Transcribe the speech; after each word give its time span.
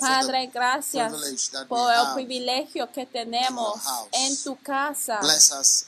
Padre, 0.00 0.50
gracias 0.52 1.12
por 1.68 1.92
el 1.92 2.14
privilegio 2.14 2.90
que 2.92 3.06
tenemos 3.06 3.80
en 4.12 4.36
tu 4.42 4.56
casa. 4.62 5.20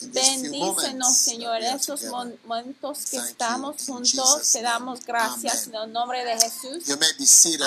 Bendícenos, 0.01 1.17
Señor, 1.17 1.63
esos 1.63 2.03
momentos 2.05 3.07
que 3.11 3.17
estamos 3.19 3.77
juntos. 3.87 4.53
Te 4.53 4.63
damos 4.63 5.05
gracias 5.05 5.67
en 5.67 5.75
el 5.75 5.93
nombre 5.93 6.25
de 6.25 6.35
Jesús. 6.41 6.85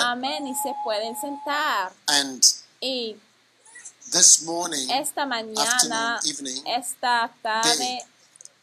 Amén. 0.00 0.46
Y 0.46 0.54
se 0.54 0.74
pueden 0.84 1.18
sentar. 1.20 1.92
Y 2.80 3.16
esta 4.90 5.26
mañana, 5.26 6.20
esta 6.66 7.32
tarde, 7.42 8.06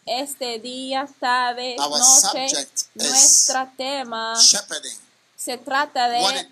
este 0.06 0.60
día, 0.60 1.08
tarde, 1.20 1.76
noche, 1.78 2.68
nuestro 2.96 3.70
tema 3.78 4.36
se 5.44 5.58
trata 5.58 6.08
de 6.08 6.48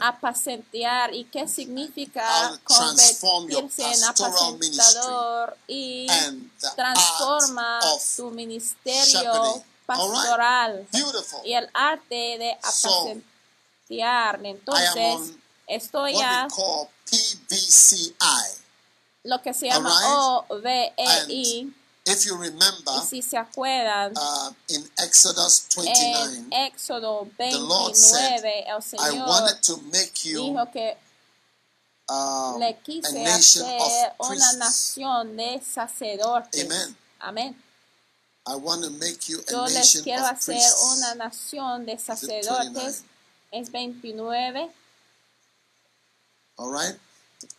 apacentear 0.00 1.14
y 1.14 1.24
qué 1.26 1.46
significa 1.46 2.58
convertirse 2.64 3.92
en 3.92 4.04
apacentador 4.04 5.56
y 5.68 6.08
transforma 6.74 7.80
su 8.00 8.32
ministerio 8.32 9.62
pastoral 9.86 10.84
y 11.44 11.52
el 11.52 11.70
arte 11.72 12.38
de 12.38 12.58
apacentear. 12.60 14.40
Entonces, 14.42 15.36
estoy 15.68 16.20
a 16.20 16.48
lo 19.22 19.42
que 19.42 19.54
se 19.54 19.68
llama 19.68 20.44
OVEI 20.48 21.72
If 22.06 22.26
you 22.26 22.36
remember, 22.36 22.92
y 22.92 23.06
si 23.06 23.22
se 23.22 23.38
acuerdan, 23.38 24.12
uh, 24.14 24.52
in 24.68 24.84
Exodus 24.98 25.66
29, 25.74 26.36
en 26.36 26.52
Éxodo 26.52 27.26
29, 27.38 27.50
the 27.50 27.58
Lord 27.58 27.96
said, 27.96 28.44
el 28.44 28.76
I 28.76 28.80
Señor 28.80 29.26
wanted 29.26 29.62
to 29.62 29.78
make 29.90 30.24
you 30.24 30.38
dijo 30.38 30.70
que 30.70 30.96
um, 32.10 32.58
le 32.58 32.68
a 32.68 32.74
quise 32.74 33.10
nation 33.12 33.64
hacer 33.64 34.12
of 34.18 34.30
una 34.30 34.52
nación 34.58 35.36
de 35.36 35.62
sacerdotes. 35.64 36.64
Amen. 36.64 36.96
Amén. 37.20 37.56
I 38.46 38.56
want 38.56 38.84
to 38.84 38.90
make 38.90 39.26
you 39.26 39.40
a 39.48 39.50
Yo 39.50 39.62
les 39.64 39.74
nation 39.74 40.02
quiero 40.02 40.24
of 40.24 40.32
hacer 40.32 40.54
priests. 40.56 40.96
una 40.98 41.14
nación 41.14 41.86
de 41.86 41.98
sacerdotes. 41.98 42.74
29? 42.74 43.04
Es 43.52 43.70
29. 43.72 44.70
All 46.58 46.70
right? 46.70 46.98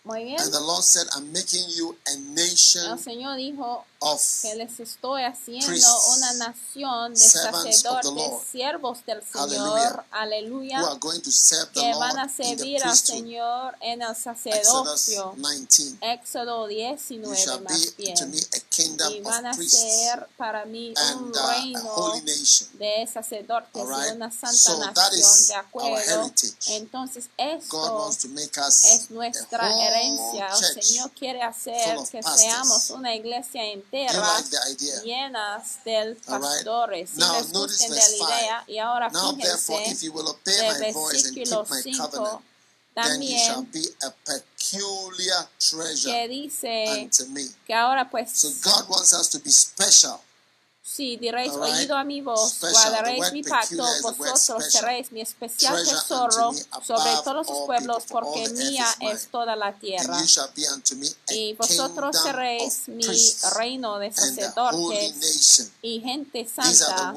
Muy 0.04 0.24
bien. 0.24 0.40
And 0.40 0.54
the 0.54 0.60
Lord 0.60 0.84
said, 0.84 1.08
I'm 1.16 1.32
making 1.32 1.66
you 1.76 1.96
a 2.08 2.18
nation 2.36 2.92
El 2.92 3.00
Señor 3.00 3.38
dijo 3.38 3.86
que 4.42 4.56
les 4.56 4.80
estoy 4.80 5.24
haciendo 5.24 5.88
una 6.18 6.34
nación 6.34 7.14
de 7.14 7.20
sacerdotes, 7.20 8.48
siervos 8.52 9.06
del. 9.06 9.24
Señor. 9.26 10.04
Aleluya. 10.12 10.82
que 11.74 11.94
van 11.96 12.20
a 12.20 12.30
servir 12.30 12.84
al. 12.84 12.96
Señor 12.96 13.76
en 13.82 14.02
el 14.02 14.16
sacerdocio. 14.16 15.34
19. 15.38 16.14
Éxodo 16.14 16.70
You 16.70 16.96
19 16.96 17.36
shall 17.36 17.62
más 17.62 17.96
bien. 17.98 18.16
Y 19.10 19.22
van 19.22 19.46
a 19.46 19.54
ser 19.54 20.28
para 20.38 20.66
mí 20.66 20.94
un 21.16 21.30
uh, 21.30 21.48
reino 21.48 22.14
de 22.74 23.08
sacerdotes 23.12 23.70
y 23.74 24.16
una 24.16 24.32
santa 24.32 24.94
nación. 24.94 25.48
De 25.48 25.56
acuerdo. 25.56 26.32
Entonces 26.68 27.30
esto 27.38 28.10
es 28.10 29.12
nuestra 29.12 29.88
herencia. 29.88 30.48
El. 30.48 30.84
Señor 30.84 31.12
quiere 31.12 31.42
hacer 31.42 31.98
que 32.12 32.22
seamos 32.22 32.90
una 32.90 33.16
iglesia 33.16 33.64
Do 33.64 33.85
you 33.92 34.00
entera 34.00 34.34
like 34.34 34.50
the 34.50 34.58
idea? 34.72 35.02
llenas 35.04 35.84
de 35.84 36.18
All 36.28 36.88
right. 36.88 37.08
Si 37.08 37.20
Now, 37.20 37.42
notice 37.54 37.88
verse 37.88 38.18
la 38.20 38.26
idea, 38.26 38.64
y 38.68 38.78
ahora 38.80 39.10
Now, 39.10 39.34
therefore, 39.34 39.82
if 39.82 39.88
fíjense 39.88 40.06
you 40.06 40.14
will 40.14 40.28
obey 40.30 40.58
del 40.58 40.80
my 40.80 40.92
voice 40.92 41.26
and 41.26 41.36
keep 41.36 41.48
versículo 41.48 41.66
my 41.70 41.82
5 41.82 41.98
covenant, 41.98 42.42
then 42.96 43.22
you 43.22 43.38
shall 43.38 43.64
también 43.64 43.72
be 43.72 43.86
a 44.02 44.12
peculiar 44.26 45.50
treasure 45.60 46.12
que 46.12 46.28
dice 46.28 47.10
que 47.66 47.74
ahora 47.74 48.10
pues 48.10 48.32
So 48.32 48.50
God 48.64 48.90
wants 48.90 49.14
us 49.14 49.30
to 49.30 49.40
be 49.40 49.52
special. 49.52 50.22
Si 50.96 51.18
diréis 51.18 51.52
oído 51.54 51.98
a 51.98 52.04
mi 52.04 52.22
voz, 52.22 52.54
Special. 52.54 52.72
guardaréis 52.72 53.34
mi 53.34 53.44
pacto, 53.44 53.84
vosotros 54.02 54.72
seréis 54.72 55.12
mi 55.12 55.22
especial 55.22 55.76
tesoro 55.84 56.54
sobre 56.84 57.12
todos 57.24 57.48
los 57.48 57.66
pueblos, 57.66 58.04
porque 58.08 58.48
mía 58.50 58.88
es 59.02 59.28
toda 59.28 59.56
la 59.56 59.74
tierra. 59.74 60.18
Y 61.30 61.54
vosotros 61.54 62.16
seréis 62.24 62.88
mi 62.88 63.06
reino 63.56 64.00
de 64.00 64.14
sacerdotes 64.14 65.72
y 65.82 66.00
gente 66.00 66.48
santa. 66.48 67.14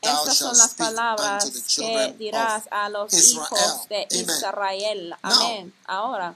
Estas 0.00 0.36
son 0.36 0.56
las 0.56 0.74
palabras 0.74 1.44
que 1.76 2.14
dirás 2.18 2.64
a 2.70 2.88
los 2.88 3.12
hijos 3.14 3.88
de. 3.88 4.06
Israel. 4.10 5.14
Amén. 5.22 5.72
Ahora, 5.86 6.34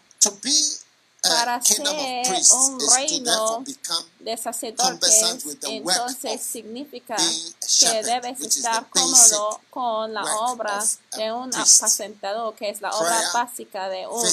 Para 1.28 1.54
a 1.56 1.60
kingdom 1.60 1.96
ser 1.96 2.42
un 2.56 2.80
reino 2.94 3.64
de 4.20 4.36
sacerdotes, 4.36 5.46
entonces 5.62 6.42
significa 6.42 7.16
que 7.16 8.02
debes 8.02 8.40
estar 8.40 8.88
cómodo 8.88 9.60
con 9.70 10.12
la 10.12 10.24
obra 10.40 10.84
de 11.16 11.32
un 11.32 11.54
apacentador, 11.54 12.54
que 12.54 12.70
es 12.70 12.80
la 12.80 12.90
obra 12.90 13.20
básica 13.32 13.88
de 13.88 14.06
un 14.06 14.26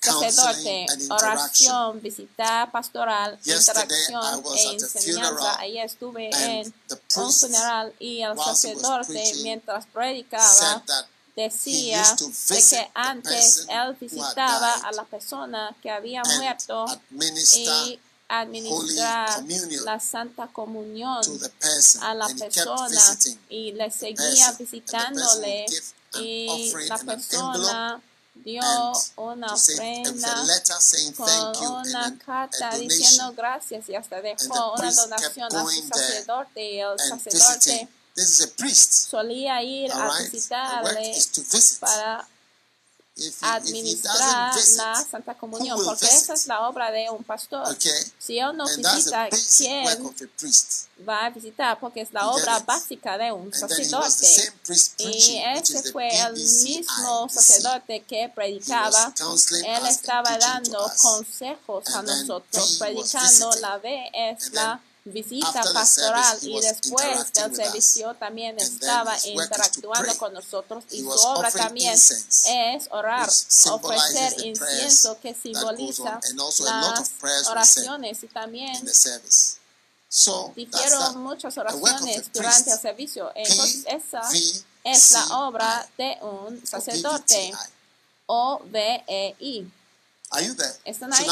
sacerdote, 0.00 0.86
oración, 1.10 2.00
visitar 2.00 2.70
pastoral, 2.70 3.38
interacción 3.44 4.42
e 4.56 4.72
enseñanza. 4.72 5.60
Ayer 5.60 5.84
estuve 5.84 6.30
en 6.30 6.74
un 7.16 7.32
funeral 7.32 7.94
y 7.98 8.22
el 8.22 8.36
sacerdote, 8.38 9.32
mientras 9.42 9.86
predicaba, 9.86 10.82
decía 11.36 12.02
de 12.48 12.62
que 12.68 12.90
antes 12.94 13.66
él 13.68 13.96
visitaba 14.00 14.74
a 14.74 14.92
la 14.92 15.04
persona 15.04 15.74
que 15.82 15.90
había 15.90 16.22
muerto 16.22 16.86
y 17.56 17.98
administrar 18.28 19.42
la 19.84 19.98
Santa 19.98 20.46
Comunión 20.48 21.22
a 22.02 22.14
la 22.14 22.28
persona 22.28 23.18
y 23.48 23.72
le 23.72 23.90
seguía 23.90 24.52
visitándole 24.52 25.66
y 26.14 26.72
la 26.88 26.98
persona 26.98 28.00
dio 28.34 28.62
una 29.16 29.52
ofrenda 29.52 30.46
con 31.16 31.66
una 31.66 32.18
carta 32.24 32.70
diciendo 32.76 33.32
gracias 33.36 33.88
y 33.88 33.94
hasta 33.94 34.20
dejó 34.20 34.74
una 34.74 34.92
donación 34.92 35.48
kept 35.48 35.54
a 35.54 35.58
su 35.58 35.64
going 35.64 35.90
there 35.90 36.06
sacerdote 36.06 36.72
y 36.72 36.80
el 36.80 36.98
sacerdote. 36.98 37.88
This 38.20 38.38
is 38.38 38.44
a 38.44 38.48
priest. 38.48 38.92
solía 39.10 39.62
ir 39.62 39.90
All 39.92 40.00
a 40.02 40.08
right? 40.18 40.30
Visitarle 40.30 41.12
visit. 41.14 41.80
para 41.80 42.26
If 43.16 43.24
he, 43.26 43.28
if 43.30 43.42
administrar 43.42 44.18
la 44.18 44.52
visit, 44.54 45.10
Santa 45.10 45.34
Comunión, 45.34 45.82
porque 45.84 46.06
visit? 46.06 46.22
esa 46.22 46.34
es 46.34 46.46
la 46.46 46.68
obra 46.68 46.90
de 46.90 47.08
un 47.10 47.24
pastor. 47.24 47.66
okay, 47.68 47.92
Si 48.18 48.38
él 48.38 48.54
no 48.56 48.64
and 48.66 48.76
visita, 48.76 49.28
¿quién 49.56 50.14
va 51.08 51.26
a 51.26 51.30
visitar? 51.30 51.78
Porque 51.80 52.02
es 52.02 52.12
la 52.12 52.22
You 52.22 52.28
obra 52.28 52.58
básica 52.60 53.18
de 53.18 53.32
un 53.32 53.44
And 53.44 53.54
sacerdote. 53.54 54.52
Y 54.98 55.38
ese 55.56 55.92
fue 55.92 56.08
el 56.08 56.34
mismo 56.34 57.28
sacerdote 57.28 58.04
que 58.06 58.30
predicaba. 58.34 59.14
Él 59.66 59.86
estaba 59.86 60.38
dando 60.38 60.90
consejos 61.02 61.84
a 61.94 62.02
was 62.02 62.78
predicando. 62.78 63.50
La 63.60 63.78
B 63.78 64.10
es 64.14 64.52
la 64.52 64.80
visita 65.04 65.62
pastoral 65.72 66.38
y 66.42 66.60
después 66.60 67.32
del 67.32 67.54
servicio 67.56 68.14
también 68.14 68.58
estaba 68.58 69.16
interactuando 69.24 70.16
con 70.18 70.34
nosotros 70.34 70.84
y 70.90 71.00
su 71.00 71.08
obra 71.08 71.50
también 71.50 71.94
es 71.94 72.88
orar, 72.90 73.28
ofrecer 73.28 74.44
incienso 74.44 75.18
que 75.20 75.34
simboliza 75.34 76.20
las 76.60 77.12
oraciones 77.48 78.22
y 78.22 78.26
también 78.28 78.76
dijeron 80.54 81.22
muchas 81.22 81.56
oraciones 81.56 82.32
durante 82.32 82.72
el 82.72 82.78
servicio. 82.78 83.32
Entonces 83.34 83.84
esa 83.86 84.22
es 84.84 85.12
la 85.12 85.38
obra 85.40 85.88
de 85.96 86.18
un 86.22 86.66
sacerdote. 86.66 87.52
Están 90.84 91.12
ahí. 91.12 91.26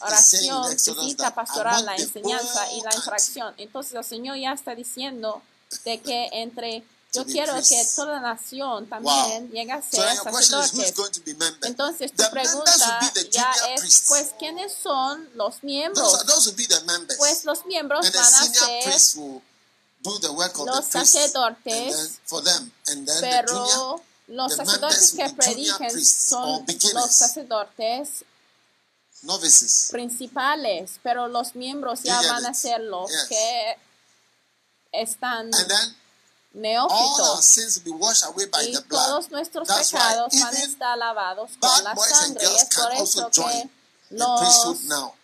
Oración, 0.00 0.70
visita 0.70 1.34
pastoral, 1.34 1.84
la 1.84 1.96
enseñanza 1.96 2.72
y 2.72 2.80
la 2.80 2.94
interacción. 2.94 3.54
Entonces 3.58 3.94
el 3.94 4.04
Señor 4.04 4.38
ya 4.38 4.52
está 4.52 4.74
diciendo 4.74 5.42
de 5.84 6.00
que 6.00 6.28
entre 6.32 6.84
yo 7.12 7.26
quiero 7.26 7.54
que 7.54 7.88
toda 7.96 8.12
la 8.14 8.20
nación 8.20 8.88
también 8.88 9.50
llegue 9.50 9.72
a 9.72 9.82
ser 9.82 10.16
sacerdotes. 10.16 10.94
Entonces 11.62 12.12
tu 12.12 12.30
pregunta 12.30 13.12
ya 13.30 13.52
es, 13.74 14.04
pues, 14.06 14.30
¿quiénes 14.38 14.72
son 14.72 15.28
los 15.34 15.62
miembros? 15.62 16.24
Pues 17.18 17.44
los 17.44 17.66
miembros 17.66 18.10
van 18.12 18.34
a 18.34 18.46
ser 18.46 19.02
los 20.02 20.84
sacerdotes, 20.86 22.20
pero 23.20 24.02
los 24.28 24.54
sacerdotes 24.54 25.12
que 25.12 25.28
predican 25.30 26.04
son 26.04 26.64
los 26.94 27.10
sacerdotes 27.12 28.24
principales, 29.90 30.98
pero 31.02 31.28
los 31.28 31.54
miembros 31.54 32.02
ya 32.02 32.20
van 32.22 32.46
a 32.46 32.54
ser 32.54 32.80
los 32.80 33.10
que 33.28 33.76
están 34.92 35.50
neófitos. 36.52 37.56
Y 38.66 38.76
todos 38.88 39.30
nuestros 39.30 39.68
pecados 39.68 40.32
van 40.40 40.56
a 40.56 40.62
estar 40.62 40.98
lavados 40.98 41.52
con 41.60 41.84
la 41.84 41.94
sangre. 41.96 42.44
Es 42.56 42.64
por 42.74 42.92
eso 42.92 43.30
que 43.30 43.70
los 44.10 44.78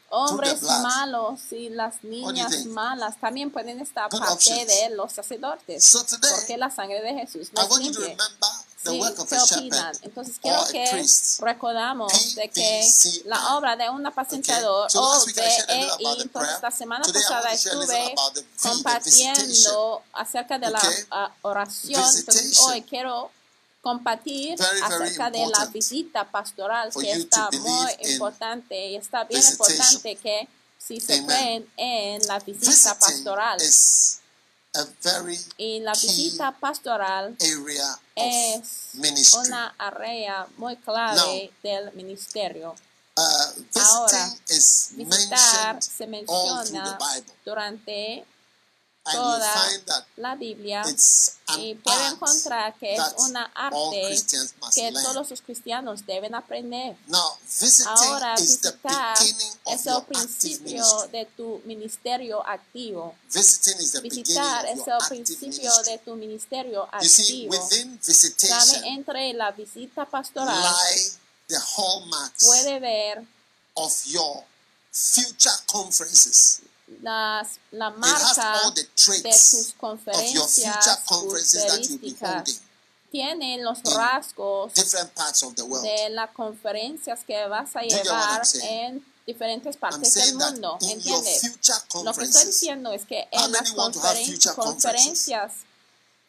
hombres 0.09 0.63
malos 0.63 1.41
y 1.51 1.69
las 1.69 2.05
niñas 2.05 2.67
malas 2.67 3.19
también 3.21 3.51
pueden 3.51 3.81
estar 3.81 4.09
parte 4.09 4.65
de 4.67 4.91
los 4.91 5.13
sacerdotes, 5.13 5.97
porque 6.31 6.57
la 6.57 6.71
sangre 6.71 7.03
de 7.03 7.15
Jesús 7.15 7.53
nos 7.53 7.79
limpia 7.79 8.17
se 8.93 9.57
opinan. 9.57 9.95
Entonces 10.03 10.37
quiero 10.41 10.65
que 10.71 11.07
recordamos 11.41 12.35
de 12.35 12.49
que 12.49 12.89
la 13.25 13.57
obra 13.57 13.77
de 13.77 13.89
un 13.91 14.05
apacentador 14.07 14.89
o 14.95 15.25
de 15.25 15.97
y 15.99 16.23
entonces 16.23 16.63
la 16.63 16.71
semana 16.71 17.05
pasada 17.05 17.53
estuve 17.53 18.15
compartiendo 18.63 20.03
acerca 20.13 20.59
de 20.59 20.71
la 20.71 20.83
ah, 21.11 21.33
oración. 21.43 22.05
Entonces 22.17 22.59
hoy 22.61 22.83
quiero 22.83 23.31
compartir 23.81 24.61
acerca 24.83 25.31
de 25.31 25.47
la 25.47 25.67
visita 25.67 26.29
pastoral 26.29 26.91
que 26.93 27.13
está 27.13 27.49
muy 27.53 28.11
importante 28.11 28.89
y 28.89 28.97
está 28.97 29.25
bien 29.25 29.43
importante 29.43 30.17
que 30.17 30.49
si 30.77 31.01
se 31.01 31.25
creen 31.25 31.69
en 31.77 32.27
la 32.27 32.39
visita 32.41 32.99
pastoral 32.99 33.59
y 35.57 35.81
la 35.81 35.93
visita 35.93 36.53
pastoral 36.53 37.37
es 38.15 39.35
una 39.35 39.75
área 39.79 40.47
muy 40.57 40.77
clave 40.77 41.53
del 41.63 41.93
ministerio. 41.95 42.75
Uh, 43.19 43.79
Ahora, 43.81 44.35
visitar 44.47 45.83
se 45.83 46.07
menciona 46.07 46.99
durante 47.45 48.27
toda 49.13 49.77
la 50.17 50.35
Biblia 50.35 50.83
y 51.59 51.75
puede 51.77 52.07
encontrar 52.09 52.75
que 52.79 52.95
es 52.95 53.03
una 53.19 53.45
arte 53.55 54.17
que 54.75 54.93
todos 54.93 55.31
los 55.31 55.41
cristianos 55.43 56.05
deben 56.07 56.35
aprender. 56.35 56.97
Ahora, 57.87 58.35
visitar 58.37 59.17
es 59.67 59.87
el 59.87 60.03
principio 60.05 60.85
de 61.13 61.27
tu 61.37 61.61
ministerio 61.65 62.47
activo. 62.47 63.15
Visitar 64.03 64.67
es 64.67 64.81
el 64.87 65.09
principio 65.09 65.73
de 65.85 65.99
tu 65.99 66.17
ministerio 66.17 66.89
activo. 66.91 67.69
¿Sabe? 68.01 68.89
Entre 68.89 69.33
la 69.35 69.51
visita 69.53 70.05
pastoral 70.05 70.75
puede 72.41 72.81
ver 72.81 73.25
future 74.93 75.53
conferences 75.67 76.63
las, 77.03 77.59
la 77.73 77.91
marca 77.91 78.71
de 78.75 78.85
tus 78.85 79.75
conferencias 79.77 81.01
futurísticas 81.05 82.61
tienen 83.11 83.65
los 83.65 83.83
rasgos 83.83 84.73
de 84.75 86.09
las 86.11 86.31
conferencias 86.31 87.25
que 87.25 87.47
vas 87.47 87.75
a 87.77 87.83
llevar 87.83 88.43
en 88.63 89.05
diferentes 89.27 89.77
partes 89.77 90.15
del 90.15 90.35
mundo. 90.35 90.79
¿Entiendes? 90.81 91.43
Lo 92.05 92.13
que 92.15 92.25
estoy 92.25 92.47
diciendo 92.47 92.93
es 92.93 93.05
que 93.05 93.29
en 93.31 93.53
las 93.53 93.73
conferencias 93.73 95.53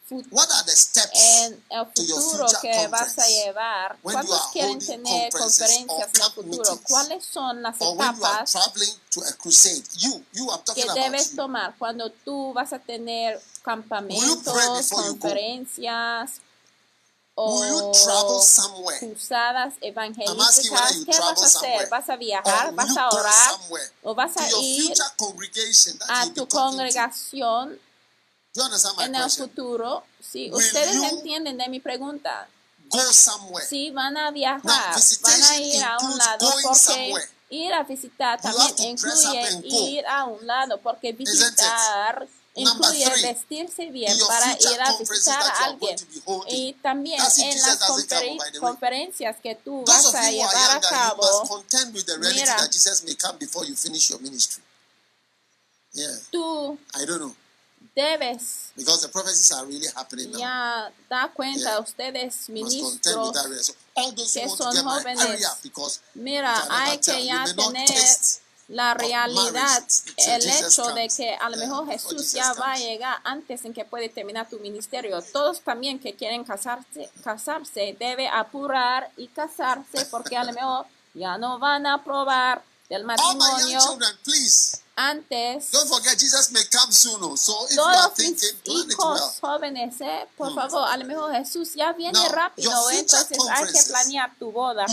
en 0.09 1.63
el 1.69 1.85
futuro 1.93 2.47
que 2.61 2.87
vas 2.87 3.19
a 3.19 3.27
llevar, 3.27 3.97
¿cuántos 4.01 4.47
quieren 4.53 4.79
tener 4.79 5.31
conferencias 5.31 6.09
en 6.13 6.21
el 6.21 6.31
futuro? 6.31 6.79
¿Cuáles 6.87 7.25
son 7.25 7.61
las 7.61 7.75
etapas 7.81 8.53
que 10.73 10.85
debes 10.93 11.35
tomar 11.35 11.75
cuando 11.77 12.09
tú 12.09 12.53
vas 12.53 12.71
a 12.73 12.79
tener 12.79 13.41
campamentos, 13.61 14.89
conferencias 14.89 16.31
o 17.35 17.91
cruzadas 18.99 19.73
evangelísticas? 19.81 20.95
¿Qué 21.05 21.19
vas 21.19 21.41
a 21.41 21.45
hacer? 21.45 21.89
¿Vas 21.89 22.09
a 22.09 22.15
viajar? 22.15 22.73
¿Vas 22.73 22.95
a 22.95 23.09
orar? 23.09 23.55
¿O 24.03 24.15
vas 24.15 24.37
a 24.37 24.49
ir 24.61 24.93
a 26.07 26.33
tu 26.33 26.47
congregación 26.47 27.77
en 28.99 29.15
el 29.15 29.29
futuro, 29.29 30.03
si 30.19 30.51
ustedes 30.51 30.95
entienden 30.95 31.57
de 31.57 31.69
mi 31.69 31.79
pregunta, 31.79 32.47
si 33.67 33.91
van 33.91 34.17
a 34.17 34.31
viajar, 34.31 34.95
van 35.21 35.43
a 35.43 35.57
ir 35.57 35.83
a 35.83 35.97
un 35.99 36.17
lado 36.17 36.53
porque 36.63 37.13
ir 37.49 37.73
a 37.73 37.83
visitar 37.83 38.41
también 38.41 38.89
incluye 38.89 39.61
ir 39.63 40.05
a 40.05 40.25
un 40.25 40.45
lado 40.45 40.79
porque 40.81 41.13
visitar 41.13 42.27
incluye 42.55 43.07
vestirse 43.21 43.85
bien 43.91 44.17
para 44.27 44.53
ir 44.53 44.81
a 44.81 44.97
visitar 44.97 45.43
a 45.43 45.65
alguien. 45.65 45.95
Y 46.49 46.73
también 46.73 47.21
en 47.37 47.61
las 47.61 47.79
conferencias 48.59 49.37
que 49.41 49.55
tú 49.55 49.83
vas 49.85 50.13
a 50.13 50.31
llevar 50.31 50.77
a 50.77 50.81
cabo, 50.81 51.65
mira, 52.19 52.57
tú 56.31 56.77
debes. 57.95 58.71
Because 58.75 59.01
the 59.01 59.09
prophecies 59.09 59.51
are 59.51 59.65
really 59.65 59.87
happening 59.95 60.31
now. 60.31 60.39
ya 60.39 60.91
da 61.09 61.31
cuenta 61.33 61.71
yeah. 61.71 61.79
ustedes 61.79 62.49
ministros 62.49 62.99
que 64.25 64.49
son 64.49 64.75
jóvenes 64.83 65.71
mira 66.13 66.53
hay 66.69 66.99
que 66.99 67.25
ya 67.25 67.43
tener 67.55 67.89
la 68.69 68.93
realidad, 68.93 69.83
el 70.17 70.45
hecho 70.45 70.93
de 70.93 71.07
que 71.07 71.33
a 71.33 71.49
lo 71.49 71.57
mejor 71.57 71.87
Jesús 71.87 72.33
ya 72.33 72.53
va 72.53 72.73
a 72.73 72.77
llegar 72.77 73.17
antes 73.23 73.63
en 73.63 73.73
que 73.73 73.85
puede 73.85 74.09
terminar 74.09 74.49
tu 74.49 74.59
ministerio. 74.59 75.21
Todos 75.21 75.61
también 75.61 75.99
que 75.99 76.15
quieren 76.15 76.43
casarse, 76.43 77.09
casarse 77.23 77.95
debe 77.97 78.27
apurar 78.27 79.09
y 79.15 79.29
casarse 79.29 80.05
porque 80.11 80.35
a 80.35 80.43
lo 80.43 80.51
mejor 80.51 80.85
ya 81.13 81.37
no 81.37 81.59
van 81.59 81.85
a 81.85 82.03
probar 82.03 82.61
del 82.89 83.05
matrimonio 83.05 83.79
antes. 84.97 85.71
Don't 85.71 85.87
forget, 85.87 86.17
Jesus 86.17 86.51
may 86.51 86.63
come 86.71 86.91
soon. 86.91 87.37
So 87.37 87.53
if 87.69 87.75
todos 87.75 87.77
you 87.77 87.83
are 87.83 88.09
thinking, 88.15 88.57
mis 88.65 88.93
hijos 88.93 89.19
well. 89.19 89.31
jóvenes, 89.41 90.01
eh, 90.01 90.27
por 90.35 90.51
hmm. 90.51 90.55
favor, 90.55 90.87
a 90.89 90.97
lo 90.97 91.05
mejor 91.05 91.31
Jesús 91.33 91.75
ya 91.75 91.93
viene 91.93 92.19
Now, 92.19 92.29
rápido, 92.29 92.89
entonces 92.89 93.37
hay 93.49 93.71
que 93.71 93.83
planear 93.87 94.35
tu 94.39 94.51
boda. 94.51 94.85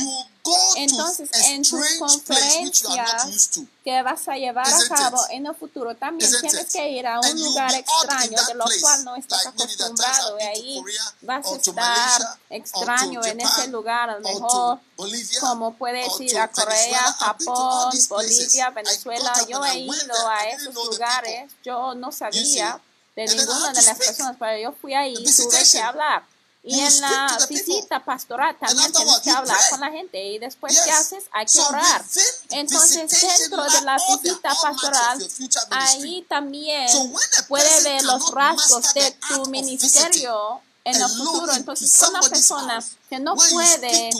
Entonces, 0.77 1.31
en 1.49 1.63
tus 1.63 1.95
conferencias 1.99 3.51
que 3.83 4.03
vas 4.03 4.29
a 4.29 4.37
llevar 4.37 4.67
a 4.67 4.89
cabo 4.95 5.19
en 5.31 5.47
el 5.47 5.55
futuro, 5.55 5.95
también 5.97 6.31
tienes 6.41 6.71
que 6.71 6.91
ir 6.91 7.07
a 7.07 7.19
un 7.21 7.43
lugar 7.43 7.73
extraño 7.75 8.39
de 8.47 8.55
lo 8.55 8.65
cual 8.81 9.05
no 9.05 9.17
estás 9.17 9.47
acostumbrado. 9.47 10.39
Y 10.39 10.43
ahí 10.43 10.83
vas 11.23 11.47
a 11.47 11.57
estar 11.57 12.39
extraño 12.51 13.25
en 13.25 13.41
ese 13.41 13.69
lugar, 13.69 14.11
a 14.11 14.19
lo 14.19 14.21
mejor 14.21 14.81
como 15.41 15.75
puedes 15.75 16.21
ir 16.21 16.39
a 16.39 16.49
Corea, 16.49 17.13
Japón, 17.19 17.93
Bolivia, 18.09 18.71
Venezuela. 18.71 19.33
Yo 19.49 19.65
he 19.65 19.79
ido 19.79 19.94
a 20.29 20.49
esos 20.51 20.75
lugares, 20.75 21.53
yo 21.65 21.95
no 21.95 22.13
sabía 22.13 22.81
de 23.17 23.27
ninguna 23.27 23.73
de 23.73 23.83
las 23.83 23.99
personas, 23.99 24.37
pero 24.39 24.59
yo 24.59 24.73
fui 24.73 24.95
ahí 24.95 25.15
y 25.19 25.25
tuve 25.25 25.63
que 25.71 25.81
hablar. 25.81 26.25
Y 26.67 26.81
en 26.81 27.01
la 27.03 27.39
visita 27.47 28.03
pastoral 28.03 28.57
también 28.59 28.91
tienes 28.91 29.19
que 29.19 29.31
hablar 29.31 29.59
con 29.69 29.81
la 29.81 29.91
gente. 29.91 30.25
Y 30.25 30.39
después, 30.39 30.81
¿qué 30.83 30.91
haces? 30.91 31.25
Hay 31.33 31.45
que 31.45 31.61
orar. 31.61 32.03
Entonces, 32.51 33.21
dentro 33.21 33.65
de 33.65 33.81
la 33.83 33.99
visita 34.09 34.55
pastoral, 34.63 35.29
ahí 35.71 36.25
también 36.27 36.89
puede 37.49 37.83
ver 37.83 38.03
los 38.05 38.31
rasgos 38.31 38.95
de 38.95 39.11
tu 39.29 39.45
ministerio 39.51 40.63
en 40.85 40.97
el 40.97 41.09
futuro. 41.09 41.53
Entonces, 41.53 42.03
una 42.09 42.21
persona 42.23 42.83
que 43.11 43.19
no 43.19 43.37
puede 43.37 44.11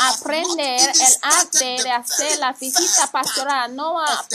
aprender 0.00 0.90
el 0.90 1.16
arte 1.22 1.82
de 1.82 1.90
hacer 1.90 2.38
la 2.38 2.52
visita 2.52 3.10
pastoral. 3.10 3.74
No 3.74 4.00
ha 4.00 4.26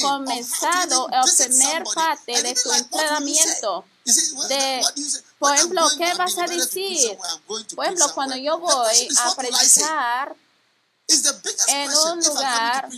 comenzado 0.00 1.08
el 1.10 1.48
primer 1.48 1.84
parte 1.94 2.42
de 2.42 2.54
tu 2.54 2.72
entrenamiento. 2.72 3.84
De, 4.48 4.82
por 5.38 5.54
ejemplo, 5.54 5.88
¿qué 5.98 6.14
vas 6.14 6.38
a 6.38 6.46
decir? 6.46 7.18
Por 7.74 7.84
ejemplo, 7.86 8.14
cuando 8.14 8.36
yo 8.36 8.58
voy 8.58 9.08
a 9.18 9.34
predicar 9.34 10.36
en 11.68 11.90
un 11.90 12.20
lugar, 12.24 12.88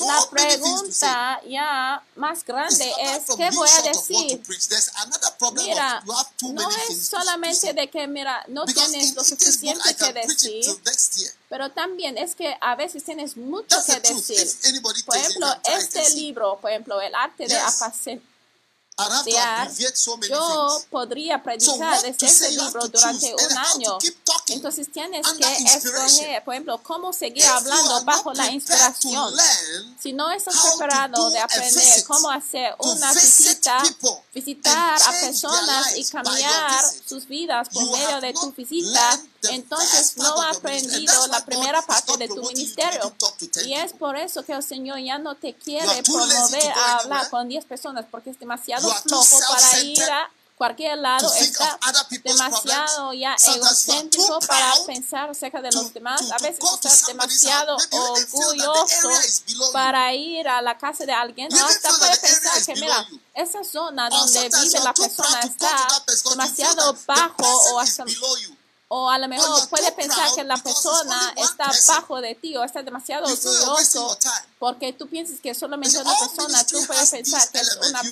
la 0.00 0.30
pregunta 0.30 1.40
ya 1.48 2.02
más 2.16 2.44
grande 2.44 2.92
es, 3.00 3.24
¿qué 3.36 3.50
voy 3.50 3.68
a 3.68 3.82
decir? 3.82 4.42
Mira, 5.54 6.02
no 6.42 6.70
es 6.88 7.08
solamente 7.08 7.72
de 7.72 7.90
que, 7.90 8.06
mira, 8.06 8.44
no 8.48 8.64
tienes 8.64 9.14
lo 9.14 9.24
suficiente 9.24 9.94
que 9.96 10.12
decir, 10.12 10.78
pero 11.48 11.70
también 11.72 12.16
es 12.16 12.34
que 12.36 12.56
a 12.60 12.76
veces 12.76 13.04
tienes 13.04 13.36
mucho 13.36 13.76
que 13.84 14.00
decir. 14.00 14.56
Por 15.04 15.16
ejemplo, 15.16 15.56
este 15.64 16.10
libro, 16.10 16.58
por 16.60 16.70
ejemplo, 16.70 17.00
el 17.00 17.14
arte 17.14 17.46
de 17.46 17.58
apacentar 17.58 18.29
yo 20.28 20.82
podría 20.90 21.42
predicar 21.42 22.02
desde 22.02 22.26
este 22.26 22.50
libro 22.50 22.88
durante 22.88 23.34
un 23.34 23.58
año. 23.58 23.98
Entonces 24.48 24.90
tienes 24.92 25.26
que 25.26 25.56
escoger, 25.64 26.44
por 26.44 26.54
ejemplo, 26.54 26.82
cómo 26.82 27.12
seguir 27.12 27.44
hablando 27.46 28.04
bajo 28.04 28.32
la 28.32 28.50
inspiración. 28.50 29.32
Si 29.98 30.12
no 30.12 30.30
estás 30.30 30.54
preparado 30.56 31.30
de 31.30 31.38
aprender 31.38 32.04
cómo 32.04 32.30
hacer 32.30 32.74
una 32.78 33.12
visita, 33.12 33.82
visitar 34.34 35.02
a 35.02 35.12
personas 35.12 35.96
y 35.96 36.04
cambiar 36.04 36.84
sus 37.06 37.26
vidas 37.26 37.68
por 37.68 37.90
medio 37.90 38.20
de 38.20 38.32
tu 38.32 38.52
visita, 38.52 39.20
entonces 39.42 40.16
no 40.16 40.40
has 40.42 40.56
aprendido 40.56 41.26
la 41.28 41.44
primera 41.44 41.82
parte 41.82 42.16
de 42.18 42.28
tu 42.28 42.42
ministerio. 42.42 43.14
Y 43.64 43.74
es 43.74 43.92
por 43.92 44.16
eso 44.16 44.44
que 44.44 44.52
el 44.52 44.62
Señor 44.62 44.98
ya 44.98 45.18
no 45.18 45.34
te 45.34 45.54
quiere 45.54 46.02
promover 46.02 46.72
a 46.72 46.98
hablar 46.98 47.30
con 47.30 47.48
10 47.48 47.64
personas 47.64 48.04
porque 48.10 48.30
es 48.30 48.38
demasiado 48.38 48.92
flojo 49.02 49.38
para 49.48 49.80
ir 49.80 50.02
a 50.02 50.30
cualquier 50.60 50.98
lado. 50.98 51.32
está 51.36 51.78
demasiado 52.22 53.14
ya 53.14 53.34
egocéntrico 53.34 54.40
para 54.40 54.74
pensar 54.86 55.30
acerca 55.30 55.62
de 55.62 55.72
los 55.72 55.94
demás. 55.94 56.20
A 56.30 56.36
veces 56.36 56.58
está 56.84 57.06
demasiado 57.06 57.78
orgulloso 57.90 59.10
para 59.72 60.12
ir 60.12 60.46
a 60.46 60.60
la 60.60 60.76
casa 60.76 61.06
de 61.06 61.12
alguien. 61.12 61.48
hasta 61.50 61.88
puede 61.96 62.16
pensar 62.18 62.62
que, 62.62 62.74
mira, 62.74 63.08
esa 63.32 63.64
zona 63.64 64.10
donde 64.10 64.50
vive 64.50 64.80
la 64.80 64.92
persona 64.92 65.40
está 65.40 65.88
demasiado 66.28 66.94
bajo 67.06 67.72
o 67.72 67.80
hasta 67.80 68.04
o 68.92 69.08
a 69.08 69.18
lo 69.18 69.28
mejor 69.28 69.68
puede 69.68 69.92
pensar 69.92 70.34
que 70.34 70.42
la 70.42 70.56
persona 70.56 71.32
está 71.36 71.70
bajo 71.86 72.20
de 72.20 72.34
ti 72.34 72.56
o 72.56 72.64
está 72.64 72.82
demasiado 72.82 73.24
orgulloso 73.24 74.18
porque 74.58 74.92
tú 74.92 75.08
piensas 75.08 75.38
que 75.38 75.54
solamente 75.54 75.96
una 75.96 76.12
persona, 76.18 76.66
tú 76.66 76.76
puedes 76.88 77.08
pensar 77.08 77.50
que 77.52 77.60
es 77.60 77.76
una 77.76 78.02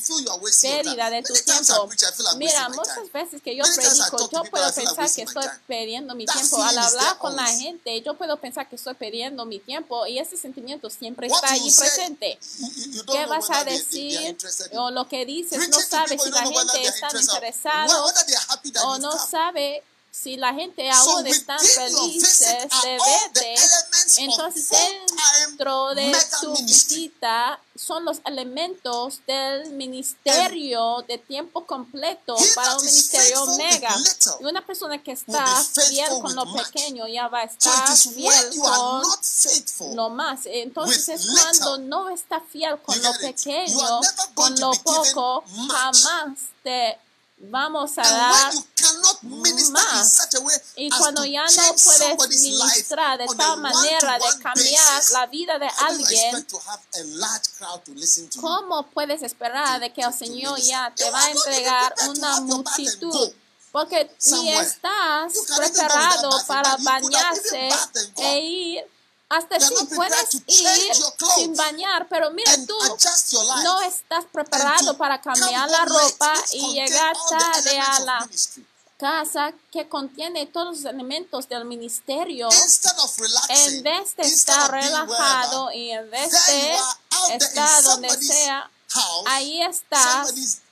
pérdida 0.63 1.11
de 1.11 1.23
tu 1.25 1.35
tiempo. 1.35 1.91
Mira, 2.37 2.69
muchas 2.69 3.13
veces 3.13 3.43
que 3.43 3.57
yo 3.57 3.65
predico, 3.75 4.31
yo 4.31 4.45
puedo 4.45 4.73
pensar 4.73 5.13
que 5.13 5.23
estoy 5.23 5.47
perdiendo 5.67 6.15
mi 6.15 6.27
tiempo. 6.27 6.63
Al 6.63 6.79
hablar 6.79 7.19
con 7.19 7.35
la 7.35 7.49
gente, 7.49 8.01
yo 8.03 8.15
puedo 8.15 8.37
pensar 8.37 8.69
que 8.69 8.77
estoy 8.77 8.95
perdiendo 8.95 9.45
mi 9.47 9.59
tiempo 9.59 10.07
y 10.07 10.21
ese 10.21 10.37
sentimiento 10.37 10.91
siempre 10.91 11.27
está 11.27 11.51
ahí 11.51 11.73
presente. 11.73 12.39
¿Qué 13.11 13.27
vas 13.27 13.51
a 13.51 13.65
decir? 13.65 14.39
O 14.75 14.93
lo 14.93 15.09
que 15.09 15.27
dices, 15.27 15.69
no 15.71 15.81
sabes 15.81 16.23
si 16.23 16.31
la 16.31 16.43
gente 16.47 16.87
está 16.87 17.09
interesada 17.21 18.01
o 18.85 18.99
no 18.99 19.19
sabe 19.19 19.83
si 20.11 20.37
la 20.37 20.53
gente 20.53 20.91
aún 20.91 21.27
está 21.27 21.59
feliz 21.59 22.41
de 22.41 22.99
verte, 22.99 23.55
entonces 24.17 24.71
dentro 25.47 25.95
de 25.95 26.13
tu 26.41 26.57
visita 26.65 27.61
son 27.77 28.05
los 28.05 28.19
elementos 28.25 29.21
del 29.27 29.71
ministerio 29.71 31.05
de 31.07 31.19
tiempo 31.19 31.65
completo 31.65 32.37
para 32.55 32.77
un 32.77 32.85
ministerio 32.85 33.47
mega. 33.57 33.95
Y 34.41 34.45
una 34.45 34.65
persona 34.67 35.03
que 35.03 35.13
está 35.13 35.47
fiel 35.65 36.09
con 36.21 36.35
lo 36.35 36.53
pequeño 36.53 37.07
ya 37.07 37.29
va 37.29 37.41
a 37.41 37.45
estar 37.45 37.97
fiel 37.97 38.51
con 38.61 39.95
lo 39.95 40.11
más. 40.11 40.41
Entonces 40.47 41.09
es 41.09 41.31
cuando 41.31 41.79
no 41.79 42.09
está 42.09 42.41
fiel 42.41 42.79
con 42.81 43.01
lo 43.03 43.13
pequeño, 43.19 44.01
con 44.35 44.59
lo 44.59 44.73
poco, 44.83 45.45
jamás 45.69 46.39
te 46.63 46.99
vamos 47.41 47.97
a 47.99 48.03
dar 48.03 48.53
más. 49.71 50.29
Y 50.77 50.91
cuando 50.91 51.25
ya 51.25 51.45
no 51.45 51.75
puedes 51.85 52.41
ministrar 52.41 53.19
de 53.19 53.27
tal 53.37 53.59
manera 53.61 54.19
de 54.19 54.43
cambiar 54.43 55.03
la 55.13 55.27
vida 55.27 55.59
de 55.59 55.69
alguien, 55.79 56.47
¿cómo 58.41 58.83
puedes 58.91 59.23
esperar 59.23 59.81
de 59.81 59.93
que 59.93 60.03
el 60.03 60.13
Señor 60.15 60.59
ya 60.61 60.93
te 60.95 61.11
va 61.11 61.25
a 61.25 61.31
entregar 61.31 61.95
una 62.09 62.41
multitud? 62.41 63.33
Porque 63.71 64.11
ni 64.31 64.53
estás 64.53 65.33
preparado 65.57 66.31
para 66.47 66.77
bañarse 66.79 67.69
e 68.17 68.41
ir 68.41 68.85
hasta 69.29 69.61
si 69.61 69.75
puedes 69.95 70.35
ir 70.35 70.95
sin 71.35 71.55
bañar, 71.55 72.09
pero 72.09 72.31
mira, 72.31 72.53
tú 72.67 72.77
no 73.63 73.83
estás 73.83 74.25
preparado 74.33 74.97
para 74.97 75.21
cambiar 75.21 75.69
la 75.71 75.85
ropa 75.85 76.33
y 76.53 76.73
llegar 76.73 77.17
tarde 77.29 77.79
a 77.79 78.01
la 78.01 78.29
casa 78.97 79.53
que 79.71 79.89
contiene 79.89 80.47
todos 80.47 80.79
los 80.79 80.85
elementos 80.85 81.49
del 81.49 81.65
ministerio, 81.65 82.49
en 83.49 83.83
vez 83.83 84.17
de 84.17 84.23
estar 84.23 84.71
relajado 84.71 85.73
y 85.73 85.91
en 85.91 86.11
vez 86.11 86.33
de 86.47 86.77
estar 87.37 87.83
donde 87.85 88.11
sea, 88.11 88.71
ahí 89.27 89.63
estás 89.63 90.63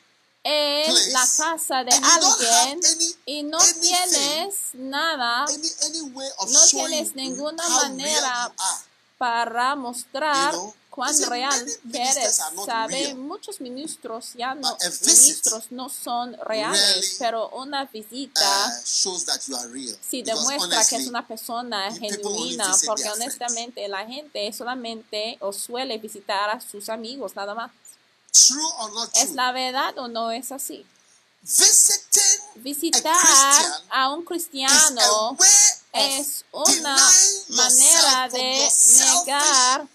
en 0.48 1.12
la 1.12 1.26
casa 1.36 1.82
de 1.82 1.90
alguien 1.90 2.80
y 3.24 3.42
no 3.42 3.58
tienes 3.80 4.54
nada, 4.74 5.44
no 5.44 6.66
tienes 6.70 7.16
ninguna 7.16 7.68
manera 7.68 8.52
para 9.18 9.74
mostrar 9.74 10.54
cuán 10.88 11.20
real 11.28 11.66
eres. 11.92 12.40
Sabe, 12.64 13.14
muchos 13.14 13.60
ministros 13.60 14.34
ya 14.34 14.54
no, 14.54 14.78
ministros 15.04 15.72
no 15.72 15.88
son 15.88 16.36
reales, 16.44 17.16
pero 17.18 17.50
una 17.50 17.84
visita 17.86 18.68
uh, 18.68 18.82
sí 20.00 20.22
demuestra 20.22 20.84
que 20.84 20.96
es 20.96 21.08
una 21.08 21.26
persona 21.26 21.92
genuina, 21.92 22.72
porque 22.86 23.08
honestamente 23.08 23.88
la 23.88 24.06
gente 24.06 24.52
solamente 24.52 25.38
o 25.40 25.52
suele 25.52 25.98
visitar 25.98 26.50
a 26.50 26.60
sus 26.60 26.88
amigos 26.88 27.34
nada 27.34 27.52
más. 27.52 27.72
¿Es 29.14 29.33
la 29.33 29.52
verdad 29.52 29.97
o 29.99 30.09
no 30.09 30.31
es 30.31 30.52
así? 30.52 30.85
Visitar 32.57 33.16
a 33.90 34.11
un 34.11 34.25
cristiano 34.25 35.37
es 35.93 36.45
una 36.50 36.97
manera 37.49 38.28
de 38.28 38.69
negar 38.99 39.87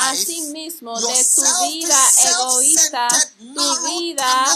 a 0.00 0.14
sí 0.14 0.40
mismo 0.52 1.00
de 1.00 1.24
tu 1.34 1.42
vida 1.68 2.10
egoísta, 2.24 3.08
tu 3.38 3.86
vida 3.86 4.46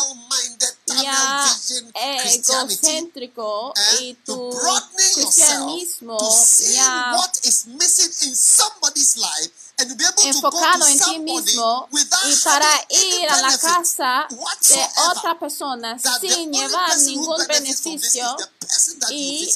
ya 0.95 1.59
egocéntrico 1.95 3.73
y 4.01 4.15
tu 4.15 4.51
cristianismo 4.95 6.19
ya 6.71 7.17
enfocado 10.25 10.87
en 10.87 10.99
ti 10.99 11.19
mismo 11.19 11.89
y 11.93 12.37
para 12.45 12.69
ir 12.91 13.29
a 13.29 13.43
la 13.43 13.59
casa 13.59 14.27
de 14.29 14.89
otra 15.11 15.39
persona 15.39 15.99
sin 16.21 16.53
llevar 16.53 16.99
ningún 16.99 17.47
beneficio 17.47 18.37
y 19.11 19.51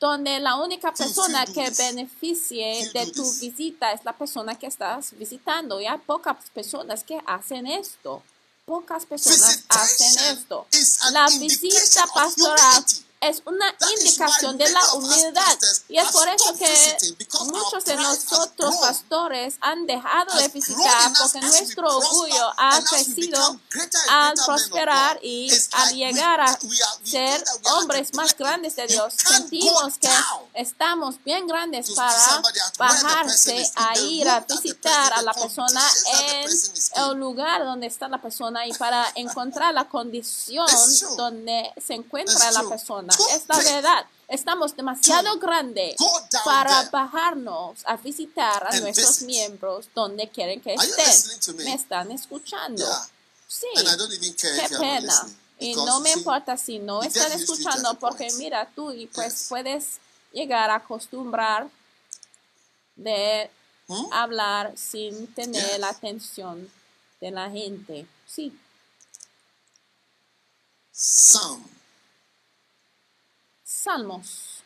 donde 0.00 0.40
la 0.40 0.56
única 0.56 0.92
persona 0.94 1.44
que 1.44 1.70
beneficie 1.70 2.90
de 2.92 3.12
tu 3.12 3.22
visita 3.34 3.92
es 3.92 4.02
la 4.02 4.14
persona 4.14 4.58
que 4.58 4.66
estás 4.66 5.12
visitando. 5.18 5.78
Y 5.78 5.86
hay 5.86 5.98
pocas 5.98 6.36
personas 6.54 7.04
que 7.04 7.20
hacen 7.26 7.66
esto. 7.66 8.22
Pocas 8.70 9.04
personas 9.04 9.64
hacen 9.68 10.38
esto. 10.38 10.64
La 11.10 11.26
visita 11.26 12.06
pastoral 12.14 12.84
es 13.20 13.42
una 13.44 13.66
indicación 13.98 14.56
de 14.56 14.70
la 14.70 14.94
humildad. 14.94 15.58
Y 15.88 15.98
es 15.98 16.10
por 16.10 16.26
eso 16.28 16.54
que 16.56 16.96
muchos 17.44 17.84
de 17.84 17.96
nosotros 17.96 18.76
pastores 18.76 19.56
han 19.60 19.86
dejado 19.86 20.38
de 20.38 20.48
visitar 20.48 21.12
porque 21.18 21.40
nuestro 21.40 21.98
orgullo 21.98 22.50
ha 22.56 22.80
crecido 22.82 23.60
al 24.08 24.34
prosperar 24.46 25.18
y 25.22 25.50
al 25.72 25.94
llegar 25.94 26.40
a 26.40 26.58
ser 27.04 27.44
hombres 27.74 28.14
más 28.14 28.34
grandes 28.36 28.76
de 28.76 28.86
Dios. 28.86 29.14
Sentimos 29.14 29.98
que 29.98 30.08
estamos 30.54 31.22
bien 31.22 31.46
grandes 31.46 31.90
para 31.90 32.42
bajarse 32.78 33.70
a 33.76 33.98
ir 33.98 34.28
a 34.28 34.40
visitar 34.40 35.12
a 35.12 35.22
la 35.22 35.34
persona 35.34 35.82
en 36.22 36.48
el 36.48 37.18
lugar 37.18 37.64
donde 37.64 37.86
está 37.86 38.08
la 38.08 38.20
persona 38.20 38.66
y 38.66 38.72
para 38.72 39.06
encontrar 39.14 39.74
la 39.74 39.88
condición 39.88 40.66
donde 41.16 41.70
se 41.76 41.94
encuentra 41.94 42.50
la 42.52 42.62
persona. 42.62 43.09
Es 43.34 43.48
la 43.48 43.58
verdad. 43.58 44.06
Estamos 44.28 44.76
demasiado 44.76 45.38
grandes 45.38 45.96
para 46.44 46.88
bajarnos 46.90 47.80
a 47.84 47.96
visitar 47.96 48.64
a 48.64 48.78
nuestros 48.78 49.22
miembros 49.22 49.88
donde 49.94 50.28
quieren 50.28 50.60
que 50.60 50.74
estén. 50.74 51.56
¿Me 51.56 51.74
están 51.74 52.12
escuchando? 52.12 52.86
Sí. 53.48 53.66
Qué 53.76 54.76
pena. 54.78 55.26
Y 55.58 55.74
no 55.74 56.00
me 56.00 56.12
importa 56.12 56.56
si 56.56 56.78
no 56.78 57.02
están 57.02 57.32
escuchando 57.32 57.98
porque 57.98 58.28
mira 58.38 58.70
tú 58.74 58.92
y 58.92 59.06
pues 59.08 59.46
puedes 59.48 59.98
llegar 60.32 60.70
a 60.70 60.76
acostumbrar 60.76 61.68
de 62.94 63.50
hmm? 63.88 64.12
hablar 64.12 64.72
sin 64.76 65.26
tener 65.34 65.80
la 65.80 65.88
atención 65.88 66.70
de 67.20 67.30
la 67.30 67.50
gente. 67.50 68.06
Sí. 68.26 68.56
Psalm. 70.92 71.79
Salmos. 73.80 74.60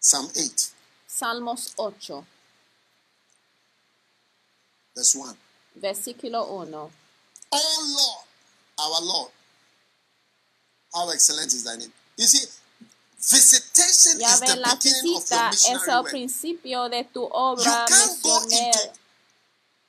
Psalm 0.00 0.28
8. 0.34 0.72
Salmos 1.06 1.72
8. 1.78 2.24
Verse 4.96 5.14
1. 5.14 5.36
Versículo 5.76 6.44
1. 6.48 6.90
Oh 7.52 7.94
Lord, 7.96 8.26
our 8.80 9.00
Lord, 9.06 9.30
how 10.92 11.10
excellent 11.10 11.46
is 11.54 11.62
thy 11.62 11.76
name. 11.76 11.92
You 12.16 12.26
see, 12.26 12.48
visitation 13.20 14.18
ya 14.20 14.26
is 14.26 14.40
the 14.40 14.56
la 14.56 14.74
beginning 14.74 15.16
of 15.16 15.30
your 15.30 15.48
es 15.48 15.68
el 15.68 15.78
missionary 15.78 16.10
principio 16.10 16.88
de 16.88 17.04
tu 17.04 17.22
obra 17.30 17.86
You 17.88 17.96
can't 17.96 18.22
go 18.22 18.40
misionera 18.40 19.01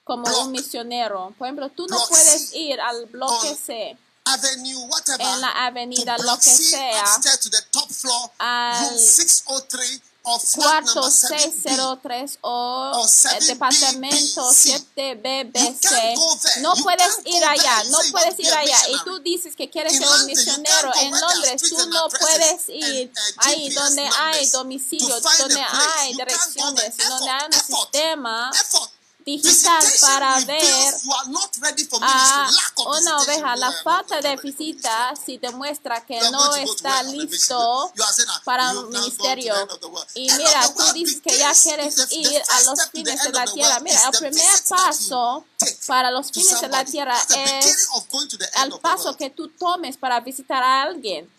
como 0.03 0.23
block, 0.23 0.45
un 0.45 0.51
misionero. 0.51 1.33
Por 1.37 1.47
ejemplo, 1.47 1.69
tú 1.69 1.87
no 1.87 1.97
puedes 2.07 2.49
C, 2.49 2.57
ir 2.57 2.81
al 2.81 3.05
bloque 3.05 3.55
C, 3.55 3.97
Avenue, 4.25 4.87
whatever, 4.87 5.21
en 5.21 5.41
la 5.41 5.65
avenida, 5.65 6.17
lo 6.17 6.37
que 6.37 6.49
C, 6.49 6.63
sea, 6.63 7.19
floor, 7.89 8.31
al 8.39 8.89
room 8.89 8.97
603 8.97 10.01
or 10.23 10.39
flat 10.39 10.85
cuarto 10.85 11.01
number 11.01 11.11
7B. 11.11 11.51
603 11.51 12.37
o 12.41 13.03
7B, 13.05 13.47
departamento 13.47 14.49
B, 14.49 14.55
C. 14.55 14.79
7BBC. 14.95 15.81
can't 15.81 16.17
go 16.17 16.35
there. 16.41 16.61
No 16.61 16.73
puedes 16.75 17.19
ir 17.25 17.43
allá, 17.43 17.83
no 17.89 17.97
puedes 18.11 18.39
ir 18.39 18.53
allá. 18.53 18.77
Y 18.89 19.03
tú 19.03 19.19
dices 19.19 19.55
que 19.55 19.69
quieres 19.69 19.97
ser 19.97 20.07
un 20.07 20.25
misionero. 20.25 20.91
En 21.01 21.11
Londres 21.11 21.61
tú 21.69 21.87
no 21.87 22.07
puedes 22.09 22.69
ir 22.69 23.11
uh, 23.11 23.39
ahí 23.39 23.69
donde 23.69 24.09
hay 24.19 24.49
domicilio, 24.49 25.19
donde 25.19 25.61
hay 25.61 26.13
direcciones, 26.13 26.97
donde 26.97 27.29
hay 27.29 27.45
un 27.45 27.53
sistema. 27.53 28.51
Digital 29.25 29.83
para 30.01 30.39
ver 30.41 30.95
a 32.01 32.43
una 32.85 33.17
oveja. 33.17 33.55
La 33.55 33.71
falta 33.83 34.21
de 34.21 34.35
visita 34.37 35.13
si 35.25 35.37
demuestra 35.37 36.05
que 36.05 36.19
no 36.31 36.55
está 36.55 37.03
listo 37.03 37.91
para 38.43 38.71
un 38.71 38.89
ministerio. 38.89 39.55
Y 40.15 40.31
mira, 40.31 40.73
tú 40.73 40.93
dices 40.93 41.21
que 41.21 41.37
ya 41.37 41.53
quieres 41.53 41.95
ir 42.11 42.41
a 42.49 42.61
los 42.61 42.89
fines 42.91 43.23
de 43.23 43.29
la 43.31 43.45
tierra. 43.45 43.79
Mira, 43.79 44.05
el 44.05 44.17
primer 44.19 44.63
paso 44.67 45.45
para 45.87 46.11
los 46.11 46.31
fines 46.31 46.59
de 46.61 46.67
la 46.67 46.85
tierra 46.85 47.17
es 47.29 47.87
el 48.55 48.79
paso 48.79 49.15
que 49.15 49.29
tú 49.29 49.49
tomes 49.49 49.97
para 49.97 50.19
visitar 50.19 50.63
a 50.63 50.83
alguien. 50.83 51.31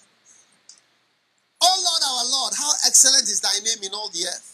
Oh 1.66 1.80
Lord, 1.82 2.02
our 2.02 2.24
Lord, 2.30 2.54
how 2.58 2.72
excellent 2.86 3.24
is 3.24 3.40
thy 3.40 3.58
name 3.60 3.82
in 3.82 3.94
all 3.94 4.10
the 4.10 4.26
earth. 4.26 4.53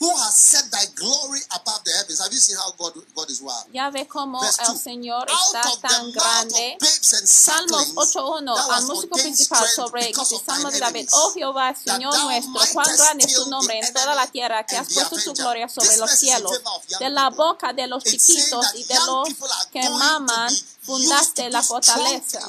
Who 0.00 0.14
has 0.16 0.36
set 0.36 0.70
thy 0.70 0.86
glory 0.94 1.40
above 1.50 1.82
the 1.82 1.90
heavens? 1.90 2.20
Have 2.20 2.32
you 2.32 2.38
seen 2.38 2.56
how 2.56 2.70
God, 2.78 2.94
God 3.16 3.28
is 3.30 3.40
wild? 3.42 3.66
Ya 3.72 3.90
ve 3.90 4.06
cómo 4.06 4.40
Verse 4.40 4.62
el 4.62 4.74
2. 4.74 4.80
Señor 4.80 5.26
Out 5.28 5.56
está 5.56 5.88
tan 5.88 6.12
grande. 6.12 6.78
Salmos 7.24 7.88
sucklings, 7.88 8.14
8.1 8.14 8.44
thou 8.44 8.70
al 8.70 8.86
músico 8.86 9.16
principal 9.16 9.66
sobre 9.74 10.08
el 10.08 10.14
Salmo 10.14 10.70
de 10.70 10.78
David. 10.78 11.08
Oh 11.12 11.32
Jehová, 11.34 11.74
Señor 11.74 12.16
nuestro, 12.16 12.60
cuán 12.74 12.96
grande 12.96 13.24
es 13.24 13.34
tu 13.34 13.50
nombre 13.50 13.76
en 13.80 13.92
toda 13.92 14.14
la 14.14 14.28
tierra, 14.28 14.64
que 14.64 14.76
has 14.76 14.86
puesto 14.86 15.20
tu 15.20 15.34
gloria 15.34 15.68
sobre 15.68 15.96
los 15.96 16.10
cielos. 16.12 16.52
De 17.00 17.10
la 17.10 17.30
boca 17.30 17.72
de 17.72 17.88
los 17.88 18.04
chiquitos 18.04 18.66
y 18.76 18.84
de 18.84 18.94
los 19.04 19.28
que 19.72 19.90
maman 19.90 20.54
fundaste 20.82 21.50
la 21.50 21.62
fortaleza. 21.62 22.40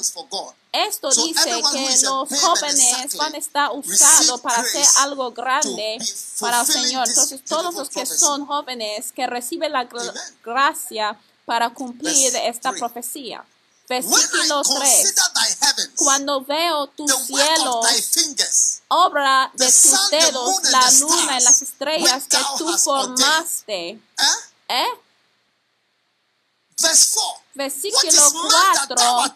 Esto 0.72 1.10
So 1.10 1.26
dice 1.26 1.42
que 1.72 1.98
los 2.02 2.28
jóvenes 2.40 3.16
van 3.16 3.34
a 3.34 3.38
estar 3.38 3.70
usados 3.72 4.40
para 4.40 4.60
hacer 4.62 4.86
algo 4.98 5.32
grande 5.32 5.98
para 6.38 6.60
el 6.60 6.66
Señor. 6.66 7.08
Entonces, 7.08 7.44
todos 7.44 7.74
los 7.74 7.88
que 7.88 8.06
son 8.06 8.46
jóvenes 8.46 9.10
que 9.12 9.26
reciben 9.26 9.72
la 9.72 9.88
gr- 9.88 10.08
Amen. 10.10 10.38
gracia 10.44 11.18
para 11.44 11.70
cumplir 11.70 12.32
Verse 12.32 12.48
esta 12.48 12.70
profecía. 12.72 13.44
Versículo 13.88 14.62
3. 14.62 14.78
consider 14.78 15.14
thy 15.34 15.66
heavens, 15.66 15.90
Cuando 15.96 16.40
veo 16.42 16.86
thy 17.82 18.00
fingers, 18.00 18.82
obra 18.86 19.50
de 19.54 19.66
tus 19.66 19.74
sun, 19.74 20.10
dedos, 20.12 20.62
la 20.70 20.90
luna 21.00 21.40
y 21.40 21.42
las 21.42 21.62
estrellas 21.62 22.24
que 22.28 22.38
tú 22.58 22.78
formaste. 22.78 23.88
eh? 23.88 24.00
¿Eh? 24.68 24.86
verse 26.80 27.10
4. 27.14 27.28
What 27.28 27.40
Versículo 27.54 28.08
is 28.08 28.32
man 28.34 28.74
that 28.76 28.88
thou 28.96 29.18
4 29.18 29.34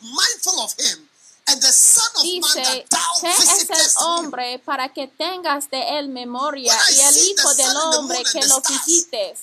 dice, 2.22 2.87
¿qué 3.20 3.30
es 3.30 3.70
el 3.70 4.04
hombre 4.07 4.59
para 4.64 4.92
que 4.92 5.09
tengas 5.09 5.70
de 5.70 5.98
él 5.98 6.09
memoria 6.09 6.74
y 6.90 7.00
el 7.00 7.16
hijo 7.28 7.54
del 7.54 7.76
hombre 7.76 8.22
que 8.33 8.46
lo 8.46 8.61
visites? 8.61 9.40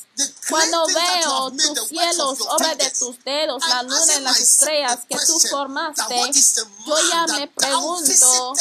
Cuando 0.49 0.85
veo 0.87 1.51
tus 1.51 1.87
cielos, 1.87 2.39
obra 2.41 2.75
de 2.75 2.89
tus 2.91 3.23
dedos, 3.23 3.63
la 3.67 3.83
luna 3.83 4.17
y 4.17 4.21
las 4.21 4.39
estrellas 4.39 4.99
que 5.07 5.17
tú 5.25 5.39
formaste, 5.49 6.15
yo 6.85 6.95
ya 7.09 7.27
me 7.27 7.47
pregunto? 7.47 8.53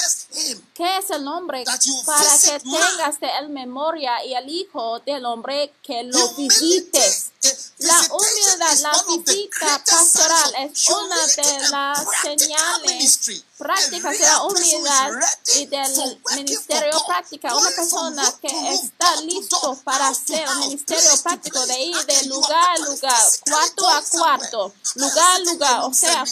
¿qué 0.74 0.98
es 0.98 1.10
el 1.10 1.26
hombre 1.26 1.64
para 2.06 2.38
que 2.38 2.60
tengas 2.60 3.20
de 3.20 3.28
él 3.40 3.48
memoria 3.48 4.24
y 4.24 4.34
el 4.34 4.48
hijo 4.48 5.00
del 5.00 5.24
hombre 5.26 5.72
que 5.82 6.04
lo 6.04 6.28
visites? 6.34 7.29
La 7.78 7.98
humildad, 8.12 8.78
la 8.80 9.04
visita 9.08 9.82
pastoral 9.86 10.52
es 10.58 10.88
una 10.90 11.26
de 11.26 11.68
las 11.70 12.06
señales 12.20 13.42
prácticas 13.56 14.18
de 14.18 14.26
la 14.26 14.42
humildad 14.42 15.10
y 15.56 15.64
del 15.64 16.20
ministerio 16.36 17.02
práctica. 17.06 17.56
Una 17.56 17.70
persona 17.70 18.34
que 18.42 18.74
está 18.74 19.16
listo 19.22 19.80
para 19.84 20.08
hacer 20.08 20.44
house, 20.46 20.66
ministerio 20.66 21.10
práctico 21.22 21.64
de 21.66 21.80
ir 21.80 21.96
de 22.04 22.26
lugar 22.26 22.76
a 22.76 22.78
lugar, 22.78 23.22
cuarto 23.48 23.88
a 23.88 24.02
cuarto, 24.02 24.74
lugar 24.96 25.36
a 25.36 25.38
lugar. 25.38 25.80
O 25.84 25.94
sea, 25.94 26.24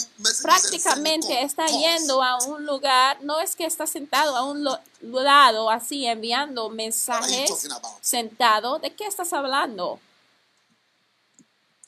prácticamente 0.43 1.43
está 1.43 1.69
yendo 1.69 2.23
a 2.23 2.37
un 2.45 2.67
lugar, 2.67 3.23
no 3.23 3.41
es 3.41 3.57
que 3.57 3.65
está 3.65 3.87
sentado 3.87 4.37
a 4.37 4.45
un 4.45 4.63
lado 5.01 5.71
así 5.71 6.05
enviando 6.05 6.69
mensajes 6.69 7.51
sentado. 8.03 8.79
¿De 8.79 8.95
qué 8.95 9.07
estás 9.07 9.33
hablando? 9.33 10.01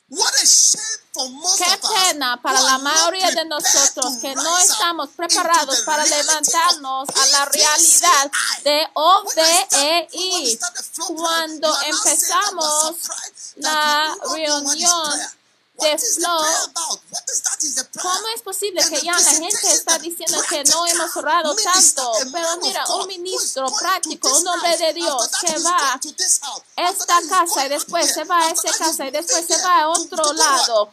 Qué 1.57 1.79
pena 1.87 2.41
para 2.41 2.59
la 2.61 2.77
mayoría 2.79 3.31
de 3.31 3.45
nosotros 3.45 4.17
que 4.21 4.35
no 4.35 4.57
estamos 4.57 5.09
preparados 5.15 5.79
para 5.81 6.03
levantarnos 6.05 7.07
a 7.09 7.25
la 7.27 7.45
realidad 7.45 8.31
de 8.63 8.87
OVEI. 8.93 10.57
plan, 10.57 11.15
Cuando 11.15 11.81
empezamos 11.83 12.95
la 13.55 14.17
reunión. 14.33 15.40
De 15.73 15.97
flow? 15.97 16.41
¿Cómo 18.01 18.27
es 18.35 18.41
posible 18.41 18.81
que 18.87 19.01
ya 19.01 19.13
la 19.13 19.31
gente 19.31 19.71
está 19.71 19.97
diciendo 19.99 20.41
que 20.49 20.63
no 20.65 20.85
hemos 20.85 21.15
orado 21.15 21.55
tanto? 21.55 22.13
a 22.13 22.31
Pero 22.31 22.57
mira, 22.57 22.85
un 22.87 23.07
ministro 23.07 23.71
práctico, 23.79 24.27
this 24.27 24.39
un 24.39 24.47
hombre 24.47 24.69
house, 24.69 24.79
de 24.79 24.93
Dios 24.93 25.31
que 25.41 25.59
va 25.59 25.93
after 25.93 26.15
esta 26.75 27.21
casa 27.29 27.65
y 27.65 27.69
después 27.69 28.13
se 28.13 28.23
va 28.23 28.39
a 28.39 28.51
esa 28.51 28.71
casa 28.77 29.07
y 29.07 29.11
después 29.11 29.45
se 29.45 29.61
va 29.61 29.81
a 29.81 29.89
otro 29.89 30.33
lado 30.33 30.91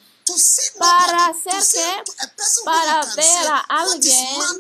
para 0.79 1.27
hacer 1.27 1.67
que 1.73 2.13
a 2.19 2.65
para 2.65 3.05
ver 3.15 3.47
a 3.47 3.85
"What 3.85 3.97
is 3.97 4.05
alguien 4.05 4.59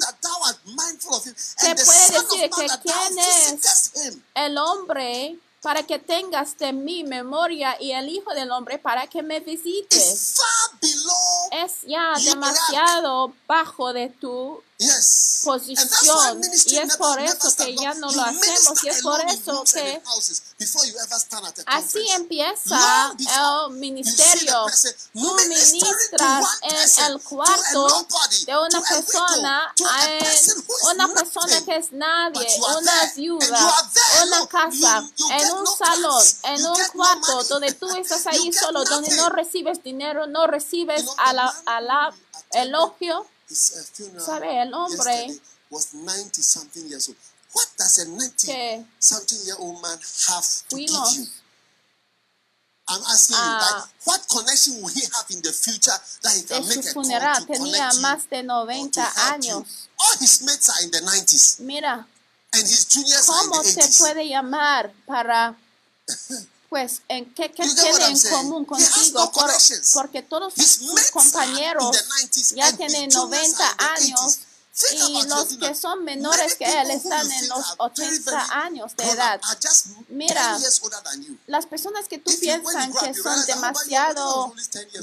que 1.59 1.75
puede 1.85 2.11
decir 2.11 2.51
que 2.51 2.69
quién 2.83 3.19
es 3.19 3.51
visitest 3.51 3.97
him." 3.97 4.23
el 4.35 4.59
hombre 4.59 5.39
para 5.63 5.83
que 5.83 5.99
tengas 5.99 6.57
de 6.59 6.73
mi 6.73 7.05
memoria 7.05 7.77
y 7.81 7.93
el 7.93 8.09
hijo 8.09 8.33
del 8.35 8.51
hombre 8.51 8.79
para 8.79 9.07
que 9.07 9.23
me 9.23 9.41
visites. 9.41 10.41
es 11.53 11.83
ya 11.83 12.15
demasiado 12.25 13.33
bajo 13.47 13.93
de 13.93 14.11
tu 14.11 14.63
posición. 15.45 16.41
Y 16.67 16.77
es 16.77 16.97
por 16.97 17.21
eso 17.21 17.57
que 17.57 17.77
ya 17.77 17.95
no 17.95 18.11
lo 18.13 18.23
hacemos. 18.23 18.85
Y 18.85 18.89
es 18.89 19.03
por 19.03 19.21
eso 19.29 19.65
que 19.65 20.01
así 21.67 22.09
empieza 22.11 23.15
el 23.19 23.75
ministerio. 23.75 24.67
Tú 25.13 25.35
ministras 25.49 26.45
en 26.63 27.07
el 27.07 27.21
cuarto 27.23 28.07
de 28.47 28.59
una 28.59 28.81
persona, 28.81 29.75
una 30.93 31.09
persona 31.09 31.65
que 31.65 31.77
es 31.77 31.93
nadie, 31.93 32.49
una 32.79 33.13
viuda, 33.17 33.91
una 34.27 34.47
casa, 34.47 35.11
en 35.31 35.53
un 35.53 35.67
salón, 35.67 36.25
en 36.45 36.67
un 36.67 36.79
cuarto 36.93 37.45
donde 37.45 37.73
tú 37.73 37.89
estás 37.97 38.27
ahí 38.27 38.53
solo, 38.53 38.85
donde 38.85 39.15
no 39.17 39.29
recibes 39.29 39.83
dinero, 39.83 40.27
no 40.27 40.47
recibes 40.47 41.05
a 41.17 41.33
la, 41.33 41.55
a 41.67 41.81
la 41.81 42.15
elogio 42.53 43.27
¿Sabe? 43.51 44.63
El 44.63 44.75
hombre 44.75 45.41
was 45.71 45.95
90 45.95 46.43
something 46.43 46.87
years 46.87 47.09
old. 47.09 47.17
What 47.53 47.67
does 47.79 47.99
a 47.99 48.09
90 48.09 48.85
something 48.99 49.39
year 49.47 49.57
old 49.59 49.81
man 49.81 49.99
have 50.29 50.45
to 50.69 50.77
give 50.77 50.91
you? 50.91 51.25
I'm 52.91 53.03
asking 53.03 53.37
you, 53.37 53.53
like, 53.53 53.85
what 54.05 54.27
connection 54.33 54.81
will 54.81 54.89
he 54.89 55.03
have 55.03 55.29
in 55.31 55.43
the 55.43 55.53
future 55.53 55.93
that 56.23 56.33
he 56.33 56.43
can 56.43 56.67
make 56.69 56.79
a 56.79 56.93
funeral 56.93 57.21
call 57.21 57.47
to 57.47 57.53
tenía 57.53 57.93
más 58.01 58.29
de 58.31 58.43
90 58.43 59.03
años. 59.33 59.89
All 59.99 60.17
his 60.21 60.43
mates 60.43 60.71
are 60.71 60.85
in 60.85 60.91
the 60.91 61.01
90s. 61.01 61.61
Mira, 61.61 62.07
and 62.55 62.63
his 62.63 62.87
juniors 62.87 63.27
¿cómo 63.29 63.57
are 63.57 63.69
in 63.69 63.75
the 63.75 63.81
80s. 63.81 63.91
se 63.93 63.99
puede 64.01 64.29
llamar 64.29 64.93
para 65.07 65.55
pues 66.69 67.03
en 67.09 67.33
qué, 67.35 67.51
qué 67.51 67.63
tiene 67.63 68.07
en 68.07 68.21
común 68.31 68.65
contigo 68.65 69.33
Por, 69.33 69.51
porque 69.95 70.23
todos 70.23 70.55
sus 70.55 71.11
compañeros 71.11 71.97
ya 72.55 72.73
tienen 72.77 73.09
90 73.09 73.77
años 73.95 74.41
y 74.93 75.27
los 75.27 75.57
que 75.57 75.75
son 75.75 76.05
menores 76.05 76.55
que 76.55 76.65
él 76.65 76.91
están 76.91 77.31
en 77.31 77.49
los 77.49 77.75
80 77.79 78.63
años 78.63 78.97
de 78.97 79.11
edad. 79.11 79.41
Mira, 80.09 80.59
las 81.47 81.67
personas 81.67 82.07
que 82.07 82.19
tú 82.19 82.31
piensas 82.39 82.89
que 83.01 83.15
son 83.15 83.47
demasiado 83.47 84.55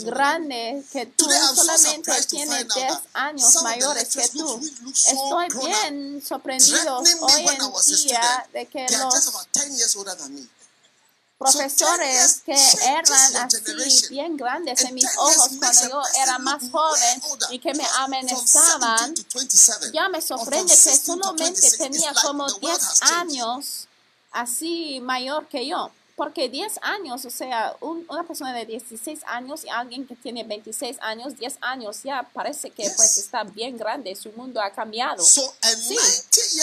grandes, 0.03 0.85
que 0.91 1.07
tú 1.07 1.27
solamente 1.55 2.11
tienes 2.23 2.67
10 2.73 2.93
años 3.13 3.63
mayores 3.63 4.15
que 4.15 4.29
tú. 4.29 4.61
Estoy 4.93 5.47
bien 5.65 6.23
sorprendido 6.25 6.99
hoy 6.99 7.45
en 7.47 7.97
día 7.97 8.47
de 8.53 8.65
que 8.67 8.85
los 8.97 9.31
profesores 11.37 12.41
que 12.45 12.55
eran 12.83 13.35
así 13.37 14.09
bien 14.09 14.37
grandes 14.37 14.81
en 14.81 14.95
mis 14.95 15.17
ojos 15.17 15.49
cuando 15.59 15.89
yo 15.89 16.01
era 16.21 16.39
más 16.39 16.63
joven 16.71 17.21
y 17.51 17.59
que 17.59 17.73
me 17.73 17.85
amenazaban, 17.99 19.13
ya 19.93 20.07
me 20.09 20.21
sorprende 20.21 20.73
que 20.73 20.95
solamente 20.97 21.71
tenía 21.77 22.13
como 22.23 22.47
10 22.47 23.01
años 23.13 23.87
así 24.31 24.99
mayor 25.01 25.47
que 25.47 25.67
yo. 25.67 25.91
Porque 26.15 26.47
10 26.47 26.79
años, 26.81 27.25
o 27.25 27.29
sea, 27.29 27.75
una 27.81 28.23
persona 28.23 28.53
de 28.53 28.65
16 28.65 29.19
años 29.25 29.65
y 29.65 29.69
alguien 29.69 30.07
que 30.07 30.15
tiene 30.15 30.45
26 30.45 30.97
años, 31.01 31.37
10 31.37 31.57
años, 31.59 32.03
ya 32.03 32.23
parece 32.33 32.69
que 32.69 32.89
pues 32.95 33.17
está 33.17 33.43
bien 33.43 33.77
grande, 33.77 34.15
su 34.15 34.31
mundo 34.31 34.61
ha 34.61 34.71
cambiado. 34.71 35.21
sí. 35.21 35.97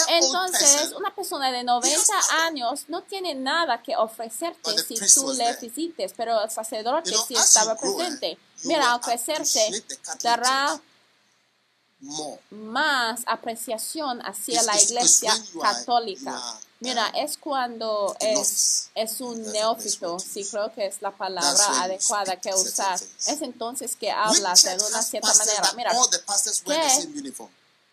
Entonces, 0.09 0.91
una 0.93 1.13
persona 1.13 1.51
de 1.51 1.63
90 1.63 2.13
años 2.45 2.85
no 2.87 3.03
tiene 3.03 3.35
nada 3.35 3.81
que 3.83 3.95
ofrecerte 3.95 4.75
si 4.79 4.95
tú 5.13 5.33
le 5.33 5.55
visites, 5.57 6.13
pero 6.17 6.43
el 6.43 6.49
sacerdote 6.49 7.13
sí 7.27 7.35
estaba 7.35 7.75
presente. 7.75 8.37
Mira, 8.63 8.93
al 8.93 9.01
crecerse, 9.01 9.83
dará 10.23 10.81
más 12.51 13.21
apreciación 13.25 14.21
hacia 14.25 14.61
la 14.63 14.81
iglesia 14.81 15.33
católica. 15.61 16.39
Mira, 16.79 17.07
es 17.15 17.37
cuando 17.37 18.15
es, 18.19 18.89
es 18.93 19.21
un 19.21 19.41
neófito, 19.53 20.19
sí 20.19 20.45
creo 20.45 20.73
que 20.73 20.85
es 20.85 21.01
la 21.01 21.11
palabra 21.11 21.83
adecuada 21.83 22.35
que 22.35 22.49
usar. 22.53 22.99
Es 23.27 23.41
entonces 23.41 23.95
que 23.95 24.11
hablas 24.11 24.63
de 24.63 24.75
una 24.75 25.01
cierta 25.01 25.33
manera. 25.33 25.71
Mira, 25.77 25.91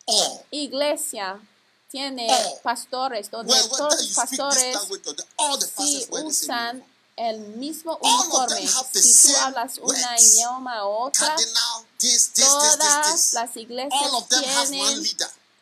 ¿qué 0.07 0.46
iglesia 0.51 1.40
tiene 1.90 2.29
pastores 2.62 3.31
donde 3.31 3.55
todos 3.68 3.96
los 3.96 4.09
pastores 4.14 4.77
sí 5.77 6.07
usan 6.11 6.85
el 7.16 7.38
mismo 7.40 7.99
uniforme. 8.01 8.66
Si 8.92 9.29
tú 9.29 9.37
hablas 9.37 9.79
una 9.79 10.18
idioma 10.18 10.87
u 10.87 10.90
otra, 10.90 11.37
todas 12.35 13.33
las 13.35 13.57
iglesias 13.57 14.29
tienen 14.29 15.05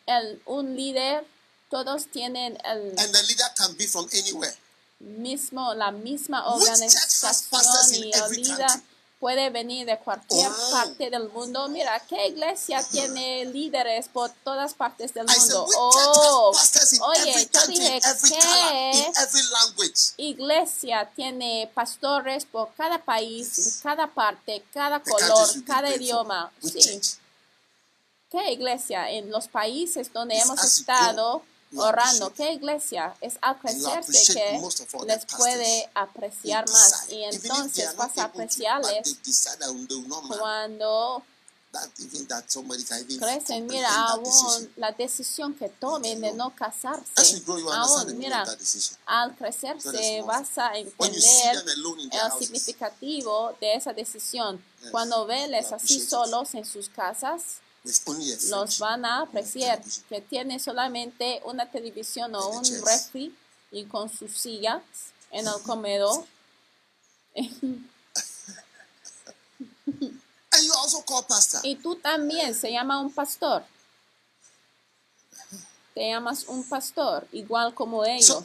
el, 0.06 0.42
un 0.46 0.76
líder. 0.76 1.26
Todos 1.70 2.06
tienen 2.10 2.58
el 2.64 2.96
mismo, 5.00 5.74
la 5.74 5.90
misma 5.92 6.46
organización 6.46 7.94
y 7.94 8.10
el 8.10 8.32
líder 8.32 8.70
puede 9.18 9.50
venir 9.50 9.86
de 9.86 9.98
cualquier 9.98 10.50
oh. 10.50 10.70
parte 10.70 11.10
del 11.10 11.28
mundo. 11.30 11.68
Mira, 11.68 12.00
¿qué 12.08 12.28
iglesia 12.28 12.82
tiene 12.82 13.44
líderes 13.46 14.08
por 14.08 14.30
todas 14.44 14.74
partes 14.74 15.12
del 15.12 15.26
mundo? 15.26 15.66
Oh, 15.76 16.52
oye, 17.02 17.48
yo 17.52 17.66
dije, 17.66 18.00
¿qué 18.28 19.12
iglesia 20.18 21.10
tiene 21.14 21.70
pastores 21.74 22.44
por 22.44 22.72
cada 22.74 22.98
país, 23.04 23.80
cada 23.82 24.06
parte, 24.06 24.64
cada 24.72 25.00
color, 25.00 25.48
cada 25.66 25.94
idioma? 25.94 26.52
Sí. 26.62 27.00
¿Qué 28.30 28.52
iglesia 28.52 29.10
en 29.10 29.30
los 29.30 29.48
países 29.48 30.12
donde 30.12 30.38
hemos 30.38 30.62
estado? 30.62 31.42
Orando. 31.76 32.32
¿Qué 32.32 32.52
iglesia? 32.52 33.14
Es 33.20 33.38
apreciarse 33.40 34.34
que 34.34 34.60
les 35.06 35.26
puede 35.26 35.90
apreciar 35.94 36.68
más. 36.68 37.10
Y 37.10 37.24
entonces 37.24 37.94
vas 37.96 38.16
a 38.18 38.24
apreciarles 38.24 39.18
cuando 40.38 41.22
crecen. 43.18 43.66
Mira, 43.66 43.94
aún 44.08 44.72
la 44.76 44.92
decisión 44.92 45.54
que 45.54 45.68
tomen 45.68 46.20
de 46.20 46.32
no 46.32 46.54
casarse. 46.54 47.42
Aún, 47.72 48.18
mira, 48.18 48.46
al 49.06 49.36
crecerse 49.36 50.22
vas 50.22 50.56
a 50.56 50.76
entender 50.76 51.64
el 52.12 52.32
significativo 52.38 53.54
de 53.60 53.74
esa 53.74 53.92
decisión. 53.92 54.62
Cuando 54.90 55.26
veles 55.26 55.72
así 55.72 56.00
solos 56.00 56.54
en 56.54 56.64
sus 56.64 56.88
casas, 56.88 57.60
los 58.50 58.78
van 58.78 59.04
a 59.04 59.22
apreciar, 59.22 59.82
que 60.08 60.20
tiene 60.20 60.58
solamente 60.58 61.40
una 61.44 61.70
televisión 61.70 62.34
o 62.34 62.48
un 62.48 62.64
refri 62.84 63.34
y 63.70 63.84
con 63.84 64.08
sus 64.10 64.36
sillas 64.36 64.82
en 65.30 65.46
el 65.46 65.62
comedor. 65.62 66.24
y 71.62 71.76
tú 71.76 71.96
también 71.96 72.54
se 72.54 72.72
llama 72.72 73.00
un 73.00 73.12
pastor. 73.12 73.64
Te 75.94 76.08
llamas 76.10 76.44
un 76.46 76.62
pastor, 76.68 77.26
igual 77.32 77.74
como 77.74 78.04
ellos. 78.04 78.44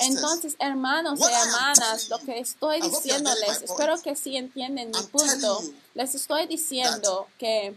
Entonces, 0.00 0.56
hermanos 0.58 1.20
y 1.20 1.24
hermanas, 1.24 2.08
lo 2.08 2.18
que 2.18 2.40
estoy 2.40 2.80
diciéndoles, 2.80 3.62
espero 3.62 4.00
que 4.02 4.16
sí 4.16 4.36
entienden 4.36 4.90
mi 4.90 5.02
punto. 5.04 5.62
Les 5.94 6.14
estoy 6.14 6.46
diciendo 6.46 7.28
que 7.38 7.76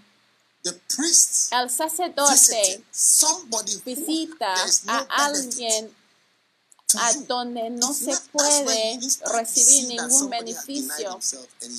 el 0.66 1.70
sacerdote 1.70 2.84
visita 3.86 4.56
a 4.88 5.26
alguien 5.26 5.96
a 6.98 7.14
donde 7.28 7.70
no 7.72 7.94
se 7.94 8.16
puede 8.32 9.00
recibir 9.34 9.88
ningún 9.88 10.30
beneficio. 10.30 11.20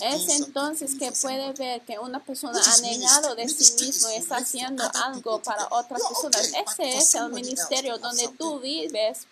Es 0.02 0.28
entonces 0.28 0.96
que 0.98 1.10
puede 1.12 1.52
ver 1.52 1.80
que 1.82 1.98
una 1.98 2.20
persona 2.20 2.60
ha 2.60 2.78
negado 2.78 3.34
de 3.34 3.48
sí 3.48 3.84
mismo 3.84 4.10
y 4.10 4.16
está 4.16 4.36
haciendo 4.36 4.84
algo 4.94 5.42
para 5.42 5.66
otras 5.70 6.02
personas. 6.02 6.52
Ese 6.66 6.98
es 6.98 7.14
el 7.14 7.30
ministerio 7.30 7.98
donde 7.98 8.28
tú 8.28 8.60
vives 8.60 9.26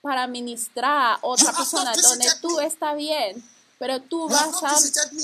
para 0.00 0.26
ministrar 0.26 1.14
a 1.14 1.18
otra 1.22 1.52
persona, 1.52 1.92
donde 2.00 2.28
tú 2.40 2.60
estás 2.60 2.96
bien, 2.96 3.44
pero 3.78 4.00
tú 4.00 4.28
vas 4.28 4.62
a 4.62 4.76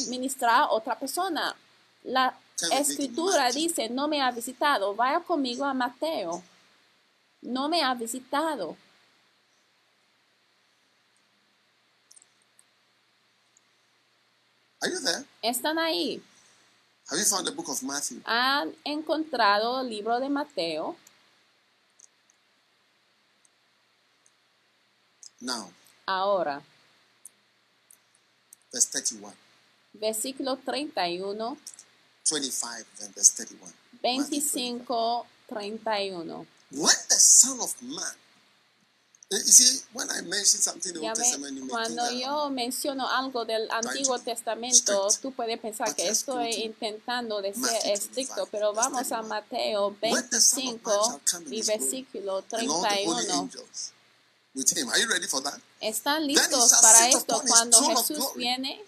ministrar 0.08 0.62
a 0.62 0.70
otra 0.70 0.98
persona. 0.98 1.56
La 2.04 2.36
escritura 2.70 3.50
dice, 3.50 3.88
no 3.88 4.08
me 4.08 4.20
ha 4.20 4.30
visitado. 4.30 4.94
Vaya 4.94 5.20
conmigo 5.20 5.64
a 5.64 5.74
Mateo. 5.74 6.42
No 7.40 7.68
me 7.68 7.82
ha 7.82 7.94
visitado. 7.94 8.76
¿Están 15.42 15.78
ahí? 15.78 16.22
¿Han 18.24 18.74
encontrado 18.84 19.80
el 19.80 19.88
libro 19.88 20.18
de 20.18 20.28
Mateo? 20.28 20.96
Ahora. 26.06 26.62
Versículo 29.92 30.56
31 30.56 31.56
25 32.28 32.84
and 33.02 33.14
verse 33.14 33.30
31. 33.30 33.72
25, 34.02 35.26
31. 35.48 36.46
When 36.70 36.96
the 37.08 37.14
Son 37.14 37.60
of 37.60 37.74
Man 37.82 38.16
ya 41.00 41.14
cuando 41.68 42.10
yo 42.10 42.50
menciono 42.50 43.08
algo 43.08 43.44
del 43.44 43.70
Antiguo 43.70 44.18
Testamento, 44.18 45.08
tú 45.20 45.32
puedes 45.32 45.58
pensar 45.58 45.94
que 45.94 46.08
estoy 46.08 46.50
intentando 46.64 47.40
de 47.40 47.54
ser 47.54 47.92
estricto, 47.92 48.46
pero 48.50 48.74
vamos 48.74 49.10
a 49.12 49.22
Mateo 49.22 49.96
25 50.00 51.20
y 51.50 51.62
versículo 51.62 52.42
31. 52.42 53.48
¿Están 55.80 56.26
listos 56.26 56.72
para 56.82 57.08
esto 57.08 57.42
cuando 57.46 57.82
Jesús 57.82 58.26
viene? 58.36 58.84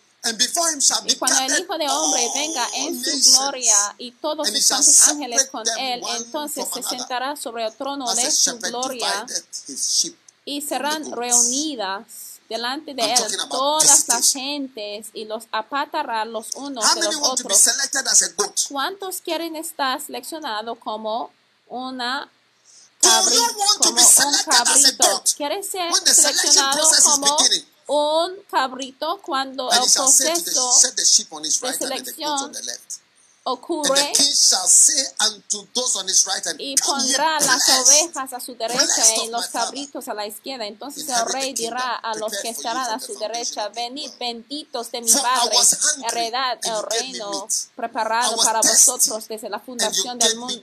Y 1.06 1.16
cuando 1.16 1.40
el 1.40 1.58
Hijo 1.62 1.78
de 1.78 1.88
Hombre 1.88 2.28
venga 2.34 2.66
en 2.74 3.04
su 3.04 3.30
gloria 3.32 3.94
y 3.98 4.12
todos 4.12 4.48
sus 4.48 4.64
santos 4.64 5.08
ángeles 5.08 5.46
con 5.50 5.64
él, 5.78 6.02
entonces 6.16 6.66
se 6.72 6.82
sentará 6.82 7.36
sobre 7.36 7.66
el 7.66 7.74
trono 7.74 8.12
de 8.14 8.30
su 8.30 8.58
gloria 8.58 9.26
y 10.44 10.60
serán 10.62 11.10
reunidas 11.12 12.04
delante 12.48 12.94
de 12.94 13.02
él 13.12 13.36
todas 13.48 14.06
las 14.08 14.32
gentes 14.32 15.08
y 15.14 15.24
los 15.24 15.44
apartará 15.50 16.24
los 16.24 16.54
unos 16.54 16.94
de 16.94 17.02
los 17.02 17.16
otros. 17.20 17.64
¿Cuántos 18.68 19.20
quieren 19.20 19.56
estar 19.56 20.00
seleccionados 20.00 20.78
como 20.78 21.30
una 21.68 22.30
cabrito, 23.00 23.42
como 23.78 24.00
un 24.00 24.36
cabrito? 24.44 25.22
¿Quieren 25.36 25.64
ser 25.64 25.92
seleccionados 25.94 27.00
como 27.00 27.36
un 27.86 28.36
cabrito 28.50 29.20
cuando 29.22 29.70
el 29.70 29.78
proceso 29.78 30.72
de 30.94 31.72
selección 31.72 32.52
ocurre 33.46 34.12
y 36.58 36.74
pondrá 36.76 37.38
las 37.40 37.68
ovejas 37.68 38.32
a 38.32 38.40
su 38.40 38.54
derecha 38.54 39.14
y 39.22 39.28
los 39.28 39.48
cabritos 39.48 40.08
a 40.08 40.14
la 40.14 40.26
izquierda. 40.26 40.66
Entonces 40.66 41.06
el 41.08 41.26
rey 41.26 41.52
dirá 41.52 41.96
a 41.96 42.14
los 42.14 42.32
que 42.40 42.48
estarán 42.48 42.90
a 42.90 42.98
su 42.98 43.14
derecha, 43.18 43.68
venid 43.68 44.10
benditos 44.18 44.90
de 44.90 45.02
mi 45.02 45.12
Padre, 45.12 45.56
heredad 46.08 46.58
el 46.62 46.82
reino 46.84 47.46
preparado 47.76 48.36
para 48.36 48.60
vosotros 48.62 49.28
desde 49.28 49.50
la 49.50 49.60
fundación 49.60 50.18
del 50.18 50.36
mundo. 50.36 50.62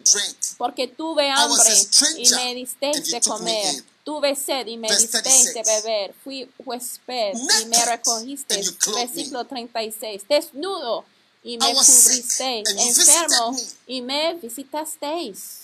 Porque 0.58 0.88
tuve 0.88 1.30
hambre 1.30 1.88
y 2.18 2.30
me 2.32 2.56
disteis 2.56 3.12
de 3.12 3.22
comer. 3.22 3.91
Tuve 4.04 4.36
sed 4.36 4.68
y 4.68 4.78
me 4.78 4.88
disteis 4.88 5.54
de 5.54 5.64
beber. 5.64 6.14
Fui 6.24 6.50
huésped 6.66 7.34
y 7.62 7.66
me 7.66 7.86
recogisteis. 7.86 8.78
Versículo 8.94 9.46
36. 9.46 10.24
Desnudo 10.28 11.06
y 11.44 11.58
me 11.58 11.74
cubristeis, 11.74 12.70
enfermo 12.70 13.58
y 13.88 14.02
me 14.02 14.36
visitasteis. 14.36 15.62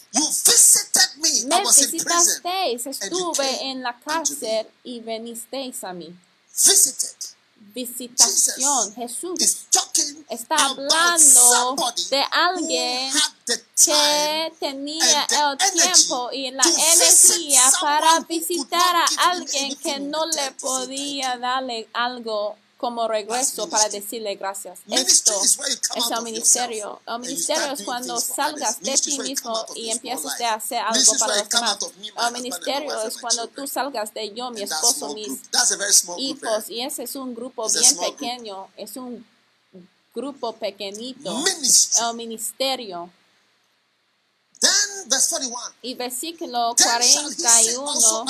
Me 1.46 1.62
visitasteis, 1.62 2.88
estuve 2.88 3.70
en 3.70 3.84
la 3.84 4.00
cárcel 4.00 4.68
y 4.84 5.00
venisteis 5.02 5.84
a 5.84 5.94
mí. 5.94 6.16
Visitación. 7.78 8.96
Jesús 8.96 9.68
está 10.32 10.56
hablando 10.56 11.76
de 12.10 12.24
alguien 12.32 13.14
que 13.46 14.52
tenía 14.60 15.28
el 15.30 15.72
tiempo 15.74 16.32
y 16.34 16.50
la 16.50 16.64
energía 16.64 17.62
para 17.80 18.20
visitar 18.22 18.96
a 18.96 19.30
alguien 19.30 19.76
que 19.76 20.00
no 20.00 20.26
le 20.26 20.52
podía 20.54 21.38
darle 21.38 21.88
algo 21.94 22.58
como 22.78 23.08
regreso 23.08 23.68
para 23.70 23.90
decirle 23.90 24.36
gracias. 24.36 24.80
Esto 24.88 25.34
es 25.44 25.58
el 26.12 26.22
ministerio. 26.22 27.02
El 27.08 27.20
ministerio 27.20 27.72
es 27.72 27.82
cuando 27.84 28.20
salgas 28.20 28.80
de 28.82 28.96
ti 28.98 29.18
mismo 29.20 29.66
y 29.76 29.90
empiezas 29.90 30.40
a 30.42 30.54
hacer 30.54 30.80
algo 30.80 31.14
para 31.18 31.38
los 31.38 31.50
demás. 31.50 31.78
El 32.28 32.34
ministerio 32.34 33.02
es 33.04 33.18
cuando 33.18 33.48
tú 33.48 33.68
salgas 33.68 34.14
de 34.14 34.32
yo, 34.34 34.52
mi 34.52 34.62
esposo, 34.62 35.14
mis 35.14 35.42
hijos. 36.20 36.70
Y 36.70 36.82
ese 36.82 37.04
es 37.04 37.16
un 37.16 37.34
grupo 37.34 37.68
bien 37.70 37.98
pequeño. 37.98 38.70
Es 38.78 38.96
un 38.96 39.26
grupo 40.14 40.54
pequeñito. 40.54 41.44
El 42.00 42.16
ministerio. 42.16 43.10
Y 45.82 45.94
versículo 45.96 46.76
41. 46.76 48.26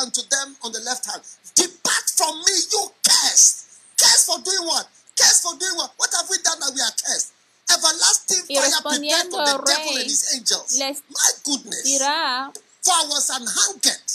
Depart 1.56 2.10
from 2.16 2.38
me, 2.40 2.54
you 2.72 2.92
cursed. 3.04 3.66
Cursed 4.08 4.26
for 4.32 4.39
doing 4.39 4.65
what? 4.67 4.88
Cursed 5.20 5.43
for 5.43 5.56
doing 5.60 5.76
what? 5.76 5.91
What 5.98 6.10
have 6.15 6.28
we 6.30 6.38
done 6.43 6.60
that 6.63 6.72
we 6.74 6.80
are 6.80 6.96
cursed? 6.96 7.34
Everlasting 7.67 8.48
fire 8.48 8.80
prepared 8.80 9.28
for 9.28 9.43
the 9.43 9.60
devil 9.67 9.96
and 10.00 10.08
his 10.08 10.24
angels. 10.36 10.80
My 10.80 11.30
goodness. 11.43 11.84
Dirá, 11.84 12.56
for 12.56 12.93
I 12.96 13.04
was 13.12 13.30
an 13.30 13.43
hungered, 13.43 14.08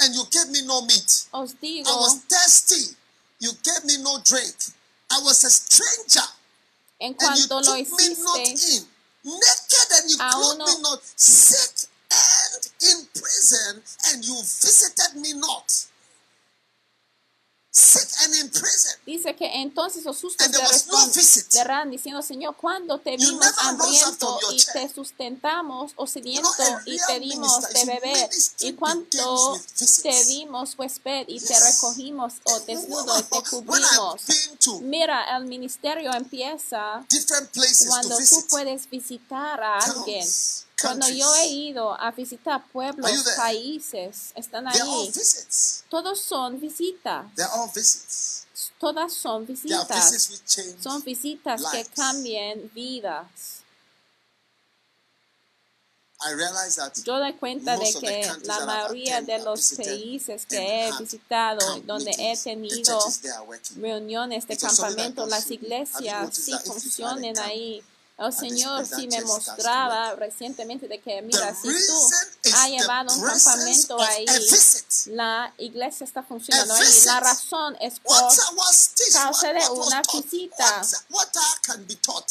and 0.00 0.14
you 0.14 0.24
gave 0.28 0.52
me 0.52 0.60
no 0.66 0.82
meat. 0.84 1.08
Digo, 1.32 1.88
I 1.88 1.96
was 1.96 2.20
thirsty, 2.28 2.92
you 3.40 3.50
gave 3.64 3.84
me 3.86 3.96
no 4.04 4.20
drink. 4.24 4.54
I 5.10 5.20
was 5.24 5.44
a 5.44 5.50
stranger, 5.50 6.28
en 7.00 7.16
and 7.18 7.38
you 7.38 7.48
took 7.48 7.88
me 7.96 8.08
not 8.20 8.38
in. 8.44 8.84
Naked, 9.24 9.88
and 9.96 10.10
you 10.10 10.16
clothed 10.18 10.60
uno- 10.60 10.66
me 10.66 10.82
not. 10.82 11.00
Sick 11.16 11.88
and 12.12 12.68
in 12.82 13.06
prison, 13.16 13.82
and 14.12 14.24
you 14.24 14.36
visited 14.36 15.16
me 15.16 15.32
not. 15.32 15.86
Dice 19.06 19.34
que 19.36 19.62
entonces 19.62 20.04
los 20.04 20.22
visit. 20.22 21.46
responderán 21.50 21.90
diciendo, 21.90 22.22
Señor, 22.22 22.56
¿cuándo 22.56 22.98
te 22.98 23.16
vimos 23.16 23.46
hambriento 23.58 24.40
your 24.40 24.54
y 24.54 24.64
te 24.64 24.88
sustentamos 24.92 25.92
o 25.96 26.06
sediento 26.06 26.50
y 26.86 26.98
te 26.98 27.20
dimos 27.20 27.62
de 27.72 27.84
beber? 27.84 28.30
Y 28.60 28.72
visits. 28.72 30.02
te 30.02 30.24
dimos 30.26 30.74
huésped 30.78 31.24
y 31.28 31.40
te 31.40 31.58
recogimos 31.58 32.34
o 32.44 32.60
desnudo 32.60 33.18
y 33.18 33.22
te 33.22 33.42
cubrimos? 33.50 34.22
Mira, 34.82 35.36
el 35.36 35.46
ministerio 35.46 36.12
empieza 36.14 37.04
cuando 37.88 38.16
tú 38.18 38.46
puedes 38.48 38.88
visitar 38.88 39.62
a 39.62 39.78
alguien. 39.78 40.26
Cuando 40.80 41.08
yo 41.08 41.32
he 41.36 41.46
ido 41.46 42.00
a 42.00 42.10
visitar 42.10 42.66
pueblos, 42.72 43.10
países, 43.36 44.32
están 44.34 44.66
ahí. 44.66 45.12
Todos 45.88 46.20
son 46.20 46.60
visitas. 46.60 47.26
Todas 48.82 49.12
son 49.12 49.46
visitas. 49.46 50.32
Son 50.80 51.00
visitas 51.04 51.62
que 51.70 51.84
cambian 51.94 52.68
vidas. 52.74 53.62
Yo 57.04 57.18
doy 57.20 57.32
cuenta 57.34 57.76
de 57.76 57.94
que 58.00 58.28
la 58.42 58.66
mayoría 58.66 59.22
de 59.22 59.38
los 59.38 59.74
países 59.74 60.46
que 60.46 60.88
he 60.88 60.98
visitado, 60.98 61.60
donde 61.82 62.10
he 62.18 62.36
tenido 62.36 62.98
reuniones 63.76 64.48
de 64.48 64.56
campamento, 64.56 65.26
las 65.26 65.48
iglesias 65.48 66.34
sí 66.34 66.50
camp, 67.00 67.38
ahí. 67.38 67.84
El 68.28 68.32
this 68.32 68.40
Señor 68.40 68.86
sí 68.86 69.06
me 69.08 69.16
mostraba 69.26 70.14
recientemente 70.16 70.88
de 70.88 71.00
que, 71.00 71.22
mira, 71.22 71.54
si 71.54 71.68
tú 71.68 72.10
has 72.54 72.68
llevado 72.68 73.12
un 73.14 73.20
campamento 73.44 74.00
ahí, 74.00 74.26
la 75.06 75.52
iglesia 75.58 76.04
está 76.04 76.22
funcionando 76.22 76.74
ahí. 76.74 77.00
La 77.06 77.20
razón 77.20 77.76
es 77.80 78.00
por 78.00 78.16
causa 79.12 79.52
de 79.52 79.60
una 79.70 80.02
visita. 80.22 80.82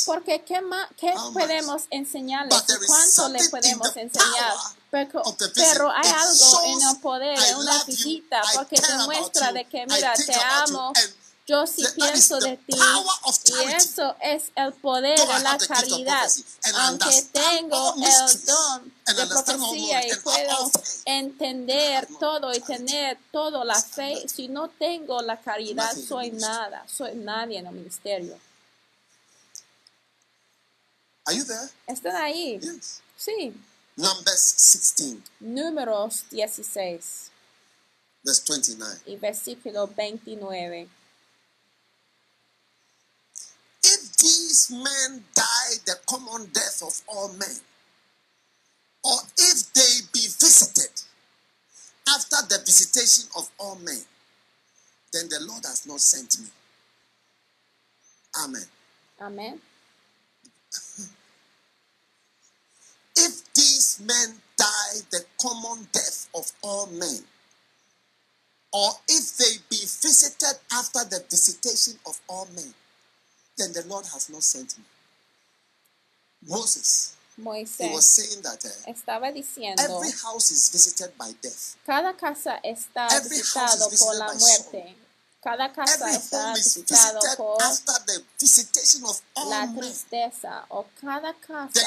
Porque 0.06 0.44
¿qué, 0.44 0.62
ma- 0.62 0.88
qué 0.98 1.14
much? 1.16 1.34
podemos 1.34 1.84
enseñarles? 1.90 2.64
¿Cuánto 2.88 3.30
le 3.30 3.50
podemos 3.50 3.88
enseñar? 3.96 4.54
Pero, 4.92 5.22
pero 5.56 5.90
hay 5.90 6.10
algo 6.10 6.64
en 6.66 6.82
el 6.90 6.98
poder 7.00 7.40
de 7.40 7.56
una 7.56 7.84
visita 7.86 8.42
porque 8.56 8.76
demuestra 8.98 9.48
about 9.48 9.56
de 9.56 9.66
que, 9.70 9.86
mira, 9.88 10.14
te 10.14 10.34
amo, 10.34 10.92
yo 11.52 11.68
sí 11.68 11.84
pienso 11.96 12.40
de 12.40 12.56
ti. 12.58 12.78
Y 13.46 13.74
eso 13.74 14.16
es 14.22 14.52
el 14.56 14.72
poder 14.74 15.20
de 15.20 15.40
la 15.40 15.58
caridad. 15.58 16.32
Aunque 16.76 17.22
tengo 17.34 17.96
el 17.96 18.46
don 18.46 18.94
de 19.06 19.28
profecía 19.28 20.08
y 20.08 20.16
puedo 20.20 20.72
entender 21.06 22.08
todo 22.20 22.54
y 22.54 22.62
tener 22.62 23.18
toda 23.32 23.66
la 23.66 23.82
fe, 23.82 24.26
si 24.28 24.48
no 24.48 24.70
tengo 24.70 25.22
la 25.22 25.40
caridad, 25.42 25.94
soy 25.96 26.32
nada, 26.32 26.86
soy 26.88 27.16
nadie 27.16 27.60
en 27.60 27.68
el 27.68 27.74
ministerio. 27.74 28.40
Are 31.26 31.38
you 31.38 31.46
there? 31.46 31.70
¿Están 31.86 32.16
ahí? 32.16 32.60
Sí. 33.18 33.54
Numbers 33.98 34.56
16, 34.58 35.18
Números 35.42 36.24
16 36.32 37.32
verse 38.24 38.44
29. 38.48 39.02
y 39.06 39.16
versículo 39.18 39.88
29. 39.88 40.88
These 44.22 44.72
men 44.72 45.24
die 45.36 45.74
the 45.86 45.96
common 46.08 46.46
death 46.54 46.82
of 46.86 47.02
all 47.08 47.30
men, 47.34 47.58
or 49.04 49.18
if 49.38 49.74
they 49.74 50.06
be 50.14 50.22
visited 50.40 50.92
after 52.08 52.38
the 52.48 52.60
visitation 52.66 53.30
of 53.36 53.50
all 53.60 53.76
men, 53.76 54.02
then 55.12 55.28
the 55.30 55.40
Lord 55.42 55.66
has 55.66 55.86
not 55.88 56.00
sent 56.00 56.40
me. 56.40 56.48
Amen. 58.44 58.66
Amén. 59.20 59.60
If 63.16 63.54
these 63.54 64.00
men 64.06 64.42
die 64.58 65.00
the 65.12 65.26
common 65.42 65.88
death 65.92 66.30
of 66.34 66.52
all 66.62 66.88
men, 66.88 67.20
or 68.72 68.92
if 69.10 69.38
they 69.38 69.58
be 69.70 69.78
visited 69.78 70.58
after 70.74 71.04
the 71.10 71.24
visitation 71.30 72.00
of 72.06 72.20
all 72.30 72.48
men, 72.56 72.74
then 73.58 73.74
the 73.74 73.84
Lord 73.88 74.06
has 74.06 74.30
not 74.30 74.44
sent 74.44 74.78
me. 74.78 74.84
Moses 76.48 77.16
Moisés 77.38 78.42
that, 78.42 78.66
uh, 78.66 78.92
estaba 78.92 79.32
diciendo, 79.32 79.82
every 79.82 80.12
house 80.12 80.52
is 80.52 80.70
visited 80.70 81.12
by 81.18 81.32
death. 81.42 81.76
cada 81.86 82.14
casa 82.14 82.60
está 82.64 83.08
visitado 83.22 83.90
por 83.98 84.16
la 84.16 84.34
muerte. 84.34 84.96
Cada 85.42 85.74
casa 85.74 86.12
está 86.12 86.54
visitado 86.54 87.20
por 87.36 87.58
la 89.48 89.74
tristeza 89.74 90.66
o 90.70 90.86
cada 91.02 91.34
casa 91.34 91.82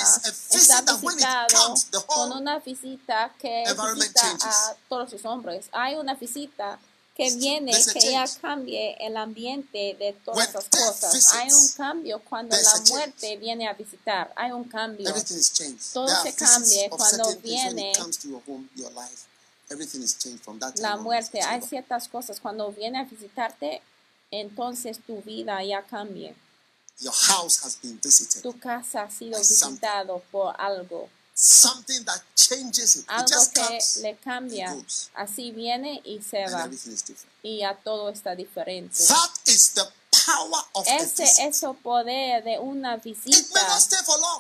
está 0.51 0.93
visitado 0.97 1.75
con 2.07 2.33
una 2.33 2.59
visita 2.59 3.33
que 3.39 3.63
visita 3.95 4.39
a 4.43 4.77
todos 4.89 5.13
los 5.13 5.25
hombres. 5.25 5.67
Hay 5.71 5.95
una 5.95 6.15
visita 6.15 6.81
que 7.15 7.31
viene, 7.37 7.73
que 7.93 8.11
ya 8.11 8.25
cambie 8.41 8.97
el 8.99 9.17
ambiente 9.17 9.97
de 9.99 10.17
todas 10.25 10.53
las 10.53 10.65
cosas. 10.69 11.33
Hay 11.35 11.49
un 11.53 11.69
cambio 11.77 12.21
cuando 12.29 12.57
la 12.57 12.81
muerte 12.89 13.37
viene 13.37 13.69
a 13.69 13.73
visitar. 13.75 14.33
Hay 14.35 14.51
un 14.51 14.65
cambio. 14.65 15.13
Todo 15.93 16.09
se 16.23 16.35
cambia 16.35 16.91
cuando 16.91 17.37
viene 17.37 17.93
la 20.77 20.97
muerte. 20.97 21.41
Hay 21.41 21.63
ciertas 21.63 22.09
cosas 22.09 22.41
cuando 22.41 22.73
viene 22.73 22.99
a 22.99 23.05
visitarte, 23.05 23.81
entonces 24.31 24.99
tu 25.07 25.23
vida 25.23 25.63
ya 25.63 25.83
cambia. 25.83 26.35
Tu 28.43 28.59
casa 28.59 29.03
ha 29.03 29.11
sido 29.11 29.39
visitado 29.39 30.23
por 30.33 30.55
algo 30.59 31.09
something 31.35 32.05
that 32.05 32.23
changes 32.35 32.97
it. 32.97 33.05
Algo 33.09 33.29
que 33.53 33.79
le 34.03 34.17
cambia. 34.17 34.75
Así 35.15 35.51
viene 35.51 36.01
y 36.05 36.23
se 36.23 36.47
va. 36.47 36.69
Y 37.43 37.59
ya 37.59 37.77
todo 37.77 38.11
está 38.11 38.35
diferente. 38.35 39.05
That 39.07 39.31
is 39.47 39.75
the 39.75 39.85
power 40.25 40.65
of 40.73 40.87
Ese 40.87 41.25
es 41.25 41.63
el 41.63 41.75
poder 41.75 42.45
de 42.45 42.59
una 42.59 42.97
visita. 42.97 43.61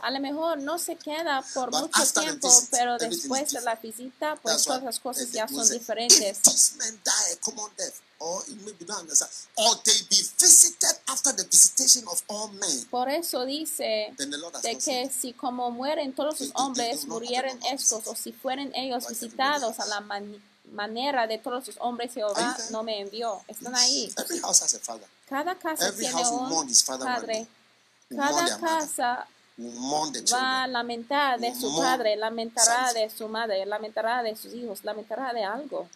A 0.02 0.10
lo 0.10 0.20
mejor 0.20 0.58
no 0.58 0.78
se 0.78 0.96
queda 0.96 1.44
por 1.52 1.70
mucho 1.72 2.06
tiempo, 2.20 2.48
pero 2.70 2.96
después 2.98 3.50
de 3.50 3.60
la 3.62 3.74
visita, 3.74 4.36
pues 4.36 4.62
todas 4.64 4.82
las 4.82 4.98
cosas 5.00 5.30
ya 5.32 5.48
son 5.48 5.68
diferentes 5.68 6.40
or 8.24 8.42
maybe 8.64 8.84
don't 8.86 9.00
understand, 9.00 9.30
or 9.56 9.76
they 9.84 10.00
be 10.08 10.16
visited 10.38 10.96
after 11.08 11.32
the 11.36 11.44
visitation 11.44 12.04
of 12.08 12.22
all 12.28 12.48
men. 12.48 12.86
Por 12.90 13.08
eso 13.08 13.44
dice 13.44 14.14
de 14.62 14.78
que 14.78 15.10
si 15.10 15.34
como 15.34 15.70
mueren 15.70 16.14
todos 16.14 16.40
los 16.40 16.50
hombres, 16.54 17.06
murieran 17.06 17.58
estos, 17.70 18.06
o 18.06 18.14
si 18.14 18.32
fueren 18.32 18.72
ellos 18.74 19.06
visitados 19.08 19.78
a 19.78 19.86
la 19.86 20.02
manera 20.72 21.26
de 21.26 21.38
todos 21.38 21.66
los 21.66 21.76
hombres, 21.80 22.14
Jehová 22.14 22.56
no 22.70 22.82
me 22.82 23.00
envió. 23.00 23.42
Están 23.46 23.74
ahí. 23.74 24.12
Cada 25.28 25.54
casa 25.56 25.92
tiene 25.92 26.26
un 26.28 26.48
padre. 26.86 27.46
Cada 28.08 28.58
casa 28.58 29.26
va 30.32 30.62
a 30.64 30.66
lamentar 30.66 31.38
de 31.38 31.54
su 31.54 31.76
padre, 31.76 32.16
lamentará 32.16 32.92
de 32.92 33.10
su 33.10 33.28
madre, 33.28 33.64
lamentará 33.66 34.22
de 34.22 34.34
sus 34.34 34.52
hijos, 34.54 34.82
lamentará 34.82 35.32
de 35.32 35.44
algo. 35.44 35.88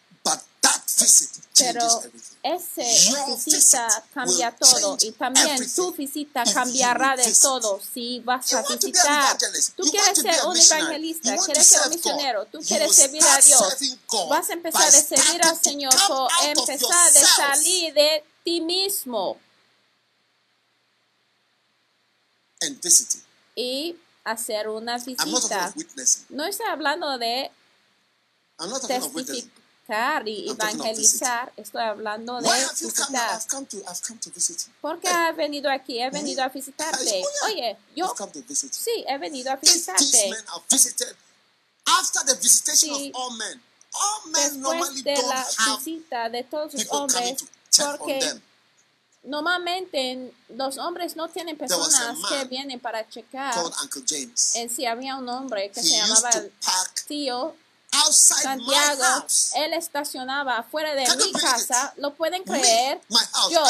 Pero 1.58 2.02
esa 2.42 3.26
visita 3.26 4.04
cambia 4.14 4.54
todo 4.56 4.96
y 5.00 5.12
también 5.12 5.74
tu 5.74 5.92
visita 5.92 6.44
cambiará 6.44 7.16
de 7.16 7.32
todo. 7.34 7.80
Si 7.80 8.20
vas 8.20 8.52
a 8.54 8.62
visitar. 8.62 9.36
Tú 9.76 9.84
quieres 9.90 10.18
ser 10.18 10.46
un 10.46 10.56
evangelista, 10.56 11.36
quieres 11.36 11.66
ser 11.66 11.80
un 11.86 11.90
misionero, 11.90 12.46
tú 12.46 12.60
quieres 12.60 12.94
servir 12.94 13.24
a 13.24 13.40
Dios. 13.40 13.62
Vas 14.28 14.50
a 14.50 14.52
empezar 14.52 14.88
a 14.88 14.90
servir 14.90 15.42
al 15.42 15.60
Señor 15.60 15.94
por 16.06 16.30
empezar 16.44 17.08
a 17.16 17.36
salir 17.36 17.92
de 17.94 18.24
ti 18.44 18.60
mismo. 18.60 19.38
Y 23.54 23.96
hacer 24.24 24.68
una 24.68 24.98
visita. 24.98 25.72
No 26.28 26.44
estoy 26.44 26.66
hablando 26.66 27.18
de 27.18 27.50
testificar 28.86 29.57
y 30.26 30.50
evangelizar, 30.50 31.50
estoy 31.56 31.82
hablando 31.82 32.40
de 32.40 32.50
visitar. 32.50 33.40
¿Por 34.82 35.00
qué 35.00 35.08
has 35.08 35.34
venido 35.34 35.70
aquí? 35.70 36.02
He 36.02 36.10
venido 36.10 36.42
a 36.42 36.48
visitarte. 36.48 37.22
Oye, 37.46 37.76
yo 37.96 38.14
sí, 38.70 39.04
he 39.08 39.16
venido 39.16 39.50
a 39.50 39.56
visitarte. 39.56 40.04
Sí. 40.04 40.30
Después 44.34 45.04
de 45.04 45.22
la 45.22 45.46
visita 45.76 46.28
de 46.28 46.44
todos 46.44 46.74
los 46.74 46.86
hombres, 46.90 47.44
porque 47.78 48.42
normalmente 49.22 50.34
los 50.50 50.76
hombres 50.76 51.16
no 51.16 51.28
tienen 51.28 51.56
personas 51.56 52.18
que 52.28 52.44
vienen 52.44 52.78
para 52.78 53.08
checar. 53.08 53.54
En 54.54 54.68
sí 54.68 54.84
había 54.84 55.16
un 55.16 55.30
hombre 55.30 55.70
que 55.70 55.82
se 55.82 55.96
llamaba 55.96 56.30
tío 57.06 57.56
Santiago, 58.10 59.26
él 59.56 59.72
estacionaba 59.74 60.58
afuera 60.58 60.94
de 60.94 61.04
mi 61.16 61.32
casa, 61.32 61.92
lo 61.96 62.14
pueden 62.14 62.42
creer, 62.44 63.00
yo, 63.50 63.62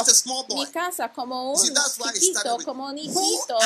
mi 0.55 0.67
casa 0.67 1.12
como 1.12 1.53
un 1.53 1.75
chiquito, 2.14 2.59
como 2.64 2.87
un 2.87 2.99
hijito, 2.99 3.59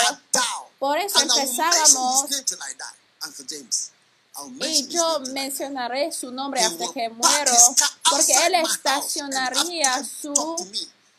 por 0.79 0.99
eso 0.99 1.21
empezábamos, 1.21 2.27
y 4.61 4.89
yo 4.89 5.21
mencionaré 5.33 6.11
su 6.13 6.33
nombre 6.33 6.63
hasta 6.63 6.93
que 6.93 7.09
muero, 7.11 7.53
porque 8.09 8.47
él 8.47 8.55
estacionaría 8.55 10.03
su 10.05 10.33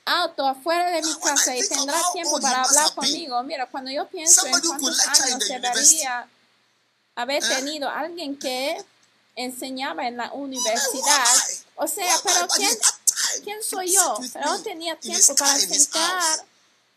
auto 0.06 0.46
afuera 0.48 0.90
de 0.92 1.02
mi 1.02 1.16
casa 1.16 1.56
y 1.56 1.68
tendrá 1.68 2.02
tiempo 2.12 2.40
para 2.40 2.64
hablar 2.64 2.94
conmigo. 2.94 3.42
Mira, 3.44 3.68
cuando 3.68 3.92
yo 3.92 4.08
pienso 4.08 4.46
en 4.46 4.60
cuántos 4.60 5.08
años 5.08 5.40
debería 5.48 6.28
haber 7.16 7.44
eh? 7.44 7.48
tenido 7.48 7.90
alguien 7.90 8.38
que 8.38 8.84
enseñaba 9.36 10.08
en 10.08 10.18
la 10.18 10.32
universidad. 10.34 11.26
O 11.76 11.88
sea, 11.88 12.16
pero 12.24 12.48
¿quién, 12.56 12.78
¿quién 13.44 13.64
soy 13.64 13.94
yo? 13.94 14.18
Pero 14.34 14.46
no 14.46 14.62
tenía 14.62 14.96
tiempo 15.00 15.36
para 15.36 15.60
sentar, 15.60 16.46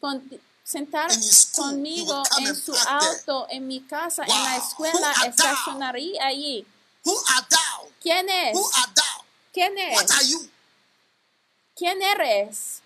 con, 0.01 0.41
sentar 0.63 1.11
conmigo 1.55 2.23
en 2.39 2.55
su 2.55 2.75
auto, 2.89 3.47
en 3.51 3.67
mi 3.67 3.81
casa, 3.83 4.25
en 4.25 4.45
la 4.45 4.57
escuela, 4.57 5.15
estacionaría 5.27 6.27
allí. 6.27 6.67
¿Quién 8.01 8.29
es? 8.29 8.59
¿Quién 9.53 9.79
es? 9.79 10.49
¿Quién 11.75 12.03
eres? 12.03 12.83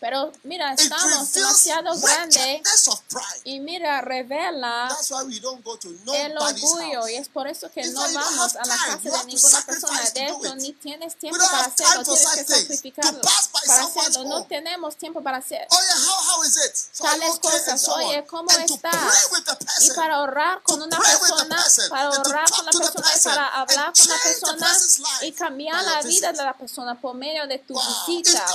Pero 0.00 0.32
mira, 0.44 0.72
estamos 0.72 1.32
demasiado 1.32 1.98
grandes 1.98 2.62
y 3.42 3.58
mira, 3.58 4.00
revela 4.02 4.96
el 6.14 6.38
orgullo 6.38 7.08
y 7.08 7.16
es 7.16 7.28
por 7.28 7.48
eso 7.48 7.68
que 7.72 7.84
no 7.88 8.00
vamos 8.00 8.54
a 8.54 8.64
la 8.64 8.76
casa 8.76 8.98
de 9.00 9.24
ninguna 9.24 9.60
persona. 9.62 10.00
De 10.14 10.26
eso 10.26 10.54
ni 10.54 10.72
tienes 10.74 11.16
tiempo 11.16 11.40
para 11.44 11.64
hacerlo, 11.64 12.04
tienes 12.04 12.28
que 12.30 12.44
sacrificarlo 12.44 13.20
para 13.66 13.82
hacerlo. 13.82 14.24
No 14.28 14.44
tenemos 14.44 14.94
tiempo 14.96 15.22
para 15.22 15.38
hacer 15.38 15.66
tales 16.98 17.38
cosas. 17.40 17.88
Oye, 17.88 18.24
¿cómo 18.26 18.48
estás? 18.50 19.28
Y 19.80 19.90
para 19.90 20.20
orar 20.20 20.62
con 20.62 20.80
una 20.80 20.98
persona, 21.00 21.64
para 21.90 22.10
orar 22.10 22.48
con 22.48 22.64
la 22.64 22.70
persona 22.70 23.12
y 23.16 23.20
para 23.24 23.48
hablar 23.48 23.92
con 23.92 24.08
la 24.08 24.22
persona 24.22 24.78
y 25.22 25.32
cambiar 25.32 25.82
la 25.82 26.02
vida 26.02 26.32
de 26.32 26.44
la 26.44 26.52
persona 26.56 26.94
por 26.94 27.16
medio 27.16 27.44
de 27.48 27.58
tu 27.58 27.74
visita 27.74 28.46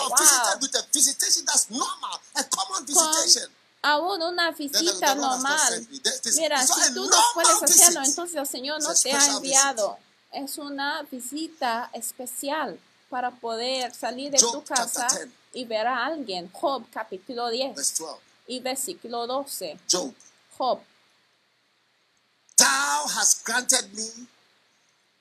aún 3.84 4.22
una 4.22 4.52
visita 4.52 5.14
normal. 5.14 5.88
Mira, 6.36 6.66
si 6.66 6.94
tú 6.94 7.06
no 7.06 7.18
puedes 7.34 7.64
hacerlo, 7.64 8.02
entonces 8.04 8.36
el 8.38 8.48
Señor 8.48 8.82
no 8.82 8.94
te 8.96 9.12
ha 9.12 9.26
enviado. 9.28 9.98
Es 10.32 10.58
una 10.58 11.04
visita 11.04 11.92
especial 11.94 12.80
para 13.10 13.30
poder 13.30 13.94
salir 13.94 14.32
de 14.32 14.40
tu 14.40 14.64
casa 14.64 15.08
y 15.54 15.66
ver 15.66 15.86
a 15.86 16.06
alguien. 16.08 16.50
Job 16.52 16.84
capítulo 16.92 17.50
10 17.50 18.02
y 18.48 18.60
versículo 18.60 19.28
12. 19.28 19.80
Job. 20.58 20.82
Thou 22.58 23.08
hast 23.08 23.44
granted 23.46 23.94
me 23.94 24.28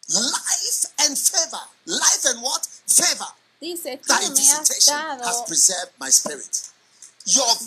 life 0.08 0.86
and 1.00 1.18
favor. 1.18 1.66
Life 1.86 2.24
and 2.26 2.42
what? 2.42 2.66
Favor. 2.86 3.32
Dice, 3.62 3.96
tú 4.04 4.12
me 4.12 4.52
has 4.52 4.86
dado 4.86 5.46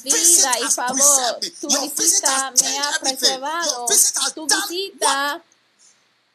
vida 0.04 0.60
y 0.60 0.70
favor. 0.70 1.40
Tu 1.62 1.70
visita 1.70 2.52
me 2.62 2.80
ha 2.80 3.00
preservado. 3.00 3.86
Tu 4.36 4.46
visita, 4.46 5.42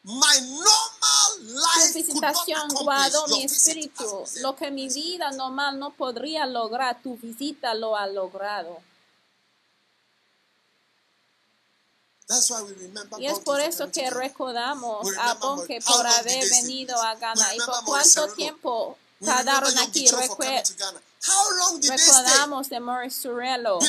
tu 0.01 1.93
visitación 1.93 2.69
guardó 2.69 3.27
mi 3.27 3.43
espíritu. 3.43 4.23
Lo 4.37 4.55
que 4.55 4.71
mi 4.71 4.89
vida 4.89 5.29
normal 5.29 5.77
no 5.77 5.93
podría 5.93 6.47
lograr, 6.47 6.99
tu 7.03 7.15
visita 7.17 7.75
lo 7.75 7.95
ha 7.95 8.07
logrado. 8.07 8.81
Y 13.19 13.27
es 13.27 13.37
por 13.41 13.59
eso 13.59 13.91
que 13.91 14.09
recordamos 14.09 15.07
a 15.19 15.35
Bonke 15.35 15.81
por 15.85 16.07
haber 16.07 16.49
venido 16.49 16.99
a 16.99 17.13
Ghana 17.13 17.53
y 17.53 17.59
por 17.59 17.85
cuánto 17.85 18.27
tiempo 18.29 18.97
tardaron 19.23 19.77
aquí. 19.79 20.07
Recordamos 21.83 22.69
de 22.69 22.79
Maurice 22.79 23.21
Surello, 23.21 23.79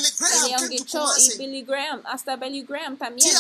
Leon 0.47 0.69
Guichot 0.69 1.19
y 1.19 1.39
Billy 1.39 1.63
Graham. 1.63 2.03
Hasta 2.05 2.37
Billy 2.37 2.63
Graham 2.63 2.99
también 2.99 3.35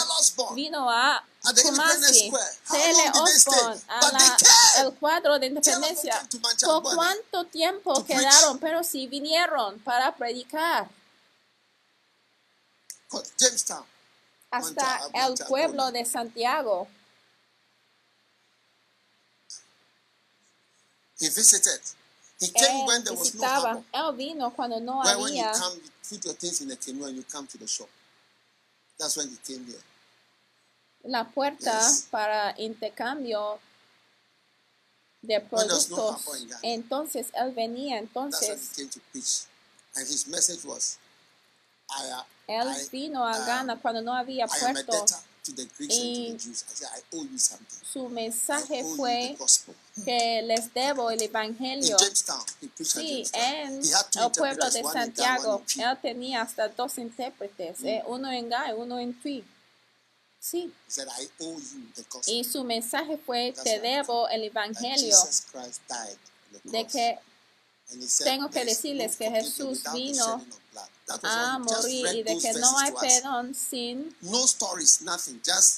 vino 0.54 0.90
a 0.90 1.22
Kumasi. 1.62 2.32
T.L. 2.70 3.12
Osborne 3.20 3.80
a 3.88 4.80
el 4.82 4.94
cuadro 4.94 5.38
de 5.38 5.48
independencia. 5.48 6.26
¿Por 6.64 6.82
cuánto 6.94 7.44
tiempo 7.44 8.02
quedaron? 8.04 8.58
Pero 8.58 8.82
sí 8.82 9.06
vinieron 9.06 9.78
para 9.80 10.14
predicar. 10.14 10.88
Hasta 14.50 15.00
el 15.12 15.34
pueblo 15.46 15.92
de 15.92 16.04
Santiago. 16.06 16.88
He 21.22 21.28
visited. 21.28 21.78
He 22.40 22.48
came 22.48 22.84
when 22.84 23.04
there 23.04 23.14
was 23.14 23.32
no 23.36 23.46
harbor. 23.46 23.84
Él 23.94 24.16
vino 24.16 24.50
cuando 24.50 24.80
no 24.80 25.00
había. 25.00 25.22
When 25.22 25.34
you 25.34 25.44
come, 25.44 25.74
you 25.74 25.90
put 26.10 26.24
your 26.24 26.34
things 26.34 26.60
in 26.60 26.70
a 26.72 26.76
canoe 26.76 27.04
and 27.06 27.16
you 27.16 27.22
come 27.30 27.46
to 27.46 27.58
the 27.58 27.68
shore. 27.68 27.86
That's 28.98 29.16
when 29.16 29.28
he 29.28 29.36
came 29.46 29.64
here. 29.64 29.78
La 31.04 31.22
puerta 31.22 31.78
yes. 31.78 32.08
para 32.10 32.56
intercambio 32.58 33.60
de 35.22 35.40
productos. 35.40 35.90
No 35.90 36.58
entonces 36.64 37.28
él 37.34 37.54
venía. 37.54 37.98
Entonces. 37.98 38.48
That's 38.48 38.50
when 38.50 38.58
he 38.58 38.74
came 38.74 38.88
to 38.88 39.00
preach. 39.12 39.44
And 39.94 40.08
his 40.08 40.26
message 40.26 40.64
was, 40.64 40.98
I, 41.88 42.24
él 42.48 42.68
I, 42.68 42.88
vino 42.90 43.24
a 43.24 43.38
Ghana 43.46 43.78
cuando 43.80 44.00
no 44.00 44.12
había 44.12 44.48
puerto. 44.48 45.06
Y 45.88 46.36
su 47.92 48.08
mensaje 48.08 48.84
fue 48.96 49.36
que 50.04 50.42
les 50.42 50.72
debo 50.72 51.10
el 51.10 51.20
evangelio. 51.22 51.96
Sí, 52.82 53.24
en 53.32 53.82
el 53.82 54.30
pueblo 54.36 54.70
de 54.70 54.82
Santiago, 54.82 55.62
él 55.76 55.98
tenía 56.00 56.42
hasta 56.42 56.68
dos 56.68 56.98
intérpretes, 56.98 57.80
mm. 57.80 57.86
eh, 57.86 58.02
uno 58.06 58.32
en 58.32 58.48
Gai, 58.48 58.72
uno 58.72 58.98
en 58.98 59.20
Tui. 59.20 59.44
Sí. 60.40 60.72
Y 62.26 62.44
su 62.44 62.64
mensaje 62.64 63.16
fue, 63.16 63.54
te 63.62 63.78
debo 63.80 64.28
el 64.28 64.44
evangelio. 64.44 65.16
De 66.64 66.86
que 66.86 67.18
tengo 68.24 68.50
que 68.50 68.64
decirles 68.64 69.16
que 69.16 69.30
Jesús 69.30 69.82
vino 69.92 70.44
a 71.22 71.58
morir 71.58 72.06
y 72.14 72.22
de 72.22 72.38
que 72.38 72.54
no 72.54 72.78
hay 72.78 72.92
perdón 72.92 73.54
sin 73.54 74.16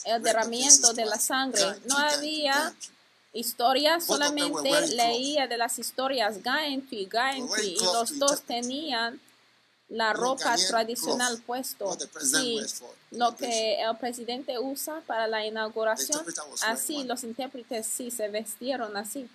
el 0.05 0.23
derramamiento 0.23 0.93
de 0.95 1.05
la 1.05 1.19
sangre. 1.19 1.81
No 1.85 1.99
había 1.99 2.75
historias, 3.35 4.07
solamente 4.07 4.87
leía 4.95 5.47
de 5.47 5.59
las 5.59 5.79
historias 5.79 6.43
Gaentui, 6.43 7.07
Gaentui, 7.07 7.77
y 7.79 7.85
los 7.85 8.19
dos 8.19 8.43
tenían 8.43 9.21
la 9.89 10.13
ropa 10.13 10.57
tradicional 10.57 11.43
puesto. 11.43 11.97
Sí, 12.21 12.61
lo 13.11 13.37
que 13.37 13.81
el 13.83 13.97
presidente 13.99 14.59
usa 14.59 15.03
para 15.07 15.27
la 15.27 15.45
inauguración, 15.45 16.25
así 16.63 17.05
los 17.05 17.25
intérpretes 17.25 17.87
sí 17.87 18.11
se 18.11 18.29
vestieron 18.29 18.97
así. 18.97 19.29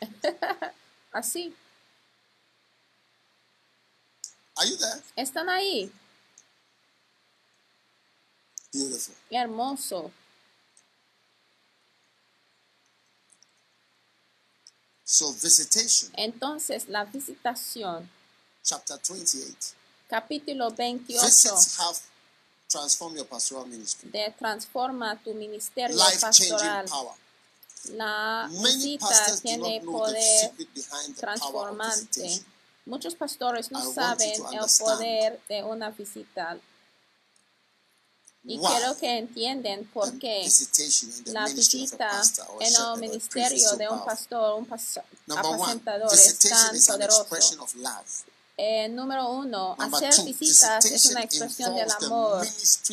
así. 1.12 1.54
¿Están 5.16 5.48
ahí? 5.48 5.92
Hermoso. 9.30 10.10
So 15.04 15.32
visitation. 15.34 16.10
Entonces 16.16 16.88
la 16.88 17.04
visitación. 17.04 18.08
Chapter 18.62 18.98
28. 19.08 19.74
Capítulo 20.08 20.70
28. 20.70 21.22
Visits 21.22 21.78
have 21.78 21.98
transformed 22.68 23.16
your 23.16 23.26
pastoral 23.26 23.66
ministry. 23.66 24.10
De 24.10 24.34
transforma 24.38 25.16
tu 25.22 25.34
ministerio 25.34 25.96
Life 25.96 26.20
pastoral. 26.20 26.86
Power. 26.86 27.12
La 27.92 28.48
visita 28.50 29.36
tiene 29.42 29.82
poder 29.82 30.52
transformante. 31.16 32.42
Muchos 32.86 33.14
pastores 33.14 33.70
no 33.70 33.92
saben 33.92 34.32
el 34.52 34.66
poder 34.78 35.40
de 35.48 35.62
una 35.62 35.90
visita. 35.90 36.58
Y 38.46 38.58
quiero 38.58 38.96
que 38.98 39.18
entiendan 39.18 39.84
por 39.94 40.18
qué 40.18 40.46
la 41.26 41.46
visita 41.46 42.22
en 42.60 42.74
el 42.74 43.00
ministerio 43.00 43.72
de 43.72 43.88
un 43.88 44.04
pastor, 44.04 44.60
un 44.60 45.38
apacentador 45.38 46.12
es 46.12 46.38
tan 46.40 46.76
poderoso. 46.86 47.26
Eh, 48.56 48.88
número 48.88 49.30
uno, 49.30 49.74
hacer 49.78 50.24
visitas 50.24 50.84
es 50.84 51.06
una 51.06 51.22
expresión 51.22 51.74
del 51.74 51.90
amor. 51.90 52.46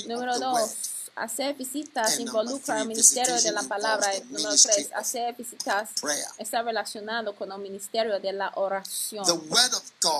Número 0.08 0.40
dos, 0.40 0.72
hacer 1.16 1.54
visitas 1.56 2.18
involucra 2.20 2.82
el 2.82 2.88
ministerio 2.88 3.40
de 3.42 3.52
la 3.52 3.64
palabra. 3.64 4.10
Número 4.30 4.56
tres, 4.56 4.90
hacer 4.96 5.36
visitas 5.36 5.90
está 6.38 6.62
relacionado 6.62 7.36
con 7.36 7.52
el 7.52 7.60
ministerio 7.60 8.22
de 8.22 8.32
la 8.32 8.54
oración. 8.56 9.26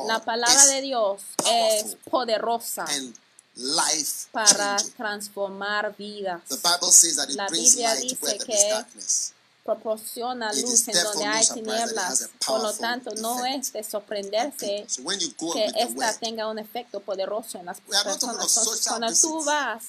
La 0.08 0.20
palabra 0.20 0.66
de 0.66 0.82
Dios 0.82 1.22
es 1.50 1.96
poderosa 2.10 2.86
para 4.32 4.78
transformar 4.98 5.96
vidas. 5.98 6.42
La 7.30 7.48
Biblia 7.50 7.96
dice 7.96 8.38
que 8.46 8.86
proporciona 9.64 10.52
luz 10.54 10.88
en 10.88 11.04
donde 11.04 11.26
hay 11.26 11.46
tinieblas. 11.48 12.30
Por 12.46 12.62
lo 12.62 12.74
tanto, 12.74 13.12
no 13.16 13.46
es 13.46 13.72
de 13.74 13.84
sorprenderse 13.84 14.88
que 15.54 15.72
esta 15.76 16.14
tenga 16.18 16.48
un 16.48 16.60
efecto 16.60 17.00
poderoso 17.00 17.60
en 17.60 17.68
las 17.68 17.82
personas. 17.82 18.60
cuando 18.88 19.14
tú 19.14 19.44
vas 19.44 19.84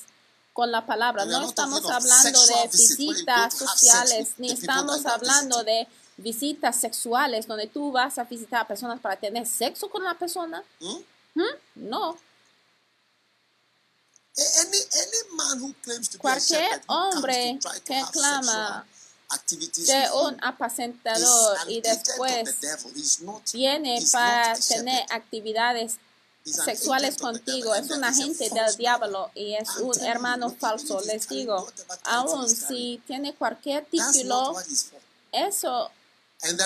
con 0.52 0.70
la 0.70 0.84
palabra. 0.84 1.24
No 1.24 1.48
estamos 1.48 1.84
hablando 1.88 2.46
de 2.46 2.68
visitas 2.68 3.54
sociales, 3.54 4.34
ni 4.38 4.50
estamos 4.50 5.06
hablando 5.06 5.64
de 5.64 5.88
visitas 6.18 6.76
sexuales 6.76 7.46
donde 7.46 7.66
tú 7.66 7.90
vas 7.90 8.18
a 8.18 8.24
visitar 8.24 8.62
a 8.62 8.68
personas 8.68 9.00
para 9.00 9.16
tener 9.16 9.46
sexo 9.46 9.88
con 9.88 10.04
la 10.04 10.14
persona. 10.14 10.62
¿Mm? 11.34 11.42
No. 11.76 12.18
Cualquier 16.18 16.82
hombre 16.86 17.58
que 17.84 18.02
clama 18.12 18.86
de 19.86 20.10
un 20.12 20.36
apacentador 20.42 21.58
y 21.68 21.80
después 21.80 22.56
viene 23.52 24.02
para 24.10 24.54
tener 24.54 25.04
actividades 25.10 25.98
sexuales 26.44 27.18
contigo, 27.18 27.74
es 27.74 27.90
un 27.90 28.04
agente 28.04 28.48
del 28.50 28.76
diablo 28.76 29.30
y 29.34 29.54
es 29.54 29.68
un 29.76 29.98
hermano 30.02 30.50
falso. 30.50 31.00
Les 31.02 31.28
digo, 31.28 31.70
aún 32.04 32.48
si 32.48 33.02
tiene 33.06 33.34
cualquier 33.34 33.84
título, 33.84 34.54
eso, 35.30 35.90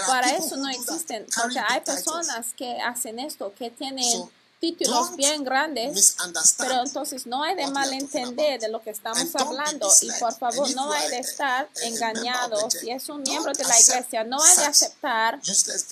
para 0.06 0.30
eso 0.36 0.56
no 0.56 0.68
existen, 0.68 1.26
porque 1.36 1.58
hay 1.58 1.80
personas 1.80 2.54
que 2.56 2.80
hacen 2.80 3.18
esto, 3.18 3.52
que 3.54 3.70
tienen 3.70 4.30
títulos 4.60 5.16
bien 5.16 5.44
grandes, 5.44 6.16
pero 6.56 6.82
entonces 6.82 7.26
no 7.26 7.42
hay 7.42 7.54
de 7.54 7.66
malentender 7.66 8.58
de 8.58 8.68
lo 8.68 8.82
que 8.82 8.90
estamos 8.90 9.34
hablando 9.36 9.90
y 10.00 10.10
por 10.18 10.34
favor 10.34 10.70
no 10.74 10.90
hay 10.92 11.10
de 11.10 11.18
estar 11.18 11.68
engañados 11.82 12.72
si 12.72 12.90
es 12.90 13.08
un 13.08 13.22
miembro 13.22 13.52
de 13.52 13.64
la 13.64 13.78
iglesia, 13.78 14.24
no 14.24 14.42
hay 14.42 14.56
de 14.56 14.64
aceptar 14.64 15.40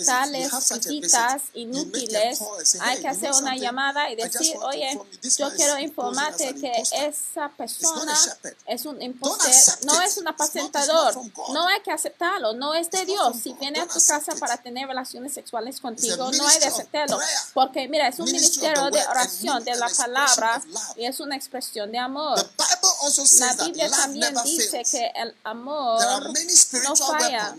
tales 0.07 0.51
visitas 0.71 1.43
inútiles, 1.53 2.41
hay 2.81 3.01
que 3.01 3.09
hacer 3.09 3.33
una 3.33 3.57
llamada 3.57 4.11
y 4.11 4.17
decir, 4.17 4.57
oye, 4.63 4.99
yo 5.37 5.53
quiero 5.55 5.79
informarte 5.79 6.55
que 6.55 6.73
esa 7.07 7.51
persona 7.51 8.19
es 8.67 8.87
un 8.87 9.01
impostor, 9.03 9.85
no 9.85 10.01
es 10.01 10.17
un 10.17 10.29
apacentador, 10.29 11.15
no 11.53 11.69
hay 11.69 11.81
que 11.83 11.93
aceptarlo, 11.93 12.55
no 12.55 12.75
es 12.75 12.91
de 12.91 13.05
Dios, 13.05 13.37
si 13.43 13.53
viene 13.55 13.81
a 13.81 13.87
tu 13.87 14.01
casa 14.01 14.35
para 14.37 14.57
tener 14.57 14.89
relaciones 14.89 15.35
sexuales 15.35 15.81
contigo, 15.81 16.31
no 16.33 16.49
hay 16.49 16.59
de 16.61 16.67
aceptarlo, 16.67 17.19
porque 17.53 17.89
mira, 17.89 18.09
es 18.09 18.19
un 18.19 18.25
ministerio 18.25 18.55
de 18.69 19.07
oración 19.07 19.65
de 19.65 19.75
la 19.77 19.89
palabra 19.89 20.63
y 20.97 21.07
es 21.07 21.21
una 21.21 21.37
expresión 21.37 21.91
de 21.93 21.99
amor. 21.99 22.39
La 23.41 23.65
Biblia 23.65 23.91
también 23.91 24.35
dice 24.45 24.83
que 24.91 25.13
el 25.15 25.35
amor 25.45 26.01
no 26.85 26.97
falla 26.97 27.55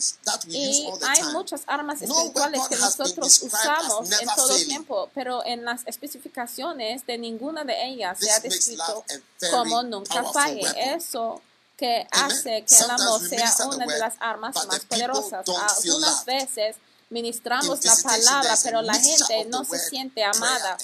y 0.48 0.88
hay 1.08 1.24
muchas 1.34 1.62
armas 1.68 2.02
espirituales 2.02 2.62
que 2.68 2.76
nosotros 2.78 3.42
usamos 3.44 4.12
en 4.12 4.28
todo 4.36 4.56
tiempo, 4.56 5.10
pero 5.14 5.46
en 5.46 5.66
las 5.66 5.82
especificaciones 5.86 7.06
de 7.06 7.18
ninguna 7.18 7.64
de 7.64 7.86
ellas 7.86 8.18
se 8.20 8.32
ha 8.32 8.40
descrito 8.40 9.04
como 9.52 9.84
nunca 9.84 10.24
falle. 10.24 10.64
Eso 10.96 11.42
que 11.78 12.08
hace 12.12 12.64
que 12.64 12.76
el 12.76 12.90
amor 12.90 13.28
sea 13.28 13.54
una 13.68 13.86
de 13.86 14.00
las 14.00 14.16
armas 14.20 14.56
más 14.68 14.80
poderosas. 14.86 15.46
Algunas 15.48 16.26
veces 16.26 16.78
ministramos 17.10 17.86
la 17.86 17.96
palabra, 18.02 18.58
pero 18.64 18.82
la 18.82 18.96
gente 18.96 19.46
no 19.46 19.64
se 19.64 19.78
siente 19.78 20.24
amada. 20.24 20.78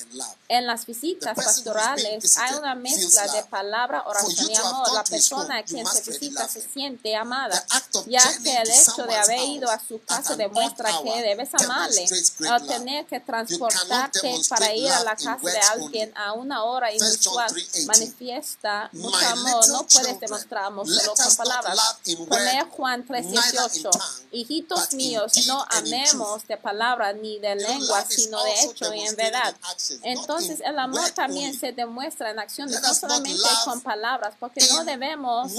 En 0.47 0.67
las 0.67 0.85
visitas 0.85 1.35
pastorales 1.35 2.37
hay 2.37 2.55
una 2.55 2.75
mezcla 2.75 3.27
de 3.27 3.43
palabra, 3.45 4.03
oración 4.05 4.51
y 4.51 4.55
amor. 4.55 4.93
La 4.93 5.03
persona 5.03 5.57
a 5.57 5.63
quien 5.63 5.85
se 5.87 6.01
visita 6.11 6.47
se 6.47 6.61
siente 6.61 7.15
amada, 7.15 7.65
ya 8.05 8.21
que 8.43 8.55
el 8.55 8.69
hecho 8.69 9.03
de 9.03 9.15
haber 9.15 9.39
ido 9.49 9.69
a 9.69 9.79
su 9.79 10.01
casa 10.03 10.35
demuestra 10.35 10.91
que 11.03 11.21
debes 11.21 11.49
amarle. 11.55 12.05
Al 12.49 12.67
tener 12.67 13.05
que 13.05 13.19
transportarte 13.19 14.39
para 14.49 14.75
ir 14.75 14.91
a 14.91 15.03
la 15.03 15.15
casa 15.15 15.37
de 15.41 15.59
alguien 15.59 16.13
a 16.15 16.33
una 16.33 16.63
hora 16.63 16.93
inusual 16.93 17.51
manifiesta 17.85 18.89
mucho 18.93 19.27
amor. 19.27 19.67
No 19.69 19.87
puedes 19.87 20.19
demostrar 20.19 20.65
amor 20.65 20.87
solo 20.87 21.13
con 21.15 21.35
palabras. 21.35 21.95
Poner 22.27 22.65
Juan 22.69 23.07
3:18. 23.07 23.89
Hijitos 24.31 24.93
míos, 24.93 25.33
no 25.47 25.65
amemos 25.69 26.20
de 26.47 26.57
palabra 26.57 27.13
ni 27.13 27.39
de 27.39 27.55
lengua, 27.55 28.05
sino 28.07 28.43
de 28.43 28.51
hecho 28.63 28.93
y 28.93 29.01
en 29.01 29.15
verdad. 29.15 29.55
Entonces 30.03 30.61
el 30.61 30.77
amor 30.79 31.09
también 31.11 31.53
se 31.53 31.71
demuestra 31.71 32.31
en 32.31 32.39
acciones, 32.39 32.81
no 32.81 32.93
solamente 32.93 33.39
con 33.65 33.81
palabras, 33.81 34.33
porque 34.39 34.61
no 34.71 34.83
debemos 34.83 35.53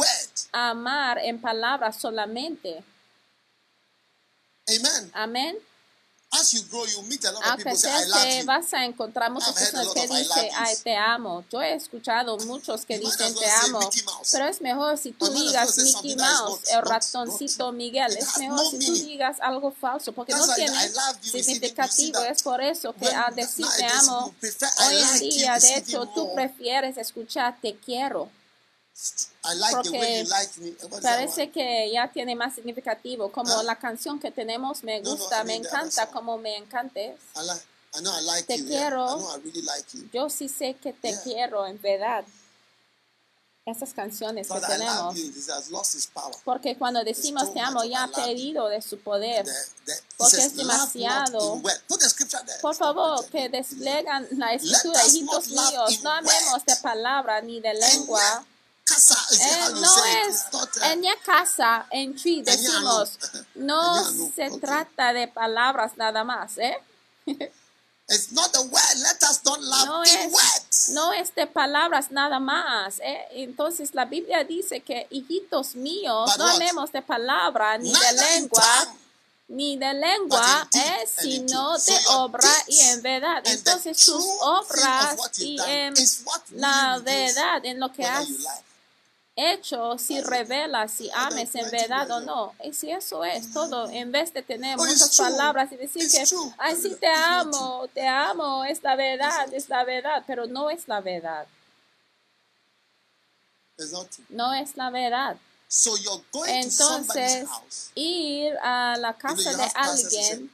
amar 0.52 1.18
en 1.18 1.40
palabras 1.40 1.96
solamente. 1.96 2.82
Amén. 5.12 5.58
Aunque 7.50 7.64
te 8.22 8.44
vas 8.44 8.72
a 8.72 8.84
encontrar 8.86 9.30
muchas 9.30 9.52
personas 9.52 9.88
que 9.94 10.08
dicen, 10.08 10.48
ay, 10.56 10.76
te 10.82 10.96
amo. 10.96 11.44
Yo 11.52 11.60
he 11.60 11.74
escuchado 11.74 12.38
muchos 12.38 12.86
que 12.86 12.98
dicen, 12.98 13.34
te 13.34 13.50
amo. 13.50 13.80
Pero 14.32 14.46
es 14.46 14.60
mejor 14.62 14.96
si 14.98 15.12
tú 15.12 15.28
digas 15.28 15.76
Mickey 15.78 16.16
Mouse, 16.16 16.70
el 16.70 16.82
ratoncito 16.82 17.72
Miguel. 17.72 18.16
Es 18.16 18.38
mejor 18.38 18.60
si 18.70 18.78
tú 18.78 18.92
digas 18.94 19.36
algo 19.40 19.72
falso, 19.72 20.12
porque 20.12 20.32
no 20.32 20.46
tiene 20.54 20.74
significativo. 21.22 22.20
Es 22.20 22.42
por 22.42 22.60
eso 22.62 22.94
que 22.94 23.08
al 23.08 23.34
decir 23.34 23.66
te 23.76 23.84
amo, 23.84 24.34
hoy 24.86 24.96
en 24.96 25.18
día, 25.20 25.58
de 25.58 25.76
hecho, 25.76 26.06
tú 26.14 26.34
prefieres 26.34 26.96
escuchar 26.96 27.56
te 27.60 27.76
quiero. 27.76 28.28
Porque 29.72 30.24
parece 31.02 31.50
que 31.50 31.90
ya 31.92 32.10
tiene 32.12 32.36
más 32.36 32.54
significativo, 32.54 33.32
como 33.32 33.62
la 33.62 33.76
canción 33.76 34.20
que 34.20 34.30
tenemos 34.30 34.84
me 34.84 35.00
gusta, 35.00 35.42
me 35.44 35.56
encanta, 35.56 36.06
como 36.10 36.38
me 36.38 36.56
encantes. 36.56 37.18
Te 38.46 38.64
quiero. 38.64 39.40
Yo 40.12 40.30
sí 40.30 40.48
sé 40.48 40.74
que 40.74 40.92
te 40.92 41.18
quiero, 41.22 41.66
en 41.66 41.80
verdad. 41.80 42.24
Esas 43.64 43.92
canciones 43.94 44.48
que 44.48 44.60
tenemos. 44.60 45.16
Porque 46.44 46.76
cuando 46.76 47.04
decimos 47.04 47.52
te 47.54 47.60
amo, 47.60 47.84
ya 47.84 48.04
ha 48.04 48.08
perdido 48.08 48.68
de 48.68 48.82
su 48.82 48.98
poder. 48.98 49.46
Porque 50.16 50.36
es 50.36 50.56
demasiado. 50.56 51.60
Por 52.60 52.74
favor, 52.74 53.24
que 53.26 53.48
desplegan 53.48 54.26
la 54.32 54.54
escritura, 54.54 55.06
hijitos 55.06 55.48
míos. 55.48 56.00
No 56.02 56.10
amemos 56.10 56.64
de 56.66 56.76
palabra 56.76 57.40
ni 57.40 57.60
de 57.60 57.74
lengua 57.74 58.46
eh, 59.40 59.68
no 59.74 60.04
es 60.04 60.44
en 60.82 61.02
la 61.02 61.16
casa, 61.24 61.86
en 61.90 62.14
Chi, 62.16 62.42
decimos, 62.42 63.18
no 63.54 64.04
se 64.34 64.50
trata 64.60 65.12
de 65.12 65.28
palabras 65.28 65.92
nada 65.96 66.24
más, 66.24 66.58
¿eh? 66.58 66.76
no, 69.86 70.02
es, 70.02 70.88
no 70.90 71.12
es 71.12 71.34
de 71.34 71.46
palabras 71.46 72.10
nada 72.10 72.38
más. 72.40 72.98
¿eh? 73.00 73.26
Entonces 73.30 73.94
la 73.94 74.04
Biblia 74.04 74.44
dice 74.44 74.80
que, 74.80 75.06
hijitos 75.10 75.74
míos, 75.76 76.30
no 76.36 76.46
hablemos 76.46 76.92
de 76.92 77.00
palabra 77.00 77.78
ni 77.78 77.90
de 77.90 78.12
lengua, 78.12 78.94
ni 79.48 79.76
de 79.76 79.94
lengua, 79.94 80.68
¿eh? 80.74 81.06
sino 81.06 81.78
de 81.78 81.98
obra 82.10 82.50
y 82.66 82.80
en 82.80 83.02
verdad. 83.02 83.42
Entonces 83.46 83.98
sus 83.98 84.24
obras 84.40 85.16
y 85.38 85.58
en 85.60 85.94
la 86.56 86.98
verdad, 86.98 87.64
en 87.64 87.80
lo 87.80 87.92
que 87.92 88.04
hace 88.04 88.34
hecho 89.36 89.98
si 89.98 90.20
revela 90.20 90.88
si 90.88 91.10
ames 91.14 91.54
en 91.54 91.70
verdad 91.70 92.10
o 92.10 92.20
no. 92.20 92.54
Y 92.64 92.72
si 92.72 92.90
eso 92.90 93.24
es 93.24 93.52
todo, 93.52 93.88
en 93.90 94.12
vez 94.12 94.32
de 94.32 94.42
tener 94.42 94.76
muchas 94.76 95.16
palabras 95.16 95.72
y 95.72 95.76
decir 95.76 96.10
que, 96.10 96.24
ay, 96.58 96.76
sí 96.76 96.96
te 96.96 97.08
amo, 97.08 97.88
te 97.92 98.06
amo, 98.06 98.64
es 98.64 98.82
la 98.82 98.96
verdad, 98.96 99.52
es 99.52 99.68
la 99.68 99.84
verdad, 99.84 100.22
pero 100.26 100.46
no 100.46 100.70
es 100.70 100.88
la 100.88 101.00
verdad. 101.00 101.46
No 104.28 104.54
es 104.54 104.76
la 104.76 104.90
verdad. 104.90 105.36
Entonces, 106.46 107.48
ir 107.94 108.54
a 108.62 108.96
la 108.98 109.14
casa 109.14 109.56
de 109.56 109.70
alguien 109.74 110.50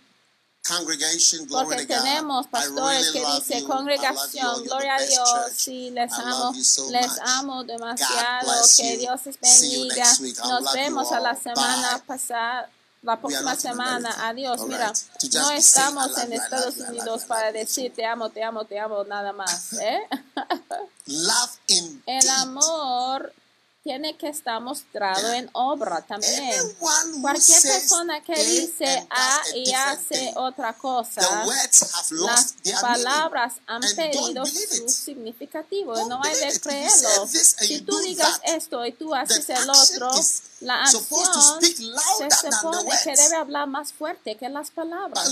porque 1.48 1.86
tenemos 1.86 2.46
pastores 2.48 3.10
que 3.10 3.24
dicen 3.24 3.64
congregación, 3.66 4.64
gloria 4.64 4.96
a 4.96 5.00
Dios, 5.00 5.30
sí, 5.54 5.90
les 5.90 6.12
amo, 6.12 6.52
les 6.90 7.18
amo 7.22 7.64
demasiado, 7.64 8.52
que 8.76 8.98
Dios 8.98 9.20
les 9.24 9.40
bendiga. 9.40 10.06
Nos 10.48 10.72
vemos 10.72 11.12
a 11.12 11.20
la 11.20 11.34
semana 11.34 12.02
pasada 12.06 12.70
la 13.02 13.20
próxima 13.20 13.54
semana. 13.56 14.28
Adiós. 14.28 14.62
Mira, 14.66 14.92
no 15.34 15.50
estamos 15.50 16.16
en 16.18 16.32
Estados 16.32 16.76
Unidos 16.76 17.24
para 17.24 17.52
decir 17.52 17.92
te 17.94 18.04
amo, 18.04 18.30
te 18.30 18.42
amo, 18.42 18.64
te 18.64 18.78
amo, 18.78 19.04
nada 19.04 19.32
más. 19.32 19.72
¿eh? 19.74 20.00
El 22.06 22.28
amor 22.28 23.32
tiene 23.82 24.16
que 24.16 24.28
estar 24.28 24.60
mostrado 24.60 25.32
en 25.32 25.48
obra 25.52 26.02
también. 26.02 26.54
Cualquier 27.20 27.62
persona 27.62 28.22
que 28.22 28.34
dice 28.44 29.06
A 29.10 29.40
y 29.54 29.72
hace 29.72 30.32
otra 30.36 30.72
cosa, 30.74 31.46
las 32.10 32.54
palabras 32.80 33.54
han 33.66 33.80
perdido 33.96 34.44
su 34.44 34.88
significativo. 34.88 35.94
No 36.08 36.20
hay 36.22 36.38
de 36.38 36.60
creerlo. 36.60 37.26
Si 37.26 37.80
tú 37.82 37.98
digas 38.00 38.40
esto 38.44 38.84
y 38.84 38.92
tú 38.92 39.14
haces 39.14 39.48
el 39.50 39.70
otro, 39.70 40.10
la 40.60 40.82
acción 40.82 41.62
se 41.62 42.52
supone 42.52 42.90
que 43.04 43.14
debe 43.14 43.36
hablar 43.36 43.68
más 43.68 43.92
fuerte 43.92 44.36
que 44.36 44.48
las 44.48 44.70
palabras. 44.70 45.28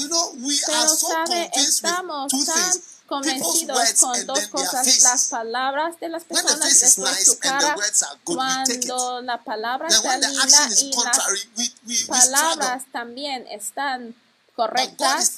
Pero, 0.66 0.88
¿sabe? 0.97 1.51
Estamos 1.55 2.32
tan 2.47 2.82
convencidos 3.07 3.92
con 4.00 4.26
dos 4.26 4.46
cosas, 4.48 5.02
las 5.02 5.26
palabras 5.26 5.98
de 6.00 6.09
las 6.09 6.24
personas 6.24 6.80
después 6.80 7.24
su 7.24 7.38
cara, 7.38 7.76
cuando 8.24 9.22
la 9.22 9.42
palabra 9.42 9.88
está 9.88 10.18
linda 10.18 10.68
y 11.86 12.04
las 12.04 12.07
palabras 12.07 12.84
también 12.92 13.46
están 13.48 14.14
correctas, 14.57 15.36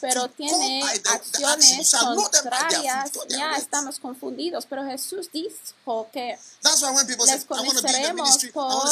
pero 0.00 0.28
tiene 0.28 0.82
acciones 1.12 1.92
contrarias, 1.92 3.10
ya 3.28 3.56
estamos 3.56 3.98
confundidos. 3.98 4.64
Pero 4.66 4.84
Jesús 4.86 5.28
dijo 5.32 6.08
que 6.12 6.38
les 7.26 7.44
conoceremos 7.44 8.38
por 8.52 8.88